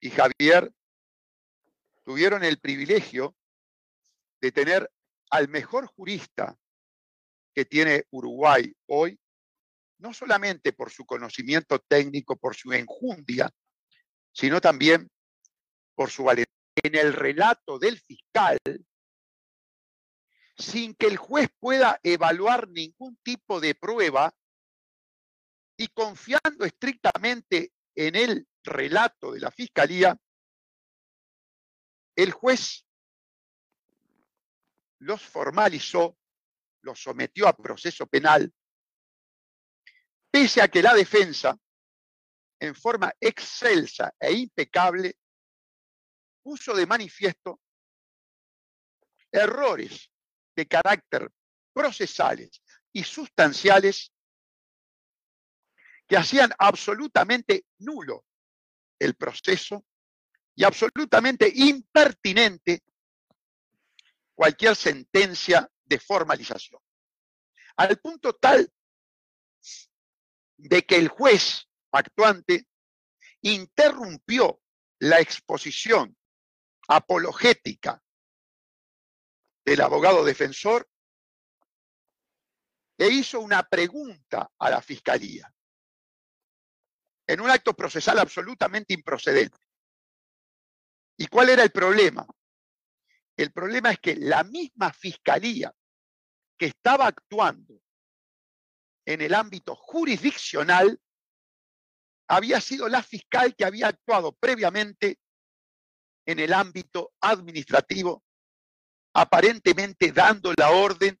y 0.00 0.10
Javier 0.10 0.72
tuvieron 2.04 2.42
el 2.42 2.58
privilegio 2.58 3.36
de 4.40 4.52
tener 4.52 4.90
al 5.30 5.48
mejor 5.48 5.86
jurista 5.86 6.56
que 7.54 7.64
tiene 7.64 8.04
Uruguay 8.10 8.72
hoy, 8.86 9.18
no 9.98 10.12
solamente 10.12 10.72
por 10.72 10.90
su 10.90 11.04
conocimiento 11.04 11.78
técnico, 11.80 12.36
por 12.36 12.54
su 12.56 12.72
enjundia, 12.72 13.50
sino 14.32 14.60
también 14.60 15.08
por 15.94 16.10
su 16.10 16.24
valentía. 16.24 16.54
En 16.80 16.94
el 16.94 17.12
relato 17.12 17.78
del 17.80 17.98
fiscal, 17.98 18.58
sin 20.56 20.94
que 20.94 21.06
el 21.06 21.16
juez 21.16 21.48
pueda 21.58 21.98
evaluar 22.04 22.68
ningún 22.68 23.16
tipo 23.24 23.60
de 23.60 23.74
prueba 23.74 24.32
y 25.80 25.86
confiando 25.88 26.64
estrictamente 26.64 27.72
en 27.94 28.16
el 28.16 28.48
relato 28.64 29.32
de 29.32 29.40
la 29.40 29.50
fiscalía, 29.50 30.18
el 32.16 32.32
juez 32.32 32.84
los 34.98 35.22
formalizó, 35.22 36.18
los 36.82 37.00
sometió 37.00 37.46
a 37.46 37.56
proceso 37.56 38.08
penal, 38.08 38.52
pese 40.30 40.60
a 40.60 40.68
que 40.68 40.82
la 40.82 40.94
defensa, 40.94 41.56
en 42.60 42.74
forma 42.74 43.12
excelsa 43.20 44.12
e 44.18 44.32
impecable, 44.32 45.16
puso 46.42 46.74
de 46.74 46.86
manifiesto 46.86 47.60
errores 49.30 50.10
de 50.56 50.66
carácter 50.66 51.30
procesales 51.72 52.62
y 52.92 53.04
sustanciales 53.04 54.12
que 56.08 56.16
hacían 56.16 56.50
absolutamente 56.58 57.66
nulo 57.78 58.24
el 58.98 59.14
proceso 59.14 59.84
y 60.54 60.64
absolutamente 60.64 61.52
impertinente 61.54 62.82
cualquier 64.34 64.74
sentencia 64.74 65.70
de 65.84 66.00
formalización. 66.00 66.80
Al 67.76 67.98
punto 67.98 68.34
tal 68.34 68.72
de 70.56 70.82
que 70.84 70.96
el 70.96 71.08
juez 71.08 71.68
actuante 71.92 72.66
interrumpió 73.42 74.60
la 75.00 75.20
exposición 75.20 76.16
apologética 76.88 78.02
del 79.64 79.80
abogado 79.82 80.24
defensor 80.24 80.88
e 82.96 83.08
hizo 83.08 83.40
una 83.40 83.62
pregunta 83.62 84.50
a 84.58 84.70
la 84.70 84.82
fiscalía 84.82 85.52
en 87.28 87.42
un 87.42 87.50
acto 87.50 87.74
procesal 87.74 88.18
absolutamente 88.18 88.94
improcedente. 88.94 89.58
¿Y 91.18 91.26
cuál 91.26 91.50
era 91.50 91.62
el 91.62 91.70
problema? 91.70 92.26
El 93.36 93.52
problema 93.52 93.92
es 93.92 93.98
que 94.00 94.16
la 94.16 94.42
misma 94.44 94.92
fiscalía 94.92 95.72
que 96.56 96.66
estaba 96.66 97.06
actuando 97.06 97.80
en 99.04 99.20
el 99.20 99.34
ámbito 99.34 99.76
jurisdiccional 99.76 100.98
había 102.28 102.60
sido 102.60 102.88
la 102.88 103.02
fiscal 103.02 103.54
que 103.54 103.64
había 103.64 103.88
actuado 103.88 104.32
previamente 104.32 105.18
en 106.26 106.38
el 106.40 106.52
ámbito 106.52 107.12
administrativo, 107.20 108.24
aparentemente 109.14 110.12
dando 110.12 110.52
la 110.56 110.70
orden 110.70 111.18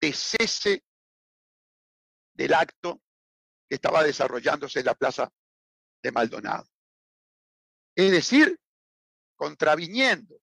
de 0.00 0.12
cese 0.12 0.84
del 2.34 2.54
acto 2.54 3.00
que 3.68 3.74
estaba 3.74 4.02
desarrollándose 4.02 4.80
en 4.80 4.86
la 4.86 4.94
plaza 4.94 5.30
de 6.02 6.12
Maldonado. 6.12 6.66
Es 7.94 8.10
decir, 8.10 8.58
contraviniendo 9.36 10.40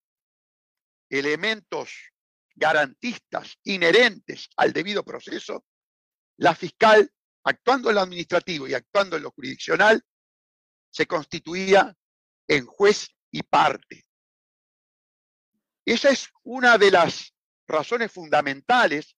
elementos 1.09 1.91
garantistas 2.55 3.57
inherentes 3.63 4.49
al 4.57 4.73
debido 4.73 5.03
proceso, 5.03 5.65
la 6.37 6.55
fiscal, 6.55 7.11
actuando 7.43 7.89
en 7.89 7.95
lo 7.95 8.01
administrativo 8.01 8.67
y 8.67 8.73
actuando 8.73 9.17
en 9.17 9.23
lo 9.23 9.31
jurisdiccional, 9.31 10.01
se 10.89 11.05
constituía 11.05 11.95
en 12.47 12.65
juez 12.65 13.09
y 13.31 13.43
parte. 13.43 14.05
Esa 15.85 16.09
es 16.09 16.29
una 16.43 16.77
de 16.77 16.91
las 16.91 17.33
razones 17.67 18.11
fundamentales 18.11 19.15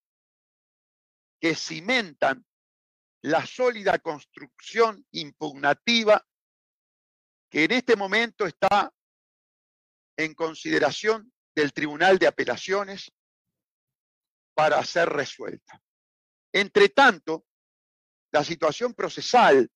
que 1.40 1.56
cimentan 1.56 2.46
la 3.22 3.46
sólida 3.46 4.00
construcción 4.00 5.06
impugnativa 5.12 6.26
que 7.50 7.64
en 7.64 7.72
este 7.72 7.96
momento 7.96 8.46
está 8.46 8.94
en 10.18 10.34
consideración 10.34 11.32
del 11.56 11.74
Tribunal 11.74 12.20
de 12.20 12.28
Apelaciones 12.28 13.12
para 14.54 14.84
ser 14.84 15.10
resuelta. 15.10 15.82
Entre 16.52 16.90
tanto, 16.90 17.46
la 18.32 18.44
situación 18.44 18.94
procesal 18.94 19.70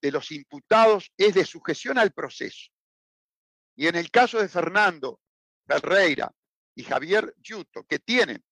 de 0.00 0.10
los 0.10 0.30
imputados 0.30 1.12
es 1.16 1.34
de 1.34 1.44
sujeción 1.44 1.98
al 1.98 2.12
proceso. 2.12 2.70
Y 3.76 3.86
en 3.86 3.96
el 3.96 4.10
caso 4.10 4.38
de 4.38 4.48
Fernando 4.48 5.20
Ferreira 5.66 6.32
y 6.74 6.84
Javier 6.84 7.34
Yuto, 7.38 7.84
que 7.84 7.98
tienen 7.98 8.42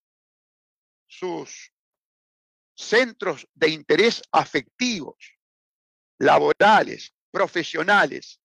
sus 1.07 1.73
centros 2.79 3.49
de 3.55 3.69
interés 3.71 4.23
afectivos, 4.31 5.37
laborales, 6.19 7.13
profesionales, 7.31 8.41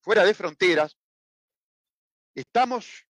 fuera 0.00 0.24
de 0.24 0.34
fronteras, 0.34 0.96
estamos 2.34 3.06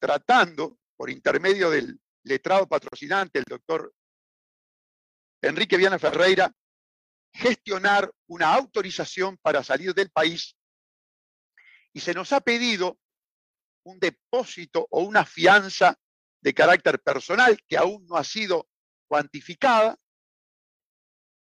tratando, 0.00 0.78
por 0.96 1.10
intermedio 1.10 1.70
del 1.70 2.00
letrado 2.24 2.66
patrocinante, 2.66 3.38
el 3.38 3.44
doctor 3.44 3.94
Enrique 5.42 5.76
Viana 5.76 5.98
Ferreira, 5.98 6.52
gestionar 7.32 8.10
una 8.26 8.52
autorización 8.52 9.36
para 9.36 9.62
salir 9.62 9.94
del 9.94 10.10
país 10.10 10.56
y 11.92 12.00
se 12.00 12.14
nos 12.14 12.32
ha 12.32 12.40
pedido 12.40 12.98
un 13.84 14.00
depósito 14.00 14.86
o 14.90 15.02
una 15.02 15.24
fianza 15.24 15.96
de 16.40 16.54
carácter 16.54 17.00
personal 17.00 17.58
que 17.68 17.76
aún 17.76 18.06
no 18.06 18.16
ha 18.16 18.24
sido 18.24 18.68
cuantificada 19.08 19.96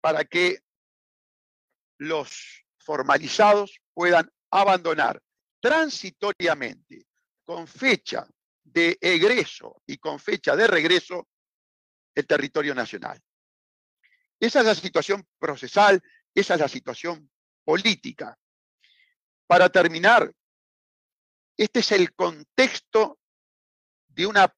para 0.00 0.24
que 0.24 0.60
los 1.98 2.64
formalizados 2.78 3.80
puedan 3.92 4.30
abandonar 4.50 5.22
transitoriamente 5.60 7.06
con 7.44 7.66
fecha 7.66 8.26
de 8.62 8.96
egreso 9.00 9.82
y 9.86 9.98
con 9.98 10.18
fecha 10.18 10.56
de 10.56 10.66
regreso 10.66 11.28
el 12.14 12.26
territorio 12.26 12.74
nacional. 12.74 13.20
Esa 14.38 14.60
es 14.60 14.66
la 14.66 14.74
situación 14.74 15.26
procesal, 15.38 16.02
esa 16.34 16.54
es 16.54 16.60
la 16.60 16.68
situación 16.68 17.30
política. 17.64 18.38
Para 19.46 19.68
terminar, 19.68 20.32
este 21.56 21.80
es 21.80 21.92
el 21.92 22.14
contexto 22.14 23.18
de 24.08 24.26
una 24.26 24.54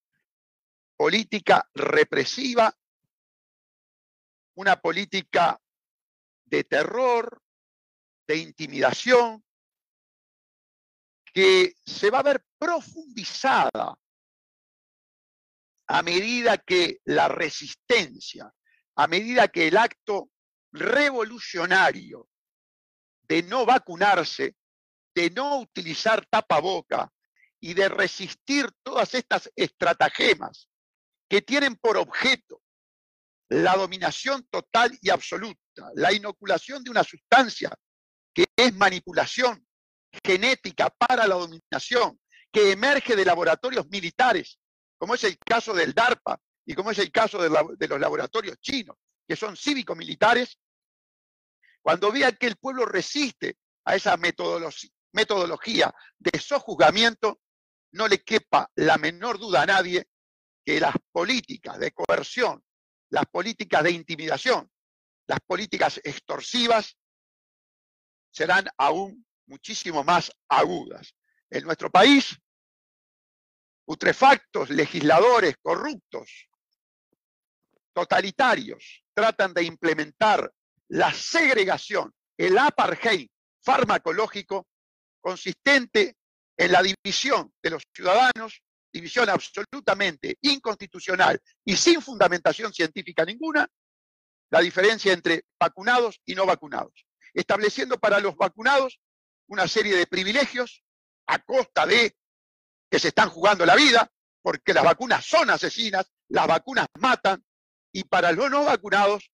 política 0.96 1.68
represiva, 1.74 2.72
una 4.54 4.80
política 4.80 5.60
de 6.44 6.64
terror, 6.64 7.42
de 8.26 8.36
intimidación, 8.36 9.44
que 11.32 11.74
se 11.84 12.10
va 12.10 12.20
a 12.20 12.24
ver 12.24 12.44
profundizada 12.58 13.96
a 15.86 16.02
medida 16.02 16.58
que 16.58 17.00
la 17.04 17.28
resistencia, 17.28 18.52
a 18.96 19.06
medida 19.06 19.48
que 19.48 19.68
el 19.68 19.76
acto 19.76 20.30
revolucionario 20.72 22.28
de 23.22 23.42
no 23.42 23.64
vacunarse, 23.64 24.56
de 25.14 25.30
no 25.30 25.58
utilizar 25.58 26.26
tapaboca 26.26 27.12
y 27.60 27.74
de 27.74 27.88
resistir 27.88 28.70
todas 28.82 29.14
estas 29.14 29.50
estratagemas 29.56 30.68
que 31.28 31.42
tienen 31.42 31.76
por 31.76 31.96
objeto 31.96 32.61
la 33.52 33.76
dominación 33.76 34.46
total 34.50 34.96
y 35.02 35.10
absoluta, 35.10 35.90
la 35.94 36.12
inoculación 36.12 36.82
de 36.82 36.90
una 36.90 37.04
sustancia 37.04 37.70
que 38.32 38.46
es 38.56 38.74
manipulación 38.74 39.66
genética 40.24 40.88
para 40.88 41.26
la 41.26 41.34
dominación, 41.34 42.18
que 42.50 42.72
emerge 42.72 43.14
de 43.14 43.24
laboratorios 43.24 43.88
militares, 43.88 44.58
como 44.96 45.14
es 45.14 45.24
el 45.24 45.38
caso 45.38 45.74
del 45.74 45.92
DARPA 45.92 46.40
y 46.64 46.74
como 46.74 46.90
es 46.90 46.98
el 46.98 47.10
caso 47.10 47.42
de, 47.42 47.88
los 47.88 48.00
laboratorios 48.00 48.58
chinos, 48.58 48.96
que 49.28 49.36
son 49.36 49.56
cívico-militares, 49.56 50.58
cuando 51.82 52.10
vean 52.10 52.36
que 52.40 52.46
el 52.46 52.56
pueblo 52.56 52.86
resiste 52.86 53.56
a 53.84 53.96
esa 53.96 54.16
metodología 54.16 55.94
de 56.18 56.38
sojuzgamiento, 56.38 57.40
no 57.92 58.08
le 58.08 58.22
quepa 58.22 58.70
la 58.76 58.96
menor 58.96 59.38
duda 59.38 59.62
a 59.62 59.66
nadie 59.66 60.06
que 60.64 60.80
las 60.80 60.94
políticas 61.10 61.78
de 61.78 61.92
coerción, 61.92 62.62
las 63.12 63.26
políticas 63.26 63.84
de 63.84 63.90
intimidación, 63.90 64.70
las 65.26 65.38
políticas 65.40 66.00
extorsivas 66.02 66.96
serán 68.30 68.66
aún 68.78 69.26
muchísimo 69.46 70.02
más 70.02 70.32
agudas. 70.48 71.14
En 71.50 71.64
nuestro 71.64 71.90
país, 71.90 72.34
putrefactos, 73.84 74.70
legisladores 74.70 75.56
corruptos, 75.60 76.48
totalitarios, 77.92 79.04
tratan 79.12 79.52
de 79.52 79.64
implementar 79.64 80.50
la 80.88 81.12
segregación, 81.12 82.14
el 82.38 82.56
apartheid 82.56 83.28
farmacológico 83.60 84.66
consistente 85.20 86.16
en 86.56 86.72
la 86.72 86.82
división 86.82 87.52
de 87.62 87.70
los 87.70 87.82
ciudadanos, 87.94 88.62
división 88.92 89.28
absolutamente 89.30 90.36
inconstitucional 90.42 91.40
y 91.64 91.76
sin 91.76 92.02
fundamentación 92.02 92.72
científica 92.72 93.24
ninguna, 93.24 93.66
la 94.50 94.60
diferencia 94.60 95.12
entre 95.12 95.44
vacunados 95.58 96.20
y 96.26 96.34
no 96.34 96.44
vacunados, 96.44 97.06
estableciendo 97.32 97.98
para 97.98 98.20
los 98.20 98.36
vacunados 98.36 99.00
una 99.48 99.66
serie 99.66 99.96
de 99.96 100.06
privilegios 100.06 100.84
a 101.26 101.38
costa 101.38 101.86
de 101.86 102.14
que 102.90 102.98
se 102.98 103.08
están 103.08 103.30
jugando 103.30 103.64
la 103.64 103.74
vida, 103.74 104.10
porque 104.42 104.74
las 104.74 104.84
vacunas 104.84 105.24
son 105.24 105.48
asesinas, 105.48 106.12
las 106.28 106.46
vacunas 106.46 106.86
matan, 106.98 107.42
y 107.92 108.04
para 108.04 108.32
los 108.32 108.50
no 108.50 108.64
vacunados, 108.64 109.30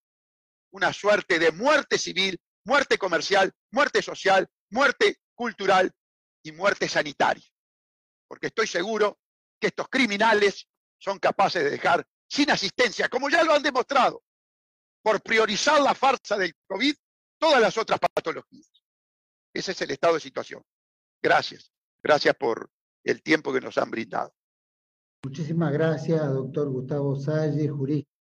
una 0.71 0.93
suerte 0.93 1.39
de 1.39 1.51
muerte 1.51 1.99
civil, 1.99 2.39
muerte 2.65 2.99
comercial, 2.99 3.53
muerte 3.71 4.03
social, 4.03 4.47
muerte 4.71 5.17
cultural 5.35 5.91
y 6.43 6.53
muerte 6.53 6.89
sanitaria. 6.89 7.45
Porque 8.29 8.49
estoy 8.49 8.67
seguro 8.67 9.19
que 9.59 9.69
estos 9.69 9.89
criminales 9.89 10.69
son 10.99 11.19
capaces 11.19 11.65
de 11.65 11.71
dejar 11.71 12.07
sin 12.29 12.51
asistencia, 12.51 13.09
como 13.09 13.31
ya 13.31 13.43
lo 13.43 13.55
han 13.55 13.63
demostrado, 13.63 14.23
por 15.03 15.21
priorizar 15.23 15.81
la 15.81 15.95
farsa 15.95 16.37
del 16.37 16.55
COVID, 16.67 16.95
todas 17.39 17.61
las 17.61 17.77
otras 17.79 17.99
patologías. 17.99 18.71
Ese 19.55 19.73
es 19.73 19.81
el 19.83 19.91
estado 19.91 20.15
de 20.15 20.21
situación. 20.21 20.63
Gracias. 21.23 21.73
Gracias 22.03 22.35
por 22.37 22.71
el 23.05 23.23
tiempo 23.23 23.53
que 23.53 23.61
nos 23.61 23.79
han 23.79 23.91
brindado. 23.91 24.33
Muchísimas 25.25 25.73
gracias, 25.73 26.21
doctor 26.33 26.69
Gustavo 26.69 27.17
Salle, 27.17 27.69
jurista. 27.69 28.18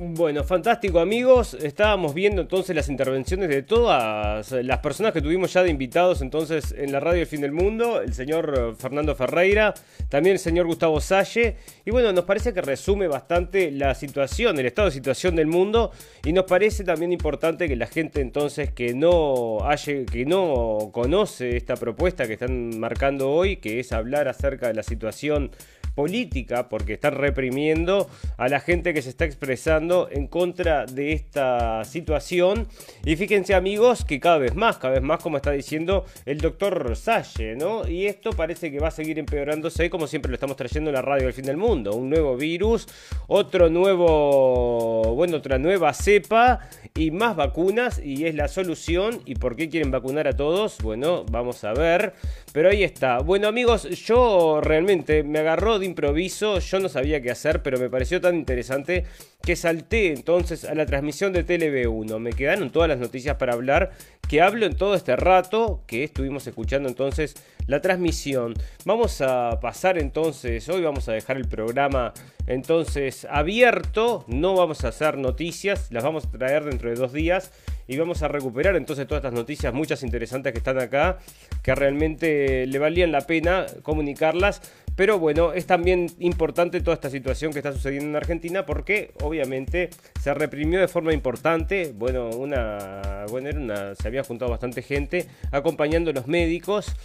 Bueno, 0.00 0.44
fantástico 0.44 1.00
amigos. 1.00 1.54
Estábamos 1.54 2.14
viendo 2.14 2.40
entonces 2.40 2.76
las 2.76 2.88
intervenciones 2.88 3.48
de 3.48 3.64
todas 3.64 4.52
las 4.52 4.78
personas 4.78 5.12
que 5.12 5.20
tuvimos 5.20 5.52
ya 5.52 5.64
de 5.64 5.70
invitados 5.70 6.22
entonces 6.22 6.72
en 6.78 6.92
la 6.92 7.00
radio 7.00 7.22
El 7.22 7.26
Fin 7.26 7.40
del 7.40 7.50
Mundo. 7.50 8.00
El 8.00 8.14
señor 8.14 8.76
Fernando 8.78 9.16
Ferreira, 9.16 9.74
también 10.08 10.34
el 10.34 10.38
señor 10.38 10.66
Gustavo 10.66 11.00
Salle. 11.00 11.56
Y 11.84 11.90
bueno, 11.90 12.12
nos 12.12 12.26
parece 12.26 12.54
que 12.54 12.62
resume 12.62 13.08
bastante 13.08 13.72
la 13.72 13.92
situación, 13.96 14.56
el 14.60 14.66
estado 14.66 14.86
de 14.86 14.92
situación 14.92 15.34
del 15.34 15.48
mundo. 15.48 15.90
Y 16.24 16.32
nos 16.32 16.44
parece 16.44 16.84
también 16.84 17.10
importante 17.12 17.66
que 17.66 17.74
la 17.74 17.88
gente 17.88 18.20
entonces 18.20 18.70
que 18.70 18.94
no, 18.94 19.68
haya, 19.68 20.04
que 20.04 20.24
no 20.24 20.90
conoce 20.92 21.56
esta 21.56 21.74
propuesta 21.74 22.28
que 22.28 22.34
están 22.34 22.78
marcando 22.78 23.32
hoy, 23.32 23.56
que 23.56 23.80
es 23.80 23.90
hablar 23.90 24.28
acerca 24.28 24.68
de 24.68 24.74
la 24.74 24.84
situación 24.84 25.50
política, 25.98 26.68
porque 26.68 26.92
están 26.92 27.14
reprimiendo 27.14 28.08
a 28.36 28.46
la 28.46 28.60
gente 28.60 28.94
que 28.94 29.02
se 29.02 29.08
está 29.08 29.24
expresando 29.24 30.08
en 30.12 30.28
contra 30.28 30.86
de 30.86 31.12
esta 31.12 31.82
situación. 31.84 32.68
Y 33.04 33.16
fíjense 33.16 33.52
amigos 33.56 34.04
que 34.04 34.20
cada 34.20 34.38
vez 34.38 34.54
más, 34.54 34.78
cada 34.78 34.94
vez 34.94 35.02
más, 35.02 35.20
como 35.20 35.38
está 35.38 35.50
diciendo 35.50 36.04
el 36.24 36.38
doctor 36.38 36.94
Salle, 36.94 37.56
¿no? 37.56 37.88
Y 37.88 38.06
esto 38.06 38.30
parece 38.30 38.70
que 38.70 38.78
va 38.78 38.88
a 38.88 38.92
seguir 38.92 39.18
empeorándose, 39.18 39.90
como 39.90 40.06
siempre 40.06 40.30
lo 40.30 40.36
estamos 40.36 40.56
trayendo 40.56 40.90
en 40.90 40.94
la 40.94 41.02
radio 41.02 41.24
del 41.24 41.32
fin 41.32 41.46
del 41.46 41.56
mundo. 41.56 41.96
Un 41.96 42.10
nuevo 42.10 42.36
virus, 42.36 42.86
otro 43.26 43.68
nuevo, 43.68 45.16
bueno, 45.16 45.38
otra 45.38 45.58
nueva 45.58 45.92
cepa 45.94 46.60
y 46.94 47.10
más 47.10 47.34
vacunas 47.34 47.98
y 47.98 48.24
es 48.26 48.36
la 48.36 48.46
solución. 48.46 49.20
¿Y 49.26 49.34
por 49.34 49.56
qué 49.56 49.68
quieren 49.68 49.90
vacunar 49.90 50.28
a 50.28 50.36
todos? 50.36 50.78
Bueno, 50.80 51.24
vamos 51.28 51.64
a 51.64 51.72
ver. 51.72 52.12
Pero 52.52 52.70
ahí 52.70 52.84
está. 52.84 53.18
Bueno 53.18 53.48
amigos, 53.48 53.82
yo 54.06 54.60
realmente 54.62 55.24
me 55.24 55.40
agarró 55.40 55.80
de 55.80 55.87
improviso, 55.88 56.60
yo 56.60 56.78
no 56.80 56.88
sabía 56.88 57.20
qué 57.20 57.30
hacer, 57.30 57.62
pero 57.62 57.78
me 57.78 57.90
pareció 57.90 58.20
tan 58.20 58.36
interesante 58.36 59.04
que 59.42 59.56
salté 59.56 60.12
entonces 60.12 60.64
a 60.64 60.74
la 60.74 60.86
transmisión 60.86 61.32
de 61.32 61.44
TLB1. 61.44 62.18
Me 62.18 62.32
quedaron 62.32 62.70
todas 62.70 62.88
las 62.88 62.98
noticias 62.98 63.36
para 63.36 63.54
hablar, 63.54 63.92
que 64.28 64.42
hablo 64.42 64.66
en 64.66 64.76
todo 64.76 64.94
este 64.94 65.16
rato 65.16 65.82
que 65.86 66.04
estuvimos 66.04 66.46
escuchando 66.46 66.88
entonces 66.88 67.34
la 67.66 67.80
transmisión. 67.80 68.54
Vamos 68.84 69.20
a 69.20 69.58
pasar 69.60 69.98
entonces, 69.98 70.68
hoy 70.68 70.82
vamos 70.82 71.08
a 71.08 71.12
dejar 71.12 71.36
el 71.36 71.48
programa 71.48 72.12
entonces 72.46 73.26
abierto, 73.30 74.24
no 74.26 74.54
vamos 74.54 74.84
a 74.84 74.88
hacer 74.88 75.18
noticias, 75.18 75.90
las 75.90 76.04
vamos 76.04 76.26
a 76.26 76.30
traer 76.30 76.64
dentro 76.64 76.90
de 76.90 76.96
dos 76.96 77.12
días 77.12 77.52
y 77.86 77.96
vamos 77.96 78.22
a 78.22 78.28
recuperar 78.28 78.76
entonces 78.76 79.06
todas 79.06 79.20
estas 79.20 79.34
noticias, 79.34 79.72
muchas 79.72 80.02
interesantes 80.02 80.52
que 80.52 80.58
están 80.58 80.78
acá, 80.78 81.18
que 81.62 81.74
realmente 81.74 82.66
le 82.66 82.78
valían 82.78 83.12
la 83.12 83.22
pena 83.22 83.66
comunicarlas. 83.82 84.60
Pero 84.98 85.20
bueno, 85.20 85.52
es 85.52 85.64
también 85.64 86.10
importante 86.18 86.80
toda 86.80 86.94
esta 86.94 87.08
situación 87.08 87.52
que 87.52 87.60
está 87.60 87.72
sucediendo 87.72 88.08
en 88.08 88.16
Argentina 88.16 88.66
porque 88.66 89.12
obviamente 89.22 89.90
se 90.20 90.34
reprimió 90.34 90.80
de 90.80 90.88
forma 90.88 91.14
importante. 91.14 91.92
Bueno, 91.94 92.30
una, 92.30 93.24
bueno, 93.30 93.94
se 93.94 94.08
había 94.08 94.24
juntado 94.24 94.50
bastante 94.50 94.82
gente 94.82 95.28
acompañando 95.52 96.10
a 96.10 96.14
los 96.14 96.26
médicos 96.26 96.96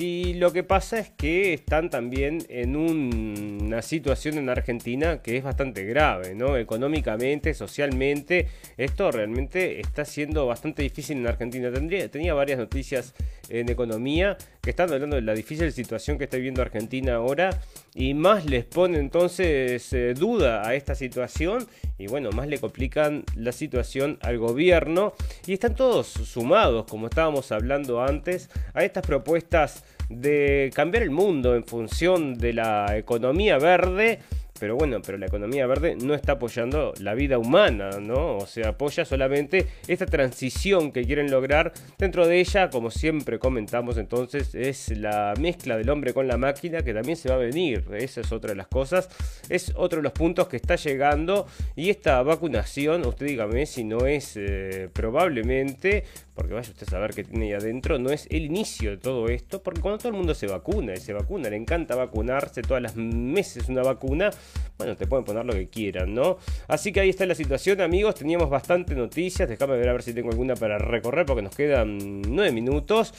y 0.00 0.34
lo 0.34 0.52
que 0.52 0.62
pasa 0.62 1.00
es 1.00 1.10
que 1.10 1.52
están 1.52 1.90
también 1.90 2.38
en 2.48 2.76
una 2.76 3.82
situación 3.82 4.38
en 4.38 4.48
Argentina 4.48 5.22
que 5.22 5.36
es 5.36 5.42
bastante 5.42 5.84
grave, 5.86 6.36
¿no? 6.36 6.56
Económicamente, 6.56 7.52
socialmente, 7.52 8.46
esto 8.76 9.10
realmente 9.10 9.80
está 9.80 10.04
siendo 10.04 10.46
bastante 10.46 10.82
difícil 10.82 11.16
en 11.16 11.26
Argentina. 11.26 11.72
Tenía 12.12 12.32
varias 12.32 12.60
noticias 12.60 13.12
en 13.48 13.68
economía 13.70 14.36
que 14.62 14.70
están 14.70 14.92
hablando 14.92 15.16
de 15.16 15.22
la 15.22 15.34
difícil 15.34 15.72
situación 15.72 16.16
que 16.16 16.24
está 16.24 16.36
viviendo 16.36 16.62
Argentina 16.62 17.16
ahora 17.16 17.58
y 17.94 18.14
más 18.14 18.44
les 18.44 18.64
pone 18.64 18.98
entonces 18.98 19.92
eh, 19.92 20.14
duda 20.14 20.68
a 20.68 20.74
esta 20.74 20.94
situación 20.94 21.66
y 21.98 22.06
bueno, 22.06 22.30
más 22.30 22.46
le 22.46 22.58
complican 22.58 23.24
la 23.34 23.50
situación 23.50 24.18
al 24.20 24.38
gobierno 24.38 25.14
y 25.46 25.54
están 25.54 25.74
todos 25.74 26.06
sumados, 26.06 26.86
como 26.88 27.06
estábamos 27.06 27.50
hablando 27.50 28.00
antes, 28.00 28.50
a 28.74 28.84
estas 28.84 29.04
propuestas 29.04 29.82
de 30.08 30.70
cambiar 30.74 31.02
el 31.02 31.10
mundo 31.10 31.54
en 31.54 31.64
función 31.64 32.38
de 32.38 32.52
la 32.52 32.96
economía 32.96 33.58
verde 33.58 34.20
pero 34.58 34.76
bueno, 34.76 35.00
pero 35.04 35.18
la 35.18 35.26
economía 35.26 35.66
verde 35.66 35.96
no 35.96 36.14
está 36.14 36.32
apoyando 36.32 36.92
la 37.00 37.14
vida 37.14 37.38
humana, 37.38 37.90
¿no? 38.00 38.36
O 38.36 38.46
sea, 38.46 38.70
apoya 38.70 39.04
solamente 39.04 39.66
esta 39.86 40.06
transición 40.06 40.92
que 40.92 41.04
quieren 41.04 41.30
lograr. 41.30 41.72
Dentro 41.98 42.26
de 42.26 42.40
ella, 42.40 42.70
como 42.70 42.90
siempre 42.90 43.38
comentamos 43.38 43.98
entonces, 43.98 44.54
es 44.54 44.96
la 44.96 45.34
mezcla 45.40 45.76
del 45.76 45.90
hombre 45.90 46.12
con 46.12 46.28
la 46.28 46.36
máquina 46.36 46.82
que 46.82 46.94
también 46.94 47.16
se 47.16 47.28
va 47.28 47.36
a 47.36 47.38
venir. 47.38 47.84
Esa 47.92 48.20
es 48.20 48.32
otra 48.32 48.50
de 48.50 48.56
las 48.56 48.68
cosas. 48.68 49.08
Es 49.48 49.72
otro 49.76 49.98
de 49.98 50.02
los 50.02 50.12
puntos 50.12 50.48
que 50.48 50.56
está 50.56 50.76
llegando. 50.76 51.46
Y 51.76 51.90
esta 51.90 52.22
vacunación, 52.22 53.06
usted 53.06 53.26
dígame 53.26 53.66
si 53.66 53.84
no 53.84 54.06
es 54.06 54.36
eh, 54.36 54.88
probablemente 54.92 56.04
porque 56.38 56.54
vaya 56.54 56.70
usted 56.70 56.86
a 56.86 56.90
saber 56.92 57.14
qué 57.14 57.24
tiene 57.24 57.46
ahí 57.46 57.52
adentro, 57.54 57.98
no 57.98 58.10
es 58.10 58.28
el 58.30 58.44
inicio 58.44 58.92
de 58.92 58.98
todo 58.98 59.26
esto, 59.26 59.60
porque 59.60 59.80
cuando 59.80 59.98
todo 59.98 60.10
el 60.10 60.14
mundo 60.14 60.36
se 60.36 60.46
vacuna 60.46 60.92
y 60.94 60.98
se 60.98 61.12
vacuna, 61.12 61.50
le 61.50 61.56
encanta 61.56 61.96
vacunarse 61.96 62.62
todas 62.62 62.80
las 62.80 62.94
meses 62.94 63.68
una 63.68 63.82
vacuna, 63.82 64.30
bueno, 64.78 64.96
te 64.96 65.06
pueden 65.06 65.24
poner 65.24 65.44
lo 65.44 65.52
que 65.52 65.68
quieran, 65.68 66.14
¿no? 66.14 66.38
Así 66.68 66.92
que 66.92 67.00
ahí 67.00 67.08
está 67.08 67.26
la 67.26 67.34
situación, 67.34 67.80
amigos, 67.80 68.14
teníamos 68.14 68.48
bastante 68.48 68.94
noticias, 68.94 69.48
déjame 69.48 69.76
ver 69.76 69.88
a 69.88 69.92
ver 69.92 70.02
si 70.02 70.14
tengo 70.14 70.30
alguna 70.30 70.54
para 70.54 70.78
recorrer, 70.78 71.26
porque 71.26 71.42
nos 71.42 71.54
quedan 71.54 72.22
nueve 72.22 72.52
minutos. 72.52 73.12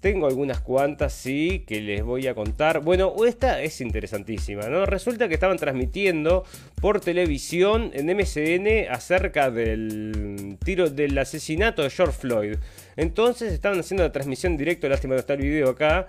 Tengo 0.00 0.26
algunas 0.26 0.60
cuantas, 0.60 1.14
sí, 1.14 1.64
que 1.66 1.80
les 1.80 2.04
voy 2.04 2.26
a 2.26 2.34
contar. 2.34 2.80
Bueno, 2.80 3.12
esta 3.26 3.62
es 3.62 3.80
interesantísima, 3.80 4.68
¿no? 4.68 4.84
Resulta 4.84 5.26
que 5.26 5.34
estaban 5.34 5.56
transmitiendo 5.56 6.44
por 6.80 7.00
televisión 7.00 7.90
en 7.94 8.06
MCN 8.14 8.92
acerca 8.92 9.50
del 9.50 10.58
tiro 10.62 10.90
del 10.90 11.16
asesinato 11.18 11.82
de 11.82 11.90
George 11.90 12.16
Floyd. 12.16 12.56
Entonces 12.96 13.52
estaban 13.52 13.80
haciendo 13.80 14.04
la 14.04 14.12
transmisión 14.12 14.56
directa, 14.56 14.86
lástima 14.88 15.14
no 15.14 15.20
está 15.20 15.32
el 15.32 15.40
video 15.40 15.70
acá. 15.70 16.08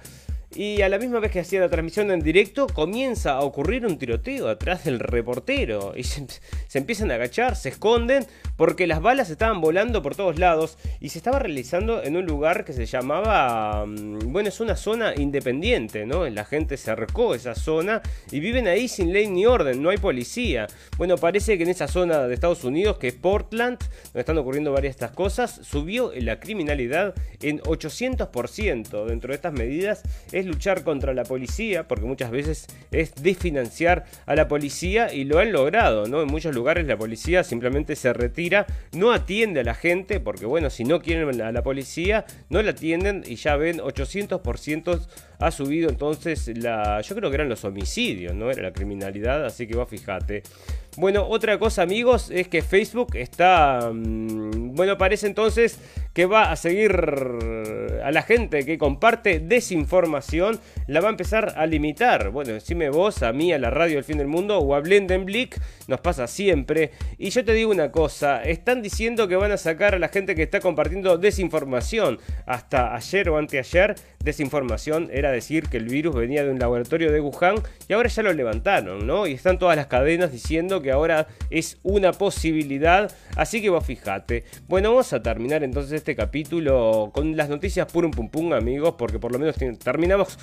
Y 0.58 0.82
a 0.82 0.90
la 0.90 0.98
misma 0.98 1.20
vez 1.20 1.30
que 1.30 1.40
hacía 1.40 1.60
la 1.60 1.70
transmisión 1.70 2.10
en 2.10 2.20
directo, 2.20 2.66
comienza 2.66 3.34
a 3.34 3.42
ocurrir 3.42 3.86
un 3.86 4.00
tiroteo 4.00 4.48
atrás 4.50 4.86
del 4.86 4.98
reportero. 4.98 5.94
Y 5.96 6.04
se, 6.04 6.26
empiezan 6.74 7.12
a 7.12 7.14
agachar, 7.14 7.56
se 7.56 7.70
esconden, 7.70 8.26
porque 8.56 8.88
las 8.88 9.00
balas 9.00 9.30
estaban 9.30 9.62
volando 9.62 10.02
por 10.02 10.16
todos 10.16 10.40
lados. 10.40 10.80
Y 11.00 11.10
se 11.10 11.20
estaba 11.20 11.38
realizando 11.38 12.02
en 12.02 12.18
un 12.18 12.26
lugar 12.26 12.66
que 12.66 12.74
se 12.74 12.88
llamaba. 12.88 13.86
Mm, 13.86 14.34
bueno, 14.34 14.50
es 14.50 14.60
una 14.60 14.76
zona 14.76 15.14
independiente, 15.16 16.08
¿no? 16.08 16.28
La 16.28 16.44
gente 16.44 16.76
se 16.78 16.90
arcó 16.90 17.36
esa 17.36 17.54
zona 17.54 18.02
y 18.32 18.40
viven 18.40 18.68
ahí 18.68 18.88
sin 18.88 19.14
ley 19.14 19.28
ni 19.28 19.46
orden, 19.46 19.84
no 19.84 19.92
hay 19.92 19.98
policía. 19.98 20.66
Bueno, 20.98 21.18
parece 21.18 21.58
que 21.58 21.66
en 21.66 21.70
esa 21.70 21.88
zona 21.88 22.28
de 22.28 22.34
Estados 22.34 22.64
Unidos, 22.64 22.98
que 22.98 23.10
es 23.10 23.14
Portland, 23.14 23.78
donde 24.06 24.22
están 24.22 24.40
ocurriendo 24.40 24.72
varias 24.72 24.96
de 24.96 25.06
estas 25.06 25.12
cosas, 25.16 25.60
subió 25.62 26.12
la 26.16 26.40
criminalidad 26.40 27.14
en 27.44 27.60
800%. 27.60 29.06
Dentro 29.06 29.28
de 29.28 29.36
estas 29.36 29.54
medidas 29.54 30.02
es 30.32 30.47
luchar 30.48 30.84
contra 30.84 31.14
la 31.14 31.24
policía, 31.24 31.88
porque 31.88 32.06
muchas 32.06 32.32
veces 32.32 32.68
es 32.92 33.14
desfinanciar 33.16 34.06
a 34.26 34.36
la 34.36 34.48
policía 34.48 35.14
y 35.14 35.24
lo 35.26 35.40
han 35.40 35.52
logrado, 35.52 36.08
¿no? 36.08 36.22
En 36.22 36.28
muchos 36.28 36.56
lugares 36.56 36.88
la 36.88 36.98
policía 36.98 37.44
simplemente 37.44 37.96
se 37.96 38.14
retira, 38.14 38.66
no 38.94 39.12
atiende 39.12 39.60
a 39.60 39.64
la 39.64 39.76
gente, 39.76 40.20
porque 40.20 40.46
bueno, 40.46 40.70
si 40.70 40.84
no 40.84 41.02
quieren 41.02 41.42
a 41.42 41.52
la 41.52 41.64
policía, 41.64 42.26
no 42.50 42.62
la 42.62 42.72
atienden 42.72 43.24
y 43.26 43.36
ya 43.36 43.56
ven 43.56 43.78
800% 43.80 45.02
ha 45.40 45.52
subido 45.52 45.90
entonces 45.90 46.48
la, 46.58 47.02
yo 47.02 47.16
creo 47.16 47.30
que 47.30 47.36
eran 47.36 47.50
los 47.50 47.64
homicidios, 47.64 48.34
¿no? 48.34 48.50
Era 48.50 48.64
la 48.64 48.74
criminalidad, 48.74 49.46
así 49.46 49.68
que 49.68 49.76
va, 49.76 49.86
fíjate. 49.86 50.44
Bueno, 50.98 51.28
otra 51.30 51.60
cosa 51.60 51.84
amigos 51.84 52.32
es 52.32 52.48
que 52.48 52.64
Facebook 52.64 53.16
está, 53.16 53.92
mm, 53.94 54.74
bueno, 54.74 54.98
parece 54.98 55.28
entonces 55.28 55.80
que 56.12 56.26
va 56.26 56.52
a 56.52 56.56
seguir 56.56 56.92
a 58.04 58.12
la 58.12 58.24
gente 58.24 58.66
que 58.66 58.80
comparte 58.80 59.40
desinformación, 59.40 60.60
la 60.88 61.00
va 61.00 61.10
a 61.10 61.12
empezar 61.12 61.54
a 61.56 61.68
limitar. 61.68 62.32
Bueno, 62.32 62.54
decime 62.54 62.90
vos, 62.90 63.22
a 63.22 63.32
mí, 63.32 63.54
a 63.54 63.60
la 63.60 63.70
radio 63.70 63.98
del 63.98 64.04
fin 64.04 64.18
del 64.18 64.26
mundo 64.26 64.58
o 64.58 64.74
a 64.74 64.80
Blendenblick, 64.80 65.62
nos 65.88 66.02
pasa 66.02 66.26
siempre. 66.26 66.90
Y 67.20 67.30
yo 67.30 67.46
te 67.46 67.54
digo 67.54 67.70
una 67.70 67.92
cosa, 67.92 68.42
están 68.42 68.82
diciendo 68.82 69.28
que 69.28 69.36
van 69.36 69.52
a 69.52 69.58
sacar 69.58 69.94
a 69.94 70.00
la 70.00 70.08
gente 70.08 70.34
que 70.34 70.42
está 70.42 70.60
compartiendo 70.60 71.20
desinformación. 71.20 72.18
Hasta 72.48 72.96
ayer 72.96 73.30
o 73.30 73.38
anteayer, 73.38 73.94
desinformación 74.24 75.10
era 75.14 75.27
decir 75.32 75.70
que 75.70 75.78
el 75.78 75.86
virus 75.86 76.16
venía 76.16 76.44
de 76.44 76.52
un 76.52 76.60
laboratorio 76.60 77.12
de 77.12 77.20
Wuhan 77.22 77.56
y 77.88 77.94
ahora 77.94 78.10
ya 78.10 78.24
lo 78.24 78.34
levantaron, 78.34 79.06
¿no? 79.06 79.28
Y 79.28 79.34
están 79.34 79.60
todas 79.60 79.76
las 79.76 79.88
cadenas 79.88 80.32
diciendo 80.32 80.82
que 80.82 80.92
ahora 80.92 81.28
es 81.50 81.78
una 81.84 82.12
posibilidad. 82.12 83.12
Así 83.36 83.62
que 83.62 83.70
vos 83.70 83.86
fijate. 83.86 84.44
Bueno, 84.68 84.90
vamos 84.90 85.14
a 85.14 85.22
terminar 85.22 85.64
entonces 85.64 85.94
este 85.94 86.16
capítulo 86.16 87.12
con 87.14 87.36
las 87.36 87.50
noticias 87.50 87.92
purum 87.92 88.12
pum 88.12 88.30
pum, 88.30 88.54
amigos, 88.54 88.96
porque 88.98 89.20
por 89.20 89.32
lo 89.32 89.40
menos 89.40 89.56
terminamos 89.84 90.38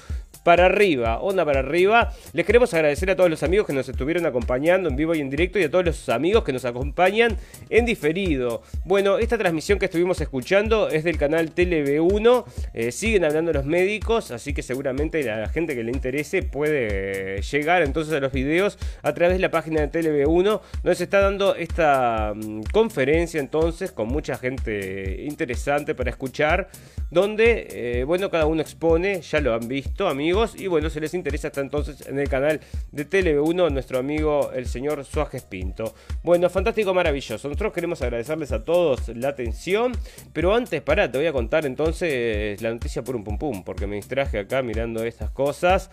para 0.44 0.66
arriba, 0.66 1.18
onda 1.18 1.44
para 1.44 1.60
arriba. 1.60 2.12
Les 2.32 2.46
queremos 2.46 2.72
agradecer 2.74 3.10
a 3.10 3.16
todos 3.16 3.30
los 3.30 3.42
amigos 3.42 3.66
que 3.66 3.72
nos 3.72 3.88
estuvieron 3.88 4.26
acompañando 4.26 4.88
en 4.88 4.94
vivo 4.94 5.14
y 5.14 5.20
en 5.20 5.30
directo 5.30 5.58
y 5.58 5.64
a 5.64 5.70
todos 5.70 5.84
los 5.84 6.08
amigos 6.10 6.44
que 6.44 6.52
nos 6.52 6.64
acompañan 6.64 7.36
en 7.70 7.84
diferido. 7.84 8.62
Bueno, 8.84 9.18
esta 9.18 9.38
transmisión 9.38 9.78
que 9.78 9.86
estuvimos 9.86 10.20
escuchando 10.20 10.88
es 10.88 11.02
del 11.02 11.18
canal 11.18 11.54
TLB1. 11.54 12.44
Eh, 12.74 12.92
siguen 12.92 13.24
hablando 13.24 13.52
los 13.52 13.64
médicos, 13.64 14.30
así 14.30 14.52
que 14.52 14.62
seguramente 14.62 15.22
la 15.22 15.48
gente 15.48 15.74
que 15.74 15.82
le 15.82 15.90
interese 15.90 16.42
puede 16.42 17.40
llegar 17.42 17.82
entonces 17.82 18.12
a 18.12 18.20
los 18.20 18.32
videos 18.32 18.78
a 19.02 19.14
través 19.14 19.36
de 19.36 19.40
la 19.40 19.50
página 19.50 19.80
de 19.80 19.90
TLB1, 19.90 20.60
donde 20.82 20.94
se 20.94 21.04
está 21.04 21.20
dando 21.20 21.54
esta 21.54 22.34
mm, 22.34 22.64
conferencia 22.70 23.40
entonces 23.40 23.92
con 23.92 24.08
mucha 24.08 24.36
gente 24.36 25.24
interesante 25.26 25.94
para 25.94 26.10
escuchar, 26.10 26.68
donde, 27.10 27.68
eh, 27.70 28.04
bueno, 28.04 28.30
cada 28.30 28.46
uno 28.46 28.60
expone, 28.60 29.22
ya 29.22 29.40
lo 29.40 29.54
han 29.54 29.68
visto 29.68 30.08
amigos, 30.08 30.33
y 30.56 30.66
bueno, 30.66 30.90
si 30.90 30.98
les 30.98 31.14
interesa 31.14 31.46
está 31.46 31.60
entonces 31.60 32.08
en 32.08 32.18
el 32.18 32.28
canal 32.28 32.58
de 32.90 33.08
TLB1 33.08 33.70
nuestro 33.70 33.98
amigo 34.00 34.50
el 34.52 34.66
señor 34.66 35.04
Suárez 35.04 35.42
Pinto. 35.42 35.94
Bueno, 36.24 36.50
fantástico, 36.50 36.92
maravilloso. 36.92 37.46
Nosotros 37.48 37.72
queremos 37.72 38.02
agradecerles 38.02 38.50
a 38.50 38.64
todos 38.64 39.08
la 39.14 39.28
atención, 39.28 39.92
pero 40.32 40.52
antes, 40.52 40.82
para, 40.82 41.08
te 41.08 41.18
voy 41.18 41.28
a 41.28 41.32
contar 41.32 41.66
entonces 41.66 42.60
la 42.60 42.72
noticia 42.72 43.04
por 43.04 43.14
un 43.14 43.22
pum 43.22 43.38
pum, 43.38 43.62
porque 43.62 43.86
me 43.86 43.94
distraje 43.94 44.40
acá 44.40 44.60
mirando 44.62 45.04
estas 45.04 45.30
cosas. 45.30 45.88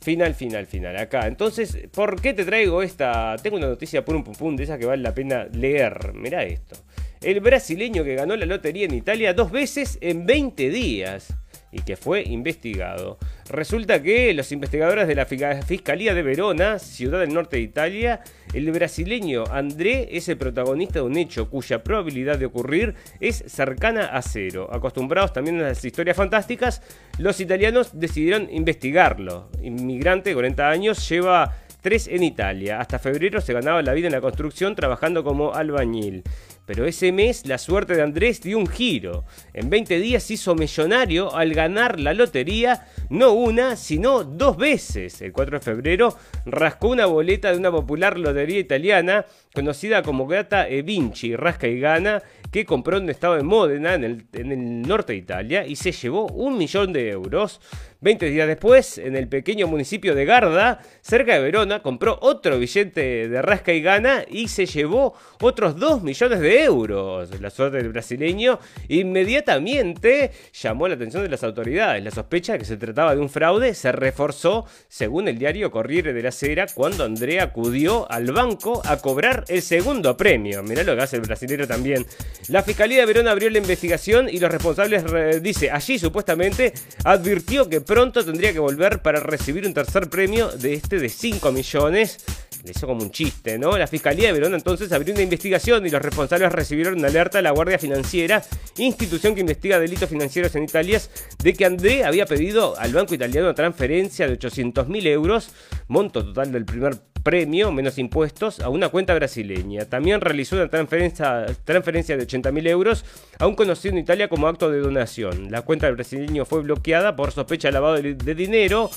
Final, 0.00 0.34
final, 0.34 0.66
final. 0.66 0.96
Acá. 0.96 1.28
Entonces, 1.28 1.78
¿por 1.92 2.20
qué 2.20 2.34
te 2.34 2.44
traigo 2.44 2.82
esta? 2.82 3.36
Tengo 3.40 3.58
una 3.58 3.68
noticia 3.68 4.04
por 4.04 4.16
un 4.16 4.24
pum 4.24 4.34
pum 4.34 4.56
de 4.56 4.64
esa 4.64 4.76
que 4.76 4.86
vale 4.86 5.02
la 5.02 5.14
pena 5.14 5.44
leer. 5.52 6.14
Mirá 6.14 6.42
esto 6.42 6.76
el 7.20 7.40
brasileño 7.40 8.04
que 8.04 8.16
ganó 8.16 8.36
la 8.36 8.44
lotería 8.44 8.84
en 8.84 8.92
Italia 8.92 9.32
dos 9.32 9.50
veces 9.50 9.96
en 10.02 10.26
20 10.26 10.68
días. 10.68 11.34
Y 11.74 11.82
que 11.82 11.96
fue 11.96 12.22
investigado. 12.22 13.18
Resulta 13.50 14.02
que 14.02 14.32
los 14.32 14.52
investigadores 14.52 15.08
de 15.08 15.14
la 15.14 15.26
Fiscalía 15.26 16.14
de 16.14 16.22
Verona, 16.22 16.78
ciudad 16.78 17.20
del 17.20 17.34
norte 17.34 17.56
de 17.56 17.62
Italia, 17.62 18.20
el 18.52 18.70
brasileño 18.70 19.44
André 19.50 20.08
es 20.12 20.28
el 20.28 20.38
protagonista 20.38 21.00
de 21.00 21.04
un 21.04 21.16
hecho 21.16 21.50
cuya 21.50 21.82
probabilidad 21.82 22.38
de 22.38 22.46
ocurrir 22.46 22.94
es 23.20 23.44
cercana 23.48 24.06
a 24.06 24.22
cero. 24.22 24.68
Acostumbrados 24.72 25.32
también 25.32 25.60
a 25.60 25.68
las 25.68 25.84
historias 25.84 26.16
fantásticas, 26.16 26.80
los 27.18 27.40
italianos 27.40 27.90
decidieron 27.98 28.48
investigarlo. 28.50 29.50
Inmigrante 29.62 30.30
de 30.30 30.34
40 30.34 30.70
años 30.70 31.08
lleva 31.08 31.56
tres 31.84 32.08
en 32.08 32.22
Italia. 32.22 32.80
Hasta 32.80 32.98
febrero 32.98 33.42
se 33.42 33.52
ganaba 33.52 33.82
la 33.82 33.92
vida 33.92 34.06
en 34.06 34.14
la 34.14 34.22
construcción 34.22 34.74
trabajando 34.74 35.22
como 35.22 35.52
albañil. 35.52 36.22
Pero 36.66 36.86
ese 36.86 37.12
mes 37.12 37.46
la 37.46 37.58
suerte 37.58 37.94
de 37.94 38.02
Andrés 38.02 38.40
dio 38.40 38.58
un 38.58 38.66
giro. 38.66 39.24
En 39.52 39.68
20 39.68 39.98
días 40.00 40.22
se 40.22 40.34
hizo 40.34 40.54
millonario 40.54 41.34
al 41.34 41.52
ganar 41.52 42.00
la 42.00 42.14
lotería, 42.14 42.86
no 43.10 43.32
una, 43.32 43.76
sino 43.76 44.24
dos 44.24 44.56
veces. 44.56 45.20
El 45.20 45.32
4 45.32 45.58
de 45.58 45.64
febrero 45.64 46.16
rascó 46.46 46.88
una 46.88 47.06
boleta 47.06 47.52
de 47.52 47.58
una 47.58 47.70
popular 47.70 48.18
lotería 48.18 48.58
italiana 48.58 49.26
conocida 49.54 50.02
como 50.02 50.26
Gata 50.26 50.68
e 50.68 50.82
Vinci, 50.82 51.36
rasca 51.36 51.68
y 51.68 51.78
gana, 51.78 52.22
que 52.50 52.64
compró 52.64 52.98
en 52.98 53.08
estado 53.08 53.36
de 53.36 53.42
Módena, 53.42 53.94
en 53.94 54.04
el, 54.04 54.26
en 54.32 54.52
el 54.52 54.82
norte 54.82 55.12
de 55.12 55.18
Italia, 55.18 55.66
y 55.66 55.76
se 55.76 55.92
llevó 55.92 56.26
un 56.26 56.58
millón 56.58 56.92
de 56.92 57.10
euros. 57.10 57.60
20 58.04 58.26
días 58.26 58.46
después, 58.46 58.98
en 58.98 59.16
el 59.16 59.28
pequeño 59.28 59.66
municipio 59.66 60.14
de 60.14 60.26
Garda, 60.26 60.80
cerca 61.00 61.34
de 61.34 61.40
Verona, 61.40 61.80
compró 61.80 62.18
otro 62.20 62.58
billete 62.58 63.30
de 63.30 63.40
rasca 63.40 63.72
y 63.72 63.80
gana 63.80 64.26
y 64.28 64.48
se 64.48 64.66
llevó 64.66 65.14
otros 65.40 65.78
2 65.78 66.02
millones 66.02 66.40
de 66.40 66.64
euros. 66.64 67.40
La 67.40 67.48
suerte 67.48 67.78
del 67.78 67.88
brasileño 67.88 68.58
inmediatamente 68.88 70.32
llamó 70.52 70.86
la 70.86 70.96
atención 70.96 71.22
de 71.22 71.30
las 71.30 71.42
autoridades. 71.44 72.04
La 72.04 72.10
sospecha 72.10 72.52
de 72.52 72.58
que 72.58 72.66
se 72.66 72.76
trataba 72.76 73.14
de 73.14 73.22
un 73.22 73.30
fraude 73.30 73.72
se 73.72 73.90
reforzó, 73.90 74.66
según 74.88 75.26
el 75.26 75.38
diario 75.38 75.70
Corriere 75.70 76.12
de 76.12 76.22
la 76.22 76.30
Sera, 76.30 76.66
cuando 76.74 77.04
Andrea 77.04 77.44
acudió 77.44 78.10
al 78.12 78.32
banco 78.32 78.82
a 78.84 78.98
cobrar 78.98 79.43
el 79.48 79.62
segundo 79.62 80.16
premio. 80.16 80.62
Mirá 80.62 80.82
lo 80.82 80.96
que 80.96 81.02
hace 81.02 81.16
el 81.16 81.22
brasileño 81.22 81.66
también. 81.66 82.06
La 82.48 82.62
Fiscalía 82.62 83.00
de 83.00 83.06
Verona 83.06 83.30
abrió 83.30 83.50
la 83.50 83.58
investigación 83.58 84.28
y 84.28 84.38
los 84.38 84.50
responsables, 84.50 85.42
dice, 85.42 85.70
allí 85.70 85.98
supuestamente 85.98 86.72
advirtió 87.04 87.68
que 87.68 87.80
pronto 87.80 88.24
tendría 88.24 88.52
que 88.52 88.58
volver 88.58 89.02
para 89.02 89.20
recibir 89.20 89.66
un 89.66 89.74
tercer 89.74 90.08
premio 90.08 90.48
de 90.48 90.74
este 90.74 90.98
de 90.98 91.08
5 91.08 91.52
millones. 91.52 92.18
Le 92.62 92.70
hizo 92.70 92.86
como 92.86 93.02
un 93.02 93.10
chiste, 93.10 93.58
¿no? 93.58 93.76
La 93.76 93.86
Fiscalía 93.86 94.28
de 94.28 94.32
Verona 94.32 94.56
entonces 94.56 94.92
abrió 94.92 95.14
una 95.14 95.22
investigación 95.22 95.86
y 95.86 95.90
los 95.90 96.00
responsables 96.00 96.52
recibieron 96.52 96.98
una 96.98 97.08
alerta 97.08 97.38
de 97.38 97.42
la 97.42 97.50
Guardia 97.50 97.78
Financiera, 97.78 98.42
institución 98.78 99.34
que 99.34 99.40
investiga 99.40 99.78
delitos 99.78 100.08
financieros 100.08 100.54
en 100.54 100.64
Italia, 100.64 101.00
de 101.42 101.52
que 101.54 101.64
André 101.64 102.04
había 102.04 102.26
pedido 102.26 102.78
al 102.78 102.92
banco 102.92 103.14
italiano 103.14 103.54
transferencia 103.54 104.26
de 104.26 104.34
800 104.34 104.88
mil 104.88 105.06
euros, 105.06 105.50
monto 105.88 106.24
total 106.24 106.52
del 106.52 106.64
primer 106.64 106.98
premio, 107.24 107.72
menos 107.72 107.98
impuestos, 107.98 108.60
a 108.60 108.68
una 108.68 108.90
cuenta 108.90 109.14
brasileña. 109.14 109.86
También 109.86 110.20
realizó 110.20 110.56
una 110.56 110.68
transferencia, 110.68 111.46
transferencia 111.64 112.16
de 112.16 112.26
80.000 112.26 112.68
euros 112.68 113.04
a 113.40 113.52
conocido 113.54 113.92
en 113.92 113.98
Italia 113.98 114.28
como 114.28 114.46
acto 114.46 114.70
de 114.70 114.78
donación. 114.78 115.50
La 115.50 115.62
cuenta 115.62 115.86
del 115.86 115.96
brasileño 115.96 116.44
fue 116.44 116.62
bloqueada 116.62 117.16
por 117.16 117.32
sospecha 117.32 117.68
de 117.68 117.72
lavado 117.72 117.94
de, 117.94 118.34
dinero. 118.34 118.90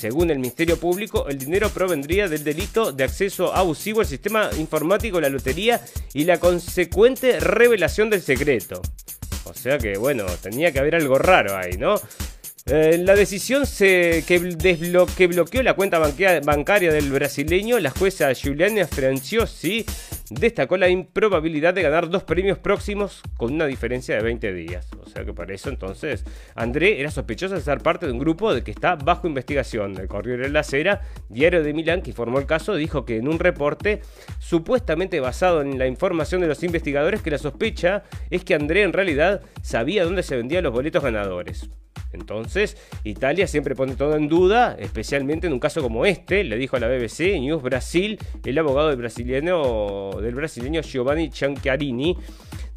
Según 0.00 0.30
el 0.30 0.38
Ministerio 0.38 0.80
Público, 0.80 1.28
el 1.28 1.36
dinero 1.36 1.68
provendría 1.68 2.26
del 2.26 2.42
delito 2.42 2.90
de 2.90 3.04
acceso 3.04 3.54
abusivo 3.54 4.00
al 4.00 4.06
sistema 4.06 4.48
informático 4.58 5.18
de 5.18 5.24
la 5.24 5.28
lotería 5.28 5.78
y 6.14 6.24
la 6.24 6.40
consecuente 6.40 7.38
revelación 7.38 8.08
del 8.08 8.22
secreto. 8.22 8.80
O 9.44 9.52
sea 9.52 9.76
que, 9.76 9.98
bueno, 9.98 10.24
tenía 10.40 10.72
que 10.72 10.78
haber 10.78 10.94
algo 10.94 11.18
raro 11.18 11.54
ahí, 11.54 11.76
¿no? 11.76 12.00
Eh, 12.72 12.98
la 13.04 13.16
decisión 13.16 13.64
que, 13.66 15.26
bloqueó 15.26 15.62
la 15.64 15.74
cuenta 15.74 15.98
bancaria 15.98 16.92
del 16.92 17.10
brasileño, 17.10 17.80
la 17.80 17.90
jueza 17.90 18.32
Giuliana 18.32 18.86
Franciosi 18.86 19.84
destacó 20.30 20.76
la 20.76 20.88
improbabilidad 20.88 21.74
de 21.74 21.82
ganar 21.82 22.08
dos 22.08 22.22
premios 22.22 22.58
próximos 22.58 23.22
con 23.36 23.54
una 23.54 23.66
diferencia 23.66 24.14
de 24.14 24.22
20 24.22 24.52
días. 24.54 24.86
O 25.04 25.08
sea 25.08 25.24
que 25.24 25.32
para 25.32 25.52
eso 25.52 25.68
entonces 25.68 26.24
André 26.54 27.00
era 27.00 27.10
sospechoso 27.10 27.56
de 27.56 27.60
ser 27.60 27.78
parte 27.78 28.06
de 28.06 28.12
un 28.12 28.20
grupo 28.20 28.54
de 28.54 28.62
que 28.62 28.70
está 28.70 28.94
bajo 28.94 29.26
investigación. 29.26 29.96
El 29.96 30.06
Corriere 30.06 30.44
de 30.44 30.50
la 30.50 30.62
Sera, 30.62 31.00
diario 31.28 31.64
de 31.64 31.72
Milán 31.72 32.02
que 32.02 32.10
informó 32.10 32.38
el 32.38 32.46
caso, 32.46 32.76
dijo 32.76 33.04
que 33.04 33.16
en 33.16 33.26
un 33.26 33.40
reporte 33.40 34.02
supuestamente 34.38 35.18
basado 35.18 35.60
en 35.62 35.76
la 35.76 35.88
información 35.88 36.40
de 36.40 36.46
los 36.46 36.62
investigadores 36.62 37.20
que 37.20 37.32
la 37.32 37.38
sospecha 37.38 38.04
es 38.30 38.44
que 38.44 38.54
André 38.54 38.84
en 38.84 38.92
realidad 38.92 39.40
sabía 39.60 40.04
dónde 40.04 40.22
se 40.22 40.36
vendían 40.36 40.62
los 40.62 40.72
boletos 40.72 41.02
ganadores. 41.02 41.68
Entonces, 42.12 42.76
Italia 43.04 43.46
siempre 43.46 43.74
pone 43.74 43.94
todo 43.94 44.16
en 44.16 44.28
duda, 44.28 44.76
especialmente 44.78 45.46
en 45.46 45.52
un 45.52 45.60
caso 45.60 45.82
como 45.82 46.06
este, 46.06 46.44
le 46.44 46.56
dijo 46.56 46.76
a 46.76 46.80
la 46.80 46.88
BBC 46.88 47.38
News 47.40 47.62
Brasil 47.62 48.18
el 48.44 48.58
abogado 48.58 48.88
del 48.88 48.96
brasileño, 48.96 50.10
del 50.20 50.34
brasileño 50.34 50.82
Giovanni 50.82 51.30
Ciancarini. 51.30 52.16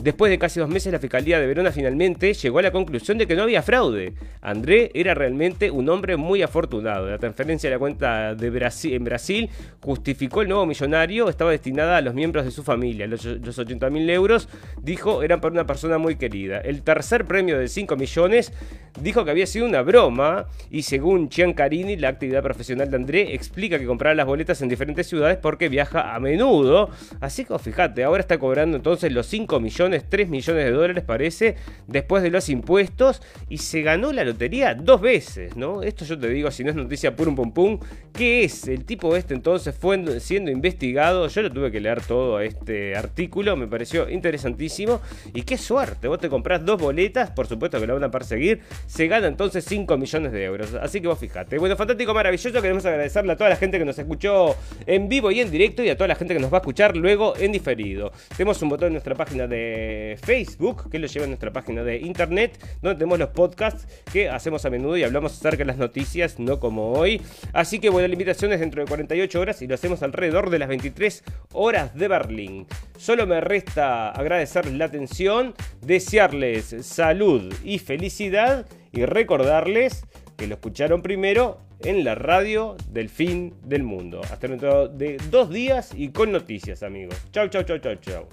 Después 0.04 0.30
de 0.30 0.38
casi 0.38 0.60
dos 0.60 0.68
meses, 0.68 0.92
la 0.92 1.00
Fiscalía 1.00 1.40
de 1.40 1.48
Verona 1.48 1.72
finalmente 1.72 2.34
llegó 2.34 2.60
a 2.60 2.62
la 2.62 2.72
conclusión 2.72 3.18
de 3.18 3.26
que 3.26 3.38
no 3.38 3.44
había 3.44 3.62
fraude. 3.62 4.12
André 4.42 4.92
era 4.94 5.14
realmente 5.14 5.72
un 5.72 5.88
hombre 5.88 6.18
muy 6.18 6.42
afortunado. 6.42 7.10
La 7.10 7.18
transferencia 7.20 7.70
de 7.70 7.76
la 7.78 7.80
cuenta 7.80 8.36
de 8.36 8.50
Brasil, 8.50 8.96
en 8.96 9.06
Brasil 9.06 9.50
justificó 9.80 10.42
el 10.42 10.50
nuevo 10.50 10.66
millonario, 10.66 11.30
estaba 11.30 11.52
destinada 11.52 11.96
a 11.96 12.02
los 12.02 12.14
miembros 12.14 12.44
de 12.44 12.52
su 12.52 12.64
familia. 12.64 13.08
Los, 13.08 13.24
los 13.24 13.58
80 13.58 13.90
mil 13.92 14.10
euros, 14.10 14.50
dijo, 14.82 15.24
eran 15.24 15.40
para 15.40 15.54
una 15.54 15.66
persona 15.66 15.98
muy 15.98 16.18
querida. 16.18 16.60
El 16.60 16.82
tercer 16.82 17.24
premio 17.24 17.58
de 17.58 17.70
5 17.70 17.96
millones 17.96 18.52
dijo 19.00 19.24
que 19.24 19.32
había 19.32 19.48
sido 19.48 19.66
una 19.66 19.84
broma 19.84 20.48
y 20.70 20.84
según 20.84 21.30
Carini, 21.56 21.96
la 21.96 22.10
actividad 22.10 22.44
profesional 22.44 22.90
de 22.90 22.98
André 22.98 23.36
explica 23.36 23.80
que 23.80 23.86
compraba 23.86 24.14
las 24.16 24.26
boletas 24.26 24.62
en 24.62 24.68
diferentes 24.68 25.08
ciudades 25.08 25.38
porque 25.38 25.70
viaja 25.70 26.14
a 26.14 26.20
menudo. 26.20 26.90
Así 27.22 27.46
que 27.46 27.58
fíjate, 27.58 28.04
ahora 28.04 28.20
está 28.20 28.38
cobrando 28.38 28.76
entonces 28.76 29.14
los 29.14 29.28
5 29.28 29.62
millones 29.62 29.93
3 30.02 30.30
millones 30.30 30.66
de 30.66 30.72
dólares 30.72 31.04
parece, 31.06 31.56
después 31.88 32.24
de 32.24 32.32
los 32.32 32.50
impuestos, 32.50 33.22
y 33.50 33.60
se 33.60 33.82
ganó 33.82 34.12
la 34.12 34.24
lotería 34.24 34.74
dos 34.74 35.02
veces, 35.02 35.56
¿no? 35.56 35.84
Esto 35.84 36.06
yo 36.06 36.18
te 36.18 36.30
digo, 36.30 36.50
si 36.52 36.64
no 36.64 36.72
es 36.72 36.76
noticia 36.76 37.16
pum 37.16 37.36
pum 37.36 37.52
pum, 37.52 37.80
¿qué 38.14 38.44
es? 38.44 38.68
El 38.68 38.86
tipo 38.86 39.16
este 39.16 39.34
entonces 39.34 39.76
fue 39.76 40.20
siendo 40.20 40.50
investigado, 40.50 41.28
yo 41.28 41.42
lo 41.42 41.52
tuve 41.52 41.72
que 41.72 41.80
leer 41.80 42.02
todo 42.02 42.40
este 42.40 42.96
artículo, 42.96 43.56
me 43.56 43.68
pareció 43.68 44.10
interesantísimo, 44.10 45.02
y 45.34 45.44
qué 45.44 45.58
suerte, 45.58 46.08
vos 46.08 46.20
te 46.20 46.30
comprás 46.30 46.66
dos 46.66 46.82
boletas, 46.82 47.32
por 47.32 47.48
supuesto 47.48 47.80
que 47.80 47.88
lo 47.88 47.94
van 47.94 48.04
a 48.06 48.12
perseguir, 48.12 48.62
se 48.88 49.08
gana 49.08 49.28
entonces 49.28 49.66
5 49.66 49.98
millones 49.98 50.32
de 50.32 50.44
euros, 50.44 50.74
así 50.76 51.02
que 51.02 51.08
vos 51.08 51.20
fijate. 51.20 51.58
Bueno, 51.58 51.76
fantástico, 51.76 52.14
maravilloso, 52.14 52.62
queremos 52.62 52.86
agradecerle 52.86 53.34
a 53.34 53.38
toda 53.38 53.50
la 53.50 53.56
gente 53.56 53.78
que 53.78 53.86
nos 53.86 54.00
escuchó 54.00 54.56
en 54.86 55.10
vivo 55.10 55.32
y 55.32 55.42
en 55.42 55.52
directo 55.52 55.84
y 55.84 55.90
a 55.90 55.98
toda 55.98 56.08
la 56.08 56.16
gente 56.16 56.34
que 56.34 56.40
nos 56.40 56.52
va 56.52 56.58
a 56.58 56.62
escuchar 56.62 56.96
luego 56.96 57.34
en 57.38 57.52
diferido. 57.52 58.12
Tenemos 58.36 58.62
un 58.62 58.70
botón 58.70 58.88
en 58.88 58.94
nuestra 58.94 59.16
página 59.16 59.48
de 59.48 59.83
Facebook, 60.22 60.90
que 60.90 61.00
lo 61.00 61.08
lleva 61.08 61.26
a 61.26 61.28
nuestra 61.28 61.52
página 61.52 61.84
de 61.84 61.98
internet, 61.98 62.58
donde 62.82 63.00
tenemos 63.00 63.20
los 63.20 63.30
podcasts 63.30 63.88
que 64.12 64.30
hacemos 64.30 64.66
a 64.66 64.70
menudo 64.70 64.98
y 64.98 65.04
hablamos 65.04 65.34
acerca 65.34 65.60
de 65.60 65.66
las 65.66 65.78
noticias, 65.78 66.40
no 66.40 66.60
como 66.60 66.94
hoy. 66.94 67.22
Así 67.54 67.80
que 67.80 67.90
bueno, 67.90 68.08
la 68.08 68.14
invitación 68.14 68.54
es 68.54 68.60
dentro 68.60 68.82
de 68.82 68.88
48 68.88 69.40
horas 69.40 69.62
y 69.62 69.68
lo 69.68 69.76
hacemos 69.76 70.04
alrededor 70.04 70.50
de 70.50 70.60
las 70.60 70.70
23 70.70 71.24
horas 71.54 71.96
de 71.96 72.08
Berlín. 72.08 72.68
Solo 72.98 73.28
me 73.28 73.42
resta 73.42 74.10
agradecerles 74.12 74.74
la 74.74 74.86
atención, 74.86 75.54
desearles 75.82 76.76
salud 76.82 77.54
y 77.64 77.80
felicidad 77.80 78.66
y 78.92 79.06
recordarles 79.06 80.06
que 80.38 80.48
lo 80.48 80.56
escucharon 80.56 81.02
primero 81.02 81.60
en 81.84 82.04
la 82.04 82.16
radio 82.16 82.76
del 82.90 83.10
fin 83.10 83.54
del 83.64 83.84
mundo. 83.84 84.22
Hasta 84.24 84.48
dentro 84.48 84.88
de 84.88 85.18
dos 85.30 85.50
días 85.50 85.94
y 85.96 86.10
con 86.10 86.32
noticias, 86.32 86.84
amigos. 86.84 87.16
Chau, 87.32 87.48
chau, 87.50 87.64
chau, 87.64 87.80
chau, 87.80 87.96
chau. 87.96 88.28